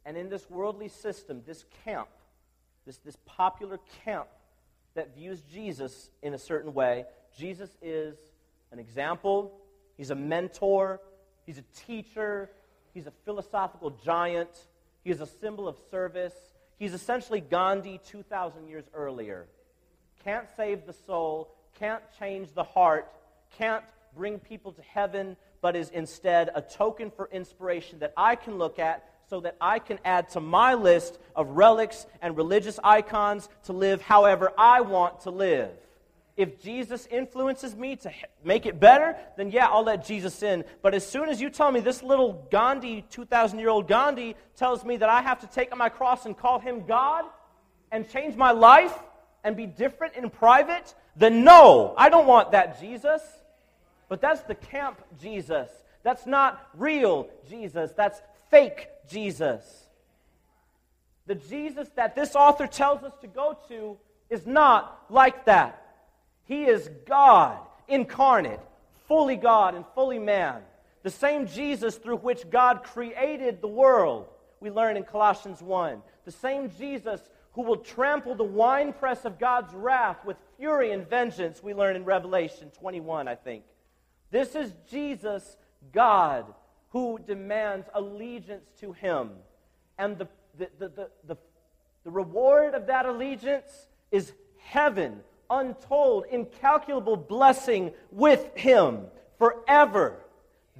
And 0.06 0.18
in 0.18 0.30
this 0.30 0.50
worldly 0.50 0.88
system, 0.88 1.44
this 1.46 1.66
camp, 1.86 2.10
this, 2.86 2.98
this 2.98 3.18
popular 3.26 3.80
camp 4.04 4.28
that 4.96 5.16
views 5.16 5.42
Jesus 5.54 6.10
in 6.22 6.34
a 6.34 6.38
certain 6.38 6.74
way, 6.74 7.06
Jesus 7.38 7.70
is 7.82 8.16
an 8.72 8.80
example, 8.80 9.60
he's 9.98 10.10
a 10.10 10.16
mentor, 10.16 11.00
he's 11.46 11.58
a 11.58 11.64
teacher, 11.86 12.50
he's 12.94 13.08
a 13.08 13.12
philosophical 13.26 13.92
giant, 14.04 14.50
he 15.04 15.12
is 15.12 15.22
a 15.22 15.26
symbol 15.26 15.68
of 15.68 15.78
service. 15.90 16.34
He's 16.78 16.94
essentially 16.94 17.42
Gandhi 17.42 18.00
2,000 18.08 18.68
years 18.68 18.86
earlier. 18.94 19.46
Can't 20.24 20.48
save 20.56 20.86
the 20.86 20.94
soul, 20.94 21.54
can't 21.80 22.04
change 22.20 22.54
the 22.54 22.64
heart, 22.64 23.12
can't 23.58 23.84
bring 24.16 24.40
people 24.40 24.72
to 24.74 24.82
heaven, 24.82 25.38
but 25.62 25.76
is 25.76 25.90
instead 25.90 26.50
a 26.54 26.62
token 26.62 27.12
for 27.12 27.30
inspiration 27.32 28.00
that 28.00 28.14
I 28.18 28.36
can 28.36 28.58
look 28.58 28.80
at 28.80 29.11
so 29.32 29.40
that 29.40 29.56
I 29.62 29.80
can 29.80 29.98
add 30.04 30.28
to 30.32 30.42
my 30.42 30.74
list 30.74 31.18
of 31.38 31.48
relics 31.52 32.06
and 32.22 32.36
religious 32.36 32.78
icons 32.84 33.48
to 33.64 33.72
live 33.72 34.02
however 34.02 34.52
I 34.58 34.82
want 34.82 35.22
to 35.22 35.30
live. 35.30 35.70
If 36.36 36.62
Jesus 36.62 37.08
influences 37.10 37.74
me 37.74 37.96
to 37.96 38.12
make 38.44 38.66
it 38.66 38.78
better, 38.78 39.16
then 39.38 39.50
yeah, 39.50 39.68
I'll 39.68 39.86
let 39.86 40.06
Jesus 40.06 40.44
in. 40.44 40.66
But 40.82 40.94
as 40.94 41.08
soon 41.08 41.30
as 41.30 41.40
you 41.40 41.50
tell 41.50 41.72
me 41.72 41.80
this 41.80 42.04
little 42.04 42.46
Gandhi, 42.52 43.06
2,000 43.10 43.58
year 43.58 43.70
old 43.70 43.88
Gandhi, 43.88 44.36
tells 44.58 44.84
me 44.84 44.98
that 44.98 45.08
I 45.08 45.22
have 45.22 45.40
to 45.40 45.48
take 45.48 45.74
my 45.78 45.88
cross 45.88 46.26
and 46.26 46.38
call 46.38 46.60
him 46.60 46.84
God 46.86 47.24
and 47.90 48.10
change 48.10 48.36
my 48.36 48.52
life 48.52 48.94
and 49.46 49.56
be 49.56 49.66
different 49.66 50.16
in 50.16 50.30
private, 50.30 50.94
then 51.16 51.46
no, 51.46 51.94
I 51.98 52.10
don't 52.10 52.28
want 52.28 52.52
that 52.52 52.82
Jesus. 52.82 53.22
But 54.10 54.20
that's 54.20 54.42
the 54.42 54.56
camp 54.56 55.02
Jesus. 55.22 55.70
That's 56.04 56.26
not 56.26 56.68
real 56.74 57.30
Jesus. 57.50 57.94
That's 57.96 58.22
fake 58.50 58.90
Jesus. 59.10 59.64
The 61.28 61.36
Jesus 61.36 61.90
that 61.96 62.16
this 62.16 62.36
author 62.36 62.68
tells 62.68 63.04
us 63.04 63.14
to 63.22 63.28
go 63.28 63.58
to 63.68 63.98
is 64.30 64.46
not 64.46 65.06
like 65.10 65.46
that. 65.46 65.82
He 66.46 66.66
is 66.66 66.90
God 67.06 67.60
incarnate, 67.88 68.60
fully 69.08 69.36
God 69.36 69.76
and 69.76 69.86
fully 69.94 70.20
man. 70.20 70.62
The 71.04 71.10
same 71.10 71.48
Jesus 71.48 71.98
through 71.98 72.18
which 72.18 72.50
God 72.50 72.84
created 72.84 73.62
the 73.62 73.68
world, 73.68 74.28
we 74.60 74.70
learn 74.70 74.98
in 74.98 75.04
Colossians 75.04 75.62
1. 75.62 76.02
The 76.26 76.32
same 76.32 76.70
Jesus 76.78 77.22
who 77.54 77.64
will 77.64 77.78
trample 77.78 78.36
the 78.36 78.44
winepress 78.44 79.26
of 79.26 79.40
God's 79.40 79.74
wrath 79.74 80.24
with 80.26 80.38
fury 80.58 80.92
and 80.92 81.10
vengeance, 81.10 81.62
we 81.62 81.74
learn 81.74 81.96
in 81.96 82.06
Revelation 82.06 82.72
21, 82.80 83.28
I 83.28 83.36
think. 83.36 83.64
This 84.30 84.56
is 84.56 84.74
Jesus, 84.90 85.58
God, 85.92 86.46
who 86.92 87.20
demands 87.28 87.88
allegiance 87.94 88.70
to 88.80 88.94
him. 88.94 89.32
And 89.98 90.18
the, 90.18 90.28
the, 90.58 90.70
the, 90.80 91.10
the, 91.28 91.38
The 92.04 92.12
reward 92.12 92.74
of 92.74 92.88
that 92.88 93.06
allegiance 93.06 93.88
is 94.12 94.34
heaven, 94.58 95.22
untold, 95.50 96.26
incalculable 96.32 97.16
blessing 97.16 97.92
with 98.12 98.44
Him 98.56 99.06
forever. 99.38 100.18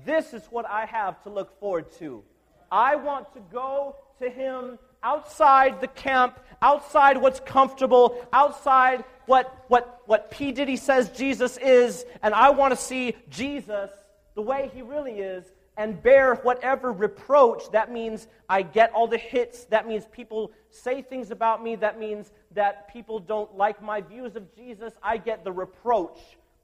This 0.06 0.34
is 0.34 0.44
what 0.50 0.66
I 0.66 0.86
have 0.86 1.22
to 1.24 1.30
look 1.30 1.60
forward 1.60 1.92
to. 2.00 2.24
I 2.72 2.96
want 2.96 3.32
to 3.34 3.40
go 3.52 3.96
to 4.20 4.30
Him 4.30 4.80
outside 5.04 5.80
the 5.80 5.88
camp, 5.88 6.40
outside 6.62 7.22
what's 7.22 7.40
comfortable, 7.40 8.18
outside 8.34 9.04
what, 9.28 9.66
what, 9.68 10.02
what 10.08 10.32
P. 10.32 10.52
Diddy 10.52 10.78
says 10.78 11.10
Jesus 11.12 11.58
is, 11.58 12.06
and 12.24 12.34
I 12.34 12.50
want 12.50 12.72
to 12.72 12.78
see 12.78 13.16
Jesus 13.30 13.92
the 14.34 14.42
way 14.42 14.72
He 14.74 14.82
really 14.82 15.20
is 15.20 15.46
and 15.82 16.02
bear 16.04 16.36
whatever 16.36 16.92
reproach. 16.92 17.72
That 17.72 17.92
means 17.92 18.28
I 18.48 18.62
get 18.62 18.94
all 18.94 19.08
the 19.08 19.18
hits. 19.18 19.64
That 19.66 19.88
means 19.88 20.06
people 20.12 20.52
say 20.70 21.02
things 21.02 21.32
about 21.32 21.64
me. 21.64 21.76
That 21.76 22.00
means 22.00 22.32
that 22.52 22.94
people 22.94 23.18
don't 23.18 23.58
like 23.58 23.82
my 23.82 24.00
views 24.02 24.36
of 24.36 24.56
Jesus. 24.56 24.94
I 25.02 25.18
get 25.18 25.44
the 25.44 25.52
reproach, 25.52 26.20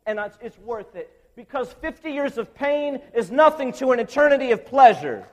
and 0.05 0.19
it's 0.39 0.59
worth 0.59 0.95
it. 0.95 1.09
Because 1.35 1.73
50 1.73 2.11
years 2.11 2.37
of 2.37 2.53
pain 2.53 3.01
is 3.15 3.31
nothing 3.31 3.73
to 3.73 3.91
an 3.91 3.99
eternity 3.99 4.51
of 4.51 4.63
pleasure. 4.67 5.25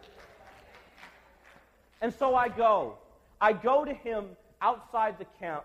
And 2.00 2.12
so 2.14 2.34
I 2.34 2.48
go. 2.48 2.96
I 3.38 3.52
go 3.52 3.84
to 3.84 3.92
him 3.92 4.28
outside 4.62 5.18
the 5.18 5.26
camp. 5.38 5.64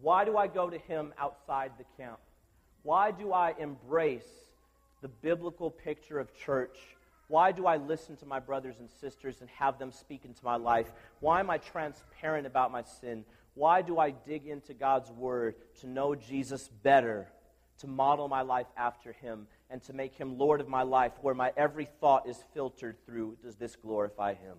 Why 0.00 0.24
do 0.24 0.36
I 0.36 0.46
go 0.46 0.70
to 0.70 0.78
him 0.78 1.12
outside 1.18 1.72
the 1.78 1.84
camp? 1.96 2.18
Why 2.82 3.10
do 3.10 3.32
I 3.32 3.54
embrace 3.58 4.28
the 5.02 5.08
biblical 5.08 5.70
picture 5.70 6.18
of 6.18 6.34
church? 6.34 6.78
Why 7.28 7.52
do 7.52 7.66
I 7.66 7.76
listen 7.76 8.16
to 8.16 8.26
my 8.26 8.40
brothers 8.40 8.80
and 8.80 8.90
sisters 8.90 9.40
and 9.40 9.48
have 9.50 9.78
them 9.78 9.92
speak 9.92 10.24
into 10.24 10.44
my 10.44 10.56
life? 10.56 10.90
Why 11.20 11.40
am 11.40 11.50
I 11.50 11.58
transparent 11.58 12.46
about 12.46 12.72
my 12.72 12.82
sin? 12.82 13.24
Why 13.54 13.82
do 13.82 13.98
I 13.98 14.10
dig 14.10 14.46
into 14.46 14.74
God's 14.74 15.10
word 15.10 15.54
to 15.80 15.86
know 15.86 16.14
Jesus 16.14 16.68
better, 16.82 17.28
to 17.78 17.86
model 17.86 18.28
my 18.28 18.42
life 18.42 18.66
after 18.76 19.12
him, 19.12 19.46
and 19.70 19.82
to 19.82 19.92
make 19.92 20.14
him 20.14 20.38
Lord 20.38 20.60
of 20.60 20.68
my 20.68 20.82
life, 20.82 21.12
where 21.20 21.34
my 21.34 21.52
every 21.56 21.84
thought 22.00 22.28
is 22.28 22.42
filtered 22.52 22.96
through 23.06 23.36
does 23.42 23.56
this 23.56 23.76
glorify 23.76 24.34
him? 24.34 24.56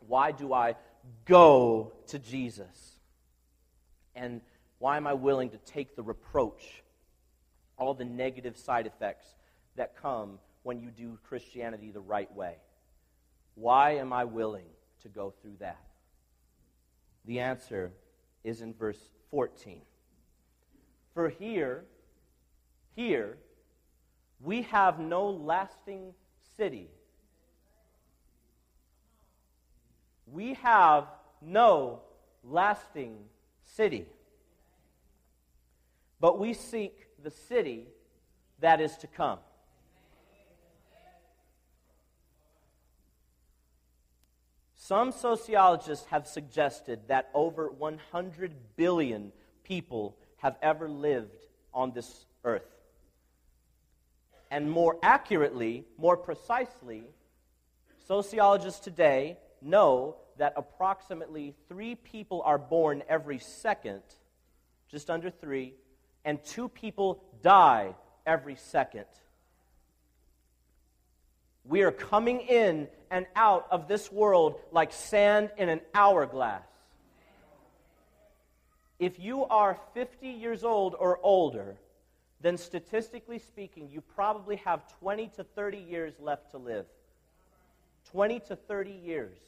Why 0.00 0.32
do 0.32 0.52
I 0.52 0.76
go 1.24 1.92
to 2.08 2.18
Jesus? 2.18 2.99
And 4.14 4.40
why 4.78 4.96
am 4.96 5.06
I 5.06 5.14
willing 5.14 5.50
to 5.50 5.58
take 5.58 5.96
the 5.96 6.02
reproach, 6.02 6.82
all 7.78 7.94
the 7.94 8.04
negative 8.04 8.56
side 8.56 8.86
effects 8.86 9.26
that 9.76 9.96
come 10.00 10.38
when 10.62 10.80
you 10.80 10.90
do 10.90 11.18
Christianity 11.28 11.90
the 11.90 12.00
right 12.00 12.34
way? 12.34 12.56
Why 13.54 13.96
am 13.96 14.12
I 14.12 14.24
willing 14.24 14.66
to 15.02 15.08
go 15.08 15.34
through 15.42 15.56
that? 15.60 15.80
The 17.26 17.40
answer 17.40 17.92
is 18.42 18.62
in 18.62 18.74
verse 18.74 19.10
14. 19.30 19.82
For 21.14 21.28
here, 21.28 21.84
here, 22.96 23.36
we 24.40 24.62
have 24.62 24.98
no 24.98 25.28
lasting 25.28 26.14
city. 26.56 26.88
We 30.26 30.54
have 30.54 31.06
no 31.42 32.00
lasting 32.44 33.18
city. 33.76 34.06
But 36.20 36.38
we 36.38 36.52
seek 36.54 37.06
the 37.22 37.30
city 37.30 37.86
that 38.60 38.80
is 38.80 38.96
to 38.98 39.06
come. 39.06 39.38
Some 44.74 45.12
sociologists 45.12 46.06
have 46.06 46.26
suggested 46.26 47.00
that 47.08 47.30
over 47.32 47.70
100 47.70 48.52
billion 48.76 49.32
people 49.62 50.16
have 50.38 50.56
ever 50.62 50.88
lived 50.88 51.46
on 51.72 51.92
this 51.92 52.24
earth. 52.44 52.66
And 54.50 54.68
more 54.68 54.98
accurately, 55.02 55.84
more 55.96 56.16
precisely, 56.16 57.04
sociologists 58.08 58.80
today 58.80 59.38
know 59.62 60.16
that 60.40 60.54
approximately 60.56 61.54
three 61.68 61.94
people 61.94 62.40
are 62.46 62.56
born 62.56 63.02
every 63.10 63.38
second, 63.38 64.00
just 64.90 65.10
under 65.10 65.28
three, 65.28 65.74
and 66.24 66.42
two 66.42 66.66
people 66.66 67.22
die 67.42 67.94
every 68.24 68.56
second. 68.56 69.04
We 71.66 71.82
are 71.82 71.92
coming 71.92 72.40
in 72.40 72.88
and 73.10 73.26
out 73.36 73.66
of 73.70 73.86
this 73.86 74.10
world 74.10 74.58
like 74.72 74.94
sand 74.94 75.50
in 75.58 75.68
an 75.68 75.82
hourglass. 75.92 76.62
If 78.98 79.20
you 79.20 79.44
are 79.44 79.78
50 79.92 80.26
years 80.26 80.64
old 80.64 80.96
or 80.98 81.20
older, 81.22 81.76
then 82.40 82.56
statistically 82.56 83.40
speaking, 83.40 83.90
you 83.90 84.00
probably 84.00 84.56
have 84.56 84.90
20 85.00 85.28
to 85.36 85.44
30 85.44 85.76
years 85.76 86.14
left 86.18 86.52
to 86.52 86.56
live. 86.56 86.86
20 88.10 88.40
to 88.40 88.56
30 88.56 88.90
years. 88.90 89.38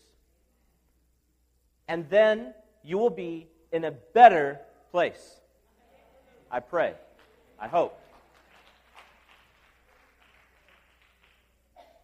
And 1.89 2.09
then 2.09 2.55
you 2.83 2.99
will 2.99 3.11
be 3.11 3.49
in 3.71 3.85
a 3.85 3.91
better 3.91 4.61
place. 4.91 5.41
I 6.51 6.61
pray. 6.61 6.95
I 7.59 7.69
hope. 7.69 7.99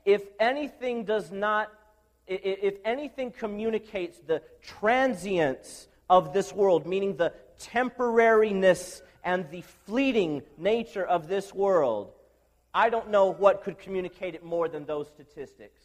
if 0.09 0.23
anything 0.41 1.05
does 1.05 1.31
not, 1.31 1.71
if 2.27 2.77
anything 2.83 3.31
communicates 3.31 4.19
the 4.21 4.41
transience 4.63 5.87
of 6.09 6.33
this 6.33 6.51
world, 6.51 6.87
meaning 6.87 7.19
the 7.19 7.35
temporariness 7.61 9.03
and 9.23 9.51
the 9.51 9.61
fleeting 9.85 10.41
nature 10.57 11.05
of 11.05 11.29
this 11.29 11.53
world, 11.53 12.11
I 12.73 12.89
don't 12.89 13.11
know 13.11 13.27
what 13.27 13.63
could 13.65 13.79
communicate 13.79 14.35
it 14.35 14.43
more 14.43 14.67
than 14.67 14.87
those 14.87 15.09
statistics. 15.09 15.83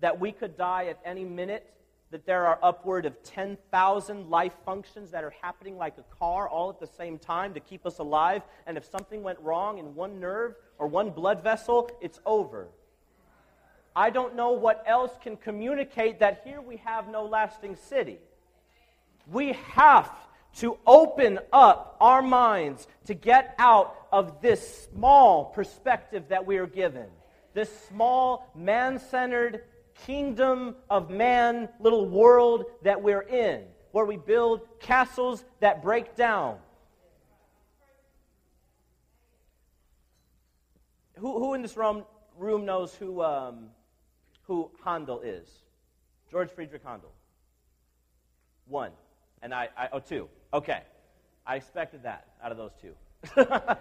That 0.00 0.18
we 0.18 0.32
could 0.32 0.56
die 0.56 0.86
at 0.86 0.98
any 1.04 1.24
minute, 1.24 1.72
that 2.14 2.26
there 2.26 2.46
are 2.46 2.60
upward 2.62 3.06
of 3.06 3.20
10,000 3.24 4.30
life 4.30 4.52
functions 4.64 5.10
that 5.10 5.24
are 5.24 5.34
happening 5.42 5.76
like 5.76 5.98
a 5.98 6.16
car 6.16 6.48
all 6.48 6.70
at 6.70 6.78
the 6.78 6.86
same 6.86 7.18
time 7.18 7.52
to 7.52 7.58
keep 7.58 7.84
us 7.84 7.98
alive, 7.98 8.40
and 8.68 8.76
if 8.76 8.84
something 8.84 9.24
went 9.24 9.36
wrong 9.40 9.78
in 9.78 9.96
one 9.96 10.20
nerve 10.20 10.54
or 10.78 10.86
one 10.86 11.10
blood 11.10 11.42
vessel, 11.42 11.90
it's 12.00 12.20
over. 12.24 12.68
I 13.96 14.10
don't 14.10 14.36
know 14.36 14.52
what 14.52 14.84
else 14.86 15.10
can 15.24 15.36
communicate 15.36 16.20
that 16.20 16.42
here 16.44 16.60
we 16.60 16.76
have 16.84 17.08
no 17.08 17.24
lasting 17.24 17.74
city. 17.74 18.20
We 19.26 19.54
have 19.72 20.08
to 20.58 20.78
open 20.86 21.40
up 21.52 21.96
our 22.00 22.22
minds 22.22 22.86
to 23.06 23.14
get 23.14 23.56
out 23.58 24.06
of 24.12 24.40
this 24.40 24.86
small 24.86 25.46
perspective 25.46 26.28
that 26.28 26.46
we 26.46 26.58
are 26.58 26.68
given, 26.68 27.06
this 27.54 27.76
small, 27.88 28.52
man 28.54 29.00
centered 29.00 29.64
kingdom 30.06 30.76
of 30.90 31.10
man 31.10 31.68
little 31.78 32.08
world 32.08 32.64
that 32.82 33.02
we're 33.02 33.22
in, 33.22 33.62
where 33.92 34.04
we 34.04 34.16
build 34.16 34.60
castles 34.80 35.44
that 35.60 35.82
break 35.82 36.16
down. 36.16 36.58
Who, 41.16 41.38
who 41.38 41.54
in 41.54 41.62
this 41.62 41.76
room, 41.76 42.04
room 42.36 42.64
knows 42.64 42.94
who, 42.94 43.22
um, 43.22 43.70
who 44.42 44.70
Handel 44.84 45.20
is? 45.20 45.48
George 46.30 46.50
Friedrich 46.50 46.82
Handel. 46.84 47.12
One. 48.66 48.90
And 49.42 49.54
I, 49.54 49.68
I, 49.76 49.88
oh, 49.92 50.00
two. 50.00 50.28
Okay. 50.52 50.82
I 51.46 51.56
expected 51.56 52.02
that 52.04 52.28
out 52.42 52.50
of 52.50 52.58
those 52.58 52.72
two. 52.80 52.94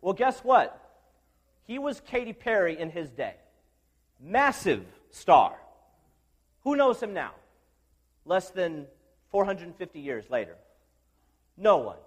well, 0.00 0.12
guess 0.12 0.40
what? 0.40 0.82
He 1.64 1.78
was 1.78 2.00
Katy 2.00 2.32
Perry 2.32 2.78
in 2.78 2.90
his 2.90 3.10
day. 3.10 3.34
Massive 4.20 4.84
star. 5.10 5.54
Who 6.62 6.76
knows 6.76 7.02
him 7.02 7.12
now? 7.12 7.32
Less 8.24 8.50
than 8.50 8.86
450 9.30 10.00
years 10.00 10.28
later. 10.30 10.56
No 11.56 11.78
one. 11.78 11.98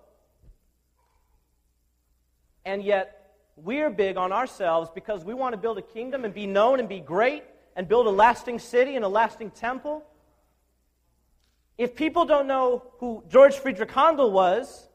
And 2.65 2.83
yet, 2.83 3.33
we're 3.55 3.89
big 3.89 4.17
on 4.17 4.31
ourselves 4.31 4.89
because 4.93 5.23
we 5.23 5.33
want 5.33 5.53
to 5.53 5.57
build 5.57 5.77
a 5.77 5.81
kingdom 5.81 6.25
and 6.25 6.33
be 6.33 6.45
known 6.45 6.79
and 6.79 6.87
be 6.87 6.99
great 6.99 7.43
and 7.75 7.87
build 7.87 8.07
a 8.07 8.11
lasting 8.11 8.59
city 8.59 8.95
and 8.95 9.05
a 9.05 9.07
lasting 9.07 9.51
temple. 9.51 10.03
If 11.77 11.95
people 11.95 12.25
don't 12.25 12.47
know 12.47 12.83
who 12.99 13.23
George 13.29 13.55
Friedrich 13.55 13.91
Handel 13.91 14.31
was, 14.31 14.89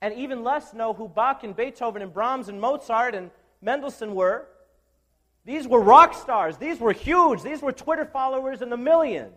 and 0.00 0.14
even 0.14 0.42
less 0.42 0.72
know 0.72 0.94
who 0.94 1.08
Bach 1.08 1.44
and 1.44 1.54
Beethoven 1.54 2.02
and 2.02 2.12
Brahms 2.12 2.48
and 2.48 2.60
Mozart 2.60 3.14
and 3.14 3.30
Mendelssohn 3.60 4.14
were, 4.14 4.46
these 5.48 5.66
were 5.66 5.80
rock 5.80 6.12
stars. 6.12 6.58
These 6.58 6.78
were 6.78 6.92
huge. 6.92 7.42
These 7.42 7.62
were 7.62 7.72
Twitter 7.72 8.04
followers 8.04 8.60
in 8.60 8.68
the 8.68 8.76
millions. 8.76 9.32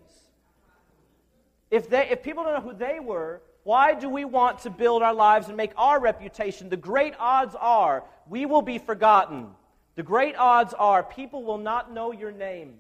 If, 1.70 1.90
they, 1.90 2.10
if 2.10 2.22
people 2.22 2.44
don't 2.44 2.54
know 2.54 2.70
who 2.70 2.78
they 2.78 3.00
were, 3.00 3.42
why 3.64 3.94
do 3.94 4.10
we 4.10 4.26
want 4.26 4.60
to 4.64 4.70
build 4.70 5.04
our 5.04 5.14
lives 5.14 5.48
and 5.48 5.56
make 5.56 5.72
our 5.78 6.02
reputation? 6.02 6.68
The 6.68 6.76
great 6.76 7.14
odds 7.18 7.56
are 7.58 8.04
we 8.28 8.46
will 8.46 8.62
be 8.62 8.78
forgotten. 8.78 9.52
The 9.96 10.04
great 10.04 10.36
odds 10.36 10.74
are 10.74 11.02
people 11.02 11.46
will 11.46 11.58
not 11.58 11.94
know 11.94 12.12
your 12.12 12.34
name. 12.34 12.74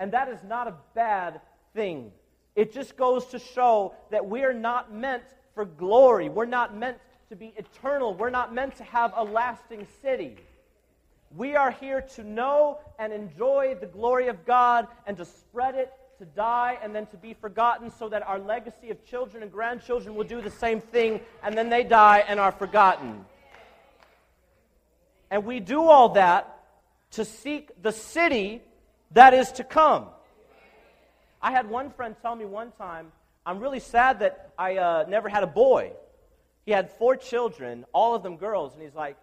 And 0.00 0.10
that 0.10 0.28
is 0.28 0.40
not 0.42 0.66
a 0.66 0.74
bad 0.96 1.40
thing. 1.74 2.10
It 2.56 2.74
just 2.74 2.96
goes 2.96 3.24
to 3.26 3.38
show 3.38 3.94
that 4.10 4.26
we 4.26 4.42
are 4.42 4.52
not 4.52 4.92
meant 4.92 5.22
for 5.54 5.64
glory. 5.64 6.28
We're 6.28 6.46
not 6.46 6.76
meant 6.76 6.98
to 7.28 7.36
be 7.36 7.54
eternal. 7.56 8.16
We're 8.16 8.30
not 8.30 8.52
meant 8.52 8.74
to 8.78 8.82
have 8.82 9.12
a 9.14 9.22
lasting 9.22 9.86
city. 10.02 10.38
We 11.34 11.56
are 11.56 11.70
here 11.70 12.02
to 12.16 12.24
know 12.24 12.78
and 12.98 13.12
enjoy 13.12 13.76
the 13.80 13.86
glory 13.86 14.28
of 14.28 14.44
God 14.44 14.86
and 15.06 15.16
to 15.16 15.24
spread 15.24 15.74
it, 15.74 15.90
to 16.18 16.26
die, 16.26 16.78
and 16.82 16.94
then 16.94 17.06
to 17.06 17.16
be 17.16 17.32
forgotten 17.32 17.90
so 17.90 18.08
that 18.10 18.26
our 18.26 18.38
legacy 18.38 18.90
of 18.90 19.02
children 19.06 19.42
and 19.42 19.50
grandchildren 19.50 20.14
will 20.14 20.24
do 20.24 20.42
the 20.42 20.50
same 20.50 20.80
thing, 20.80 21.20
and 21.42 21.56
then 21.56 21.70
they 21.70 21.84
die 21.84 22.22
and 22.28 22.38
are 22.38 22.52
forgotten. 22.52 23.24
And 25.30 25.46
we 25.46 25.60
do 25.60 25.84
all 25.84 26.10
that 26.10 26.58
to 27.12 27.24
seek 27.24 27.70
the 27.82 27.92
city 27.92 28.60
that 29.12 29.32
is 29.32 29.52
to 29.52 29.64
come. 29.64 30.06
I 31.40 31.50
had 31.50 31.68
one 31.68 31.90
friend 31.90 32.14
tell 32.20 32.36
me 32.36 32.44
one 32.44 32.72
time, 32.72 33.10
I'm 33.46 33.58
really 33.58 33.80
sad 33.80 34.20
that 34.20 34.52
I 34.58 34.76
uh, 34.76 35.04
never 35.08 35.30
had 35.30 35.42
a 35.42 35.48
boy. 35.48 35.92
He 36.66 36.72
had 36.72 36.92
four 36.92 37.16
children, 37.16 37.86
all 37.92 38.14
of 38.14 38.22
them 38.22 38.36
girls, 38.36 38.74
and 38.74 38.82
he's 38.82 38.94
like, 38.94 39.16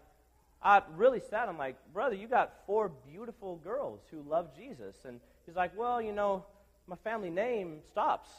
I'm 0.62 0.84
really 0.98 1.22
sad. 1.30 1.48
I'm 1.48 1.58
like, 1.58 1.78
brother, 1.94 2.16
you 2.16 2.28
got 2.28 2.54
four 2.66 2.92
beautiful 3.10 3.58
girls 3.58 4.02
who 4.12 4.22
love 4.30 4.56
Jesus. 4.56 4.96
And 5.06 5.20
he's 5.46 5.56
like, 5.56 5.78
well, 5.78 6.02
you 6.02 6.12
know, 6.12 6.46
my 6.88 6.98
family 6.98 7.30
name 7.30 7.80
stops. 7.90 8.30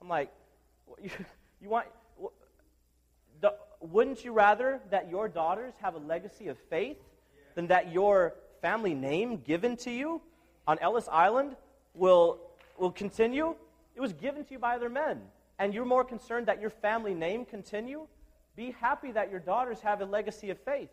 I'm 0.00 0.08
like, 0.08 0.30
you, 1.02 1.10
you 1.60 1.68
want, 1.68 1.86
the, 3.40 3.54
wouldn't 3.80 4.24
you 4.24 4.32
rather 4.32 4.80
that 4.90 5.10
your 5.10 5.28
daughters 5.28 5.74
have 5.80 5.94
a 5.94 5.98
legacy 5.98 6.48
of 6.48 6.58
faith 6.70 6.98
than 7.54 7.66
that 7.68 7.92
your 7.92 8.34
family 8.62 8.94
name 8.94 9.38
given 9.38 9.76
to 9.78 9.90
you 9.90 10.20
on 10.66 10.78
Ellis 10.78 11.08
Island 11.10 11.56
will, 11.94 12.38
will 12.78 12.92
continue? 12.92 13.54
It 13.96 14.00
was 14.00 14.12
given 14.12 14.44
to 14.44 14.52
you 14.52 14.58
by 14.58 14.76
other 14.76 14.88
men. 14.88 15.20
And 15.58 15.74
you're 15.74 15.84
more 15.84 16.04
concerned 16.04 16.46
that 16.46 16.60
your 16.60 16.70
family 16.70 17.14
name 17.14 17.44
continue? 17.44 18.06
Be 18.56 18.74
happy 18.80 19.12
that 19.12 19.30
your 19.30 19.40
daughters 19.40 19.80
have 19.80 20.00
a 20.00 20.04
legacy 20.04 20.50
of 20.50 20.58
faith. 20.60 20.88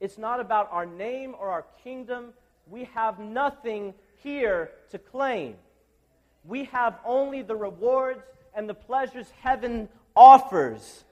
It's 0.00 0.18
not 0.18 0.40
about 0.40 0.68
our 0.70 0.86
name 0.86 1.34
or 1.38 1.50
our 1.50 1.64
kingdom. 1.82 2.32
We 2.66 2.84
have 2.94 3.18
nothing 3.18 3.94
here 4.22 4.70
to 4.90 4.98
claim. 4.98 5.56
We 6.44 6.64
have 6.66 6.98
only 7.04 7.42
the 7.42 7.56
rewards 7.56 8.22
and 8.54 8.68
the 8.68 8.74
pleasures 8.74 9.26
heaven 9.40 9.88
offers 10.14 11.04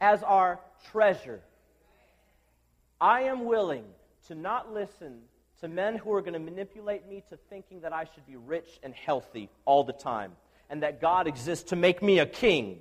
as 0.00 0.22
our 0.22 0.60
treasure. 0.90 1.40
I 3.00 3.22
am 3.22 3.44
willing 3.44 3.84
to 4.28 4.34
not 4.34 4.72
listen 4.72 5.20
to 5.60 5.68
men 5.68 5.96
who 5.96 6.12
are 6.12 6.20
going 6.20 6.34
to 6.34 6.38
manipulate 6.38 7.08
me 7.08 7.22
to 7.28 7.36
thinking 7.48 7.80
that 7.80 7.92
I 7.92 8.04
should 8.04 8.26
be 8.26 8.36
rich 8.36 8.78
and 8.82 8.94
healthy 8.94 9.50
all 9.64 9.84
the 9.84 9.92
time 9.92 10.32
and 10.70 10.82
that 10.82 11.00
God 11.00 11.26
exists 11.26 11.70
to 11.70 11.76
make 11.76 12.02
me 12.02 12.18
a 12.18 12.26
king. 12.26 12.78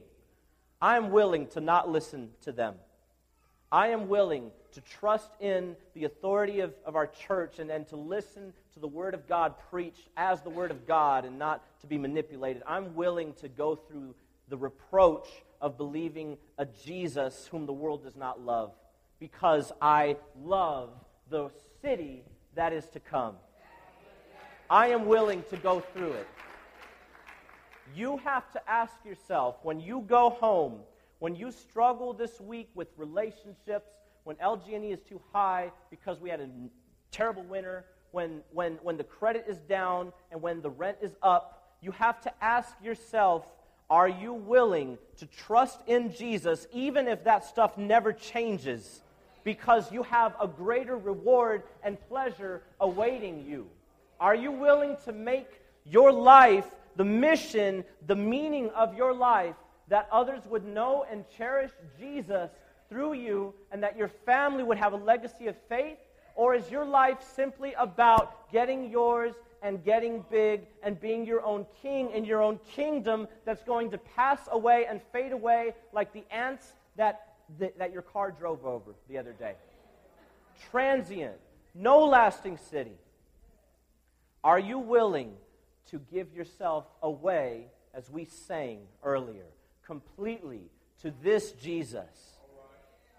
I 0.81 0.97
am 0.97 1.11
willing 1.11 1.47
to 1.47 1.61
not 1.61 1.89
listen 1.89 2.31
to 2.41 2.51
them. 2.51 2.75
I 3.73 3.87
am 3.87 4.07
willing 4.07 4.51
to 4.73 4.81
trust 4.81 5.31
in 5.39 5.75
the 5.95 6.03
authority 6.03 6.59
of, 6.59 6.75
of 6.85 6.95
our 6.95 7.07
church 7.07 7.57
and, 7.57 7.71
and 7.71 7.87
to 7.87 7.95
listen 7.95 8.53
to 8.75 8.79
the 8.79 8.87
Word 8.87 9.15
of 9.15 9.27
God 9.27 9.55
preached 9.71 10.09
as 10.15 10.43
the 10.43 10.51
Word 10.51 10.69
of 10.69 10.85
God 10.85 11.25
and 11.25 11.39
not 11.39 11.63
to 11.81 11.87
be 11.87 11.97
manipulated. 11.97 12.61
I'm 12.67 12.93
willing 12.93 13.33
to 13.41 13.49
go 13.49 13.75
through 13.75 14.13
the 14.47 14.57
reproach 14.57 15.27
of 15.59 15.75
believing 15.75 16.37
a 16.59 16.67
Jesus 16.85 17.47
whom 17.49 17.65
the 17.65 17.73
world 17.73 18.03
does 18.03 18.15
not 18.15 18.39
love 18.39 18.73
because 19.19 19.71
I 19.81 20.17
love 20.43 20.91
the 21.31 21.49
city 21.81 22.25
that 22.53 22.73
is 22.73 22.85
to 22.89 22.99
come. 22.99 23.37
I 24.69 24.89
am 24.89 25.07
willing 25.07 25.43
to 25.49 25.57
go 25.57 25.79
through 25.79 26.11
it. 26.11 26.27
You 27.95 28.17
have 28.17 28.51
to 28.51 28.69
ask 28.69 28.93
yourself 29.03 29.55
when 29.63 29.79
you 29.79 30.01
go 30.07 30.29
home, 30.29 30.81
when 31.23 31.37
you 31.37 31.51
struggle 31.51 32.11
this 32.11 32.41
week 32.41 32.69
with 32.75 32.89
relationships, 32.97 33.87
when 34.25 34.35
LG&E 34.35 34.91
is 34.91 34.99
too 35.07 35.21
high 35.31 35.71
because 35.89 36.19
we 36.19 36.29
had 36.29 36.41
a 36.41 36.49
terrible 37.11 37.43
winter, 37.43 37.85
when, 38.11 38.41
when, 38.51 38.73
when 38.83 38.97
the 38.97 39.05
credit 39.05 39.45
is 39.47 39.57
down 39.59 40.11
and 40.33 40.41
when 40.41 40.61
the 40.61 40.69
rent 40.69 40.97
is 41.01 41.15
up, 41.23 41.77
you 41.79 41.91
have 41.91 42.19
to 42.23 42.43
ask 42.43 42.75
yourself, 42.83 43.45
are 43.89 44.09
you 44.09 44.33
willing 44.33 44.97
to 45.15 45.25
trust 45.27 45.79
in 45.87 46.13
Jesus 46.13 46.67
even 46.73 47.07
if 47.07 47.23
that 47.23 47.45
stuff 47.45 47.77
never 47.77 48.11
changes? 48.11 49.01
Because 49.45 49.89
you 49.93 50.03
have 50.03 50.35
a 50.41 50.47
greater 50.49 50.97
reward 50.97 51.63
and 51.83 51.97
pleasure 52.09 52.63
awaiting 52.81 53.45
you. 53.47 53.69
Are 54.19 54.35
you 54.35 54.51
willing 54.51 54.97
to 55.05 55.13
make 55.13 55.61
your 55.85 56.11
life 56.11 56.69
the 56.97 57.05
mission, 57.05 57.85
the 58.07 58.15
meaning 58.17 58.69
of 58.71 58.97
your 58.97 59.13
life, 59.13 59.55
that 59.87 60.07
others 60.11 60.43
would 60.47 60.65
know 60.65 61.05
and 61.09 61.25
cherish 61.37 61.71
Jesus 61.99 62.49
through 62.89 63.13
you 63.13 63.53
and 63.71 63.83
that 63.83 63.97
your 63.97 64.09
family 64.25 64.63
would 64.63 64.77
have 64.77 64.93
a 64.93 64.97
legacy 64.97 65.47
of 65.47 65.55
faith? 65.69 65.97
Or 66.35 66.55
is 66.55 66.69
your 66.71 66.85
life 66.85 67.17
simply 67.35 67.73
about 67.77 68.51
getting 68.51 68.89
yours 68.89 69.35
and 69.61 69.83
getting 69.83 70.25
big 70.31 70.61
and 70.81 70.99
being 70.99 71.25
your 71.25 71.43
own 71.43 71.65
king 71.81 72.11
in 72.11 72.25
your 72.25 72.41
own 72.41 72.59
kingdom 72.75 73.27
that's 73.45 73.63
going 73.63 73.91
to 73.91 73.97
pass 73.97 74.39
away 74.51 74.85
and 74.89 74.99
fade 75.11 75.31
away 75.31 75.73
like 75.91 76.11
the 76.11 76.23
ants 76.31 76.65
that, 76.95 77.35
that, 77.59 77.77
that 77.77 77.93
your 77.93 78.01
car 78.01 78.31
drove 78.31 78.65
over 78.65 78.91
the 79.09 79.17
other 79.17 79.33
day? 79.33 79.53
Transient, 80.71 81.37
no 81.75 82.05
lasting 82.05 82.57
city. 82.57 82.97
Are 84.43 84.59
you 84.59 84.79
willing 84.79 85.33
to 85.91 85.99
give 86.11 86.33
yourself 86.33 86.85
away, 87.01 87.67
as 87.93 88.09
we 88.09 88.25
sang 88.25 88.79
earlier, 89.03 89.45
completely 89.85 90.69
to 91.01 91.13
this 91.21 91.51
Jesus? 91.53 92.33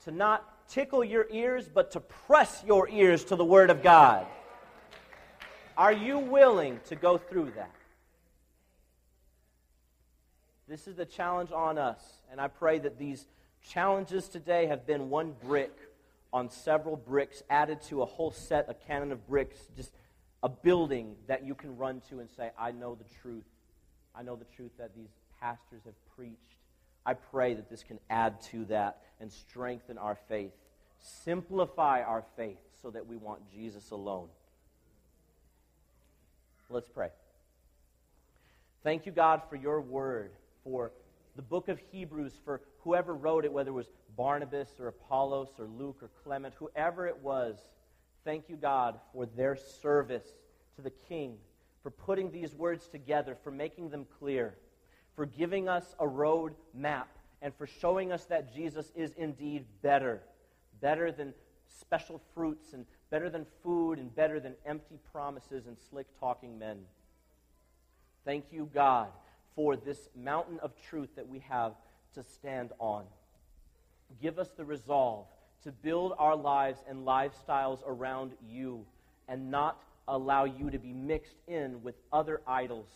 to 0.04 0.10
not 0.10 0.68
tickle 0.68 1.02
your 1.02 1.26
ears, 1.30 1.68
but 1.72 1.90
to 1.92 2.00
press 2.00 2.62
your 2.66 2.88
ears 2.88 3.24
to 3.24 3.36
the 3.36 3.44
Word 3.44 3.70
of 3.70 3.82
God. 3.82 4.26
Are 5.76 5.92
you 5.92 6.18
willing 6.18 6.78
to 6.86 6.94
go 6.94 7.18
through 7.18 7.52
that? 7.56 7.74
This 10.68 10.86
is 10.86 10.96
the 10.96 11.06
challenge 11.06 11.52
on 11.52 11.78
us, 11.78 12.00
and 12.30 12.40
I 12.40 12.48
pray 12.48 12.78
that 12.78 12.98
these 12.98 13.26
challenges 13.66 14.28
today 14.28 14.66
have 14.66 14.86
been 14.86 15.10
one 15.10 15.34
brick 15.42 15.72
on 16.32 16.50
several 16.50 16.96
bricks 16.96 17.42
added 17.48 17.80
to 17.82 18.02
a 18.02 18.06
whole 18.06 18.30
set, 18.30 18.66
a 18.68 18.74
canon 18.74 19.10
of 19.10 19.26
bricks, 19.26 19.56
just 19.76 19.92
a 20.42 20.48
building 20.48 21.16
that 21.28 21.44
you 21.44 21.54
can 21.54 21.76
run 21.76 22.02
to 22.10 22.20
and 22.20 22.28
say, 22.30 22.50
I 22.58 22.72
know 22.72 22.94
the 22.94 23.04
truth. 23.22 23.44
I 24.14 24.22
know 24.22 24.36
the 24.36 24.44
truth 24.44 24.72
that 24.78 24.94
these 24.94 25.10
pastors 25.44 25.82
have 25.84 25.94
preached. 26.16 26.38
I 27.04 27.12
pray 27.12 27.52
that 27.52 27.68
this 27.68 27.82
can 27.82 27.98
add 28.08 28.40
to 28.44 28.64
that 28.66 29.02
and 29.20 29.30
strengthen 29.30 29.98
our 29.98 30.16
faith, 30.26 30.52
simplify 30.98 32.00
our 32.02 32.24
faith 32.34 32.56
so 32.80 32.90
that 32.90 33.06
we 33.06 33.16
want 33.16 33.40
Jesus 33.52 33.90
alone. 33.90 34.28
Let's 36.70 36.88
pray. 36.88 37.10
Thank 38.82 39.04
you, 39.04 39.12
God, 39.12 39.42
for 39.50 39.56
your 39.56 39.82
word, 39.82 40.32
for 40.62 40.92
the 41.36 41.42
book 41.42 41.68
of 41.68 41.78
Hebrews, 41.92 42.32
for 42.42 42.62
whoever 42.78 43.14
wrote 43.14 43.44
it, 43.44 43.52
whether 43.52 43.68
it 43.68 43.74
was 43.74 43.90
Barnabas 44.16 44.70
or 44.80 44.88
Apollos 44.88 45.50
or 45.58 45.66
Luke 45.66 45.98
or 46.00 46.08
Clement, 46.22 46.54
whoever 46.58 47.06
it 47.06 47.18
was. 47.18 47.58
Thank 48.24 48.48
you, 48.48 48.56
God, 48.56 48.98
for 49.12 49.26
their 49.26 49.56
service 49.56 50.26
to 50.76 50.82
the 50.82 50.92
King, 51.06 51.36
for 51.82 51.90
putting 51.90 52.30
these 52.30 52.54
words 52.54 52.88
together, 52.88 53.36
for 53.44 53.50
making 53.50 53.90
them 53.90 54.06
clear 54.18 54.54
for 55.16 55.26
giving 55.26 55.68
us 55.68 55.94
a 55.98 56.06
road 56.06 56.54
map 56.74 57.08
and 57.42 57.54
for 57.54 57.66
showing 57.66 58.12
us 58.12 58.24
that 58.24 58.54
Jesus 58.54 58.90
is 58.96 59.12
indeed 59.16 59.64
better. 59.82 60.20
Better 60.80 61.12
than 61.12 61.34
special 61.80 62.20
fruits 62.34 62.72
and 62.72 62.86
better 63.10 63.30
than 63.30 63.46
food 63.62 63.98
and 63.98 64.14
better 64.14 64.40
than 64.40 64.54
empty 64.66 64.98
promises 65.12 65.66
and 65.66 65.76
slick 65.90 66.06
talking 66.18 66.58
men. 66.58 66.78
Thank 68.24 68.46
you, 68.50 68.70
God, 68.72 69.08
for 69.54 69.76
this 69.76 70.08
mountain 70.16 70.58
of 70.60 70.72
truth 70.88 71.10
that 71.16 71.28
we 71.28 71.40
have 71.40 71.74
to 72.14 72.22
stand 72.22 72.72
on. 72.78 73.04
Give 74.20 74.38
us 74.38 74.48
the 74.56 74.64
resolve 74.64 75.26
to 75.64 75.72
build 75.72 76.14
our 76.18 76.36
lives 76.36 76.80
and 76.88 77.06
lifestyles 77.06 77.80
around 77.86 78.32
you 78.48 78.84
and 79.28 79.50
not 79.50 79.82
allow 80.08 80.44
you 80.44 80.70
to 80.70 80.78
be 80.78 80.92
mixed 80.92 81.36
in 81.46 81.82
with 81.82 81.94
other 82.12 82.40
idols 82.46 82.88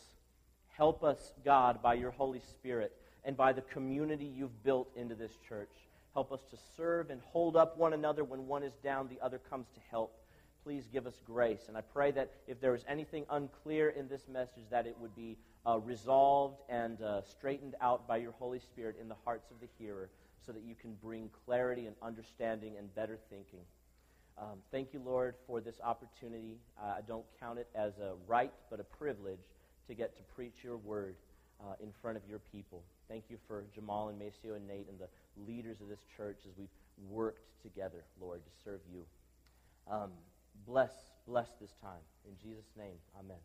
Help 0.79 1.03
us, 1.03 1.33
God, 1.45 1.83
by 1.83 1.95
your 1.95 2.13
Holy 2.13 2.39
Spirit 2.39 2.93
and 3.25 3.37
by 3.37 3.53
the 3.53 3.63
community 3.63 4.25
you've 4.25 4.63
built 4.63 4.89
into 4.95 5.17
this 5.17 5.33
church. 5.49 5.73
Help 6.15 6.31
us 6.31 6.41
to 6.53 6.57
serve 6.77 7.11
and 7.11 7.21
hold 7.21 7.57
up 7.57 7.77
one 7.77 7.95
another 7.95 8.23
when 8.23 8.47
one 8.47 8.63
is 8.63 8.75
down, 8.77 9.09
the 9.09 9.21
other 9.21 9.41
comes 9.51 9.67
to 9.75 9.81
help. 9.91 10.17
Please 10.63 10.87
give 10.93 11.05
us 11.05 11.15
grace. 11.27 11.63
And 11.67 11.77
I 11.77 11.81
pray 11.81 12.13
that 12.13 12.31
if 12.47 12.61
there 12.61 12.77
is 12.77 12.85
anything 12.87 13.25
unclear 13.29 13.89
in 13.89 14.07
this 14.09 14.29
message, 14.29 14.63
that 14.71 14.87
it 14.87 14.97
would 15.01 15.17
be 15.17 15.37
uh, 15.67 15.81
resolved 15.81 16.61
and 16.69 17.03
uh, 17.03 17.23
straightened 17.23 17.75
out 17.81 18.07
by 18.07 18.19
your 18.19 18.33
Holy 18.39 18.61
Spirit 18.61 18.99
in 19.01 19.09
the 19.09 19.17
hearts 19.25 19.51
of 19.51 19.59
the 19.61 19.67
hearer 19.81 20.09
so 20.47 20.53
that 20.53 20.63
you 20.63 20.77
can 20.81 20.95
bring 21.03 21.29
clarity 21.45 21.87
and 21.87 21.97
understanding 22.01 22.75
and 22.79 22.95
better 22.95 23.19
thinking. 23.31 23.65
Um, 24.41 24.59
thank 24.71 24.93
you, 24.93 25.01
Lord, 25.05 25.35
for 25.45 25.61
this 25.61 25.81
opportunity. 25.83 26.61
Uh, 26.81 26.95
I 26.99 27.01
don't 27.01 27.25
count 27.41 27.59
it 27.59 27.67
as 27.75 27.99
a 27.99 28.13
right, 28.29 28.53
but 28.71 28.79
a 28.79 28.85
privilege 28.85 29.41
to 29.89 29.95
get 29.95 30.17
to 30.17 30.23
preach 30.35 30.63
your 30.63 30.77
word 30.77 31.17
uh, 31.61 31.75
in 31.83 31.93
front 32.01 32.17
of 32.17 32.23
your 32.29 32.39
people. 32.53 32.83
Thank 33.09 33.25
you 33.29 33.39
for 33.49 33.65
Jamal 33.75 34.09
and 34.09 34.19
Maceo 34.19 34.55
and 34.55 34.67
Nate 34.69 34.87
and 34.89 34.99
the 34.99 35.09
leaders 35.51 35.81
of 35.81 35.89
this 35.89 36.01
church 36.17 36.39
as 36.47 36.53
we've 36.57 36.69
worked 37.11 37.43
together, 37.63 38.05
Lord, 38.21 38.41
to 38.45 38.51
serve 38.65 38.81
you. 38.93 39.05
Um, 39.91 40.11
bless, 40.67 40.93
bless 41.27 41.49
this 41.61 41.73
time. 41.83 42.03
In 42.27 42.35
Jesus' 42.43 42.71
name, 42.77 42.97
amen. 43.19 43.39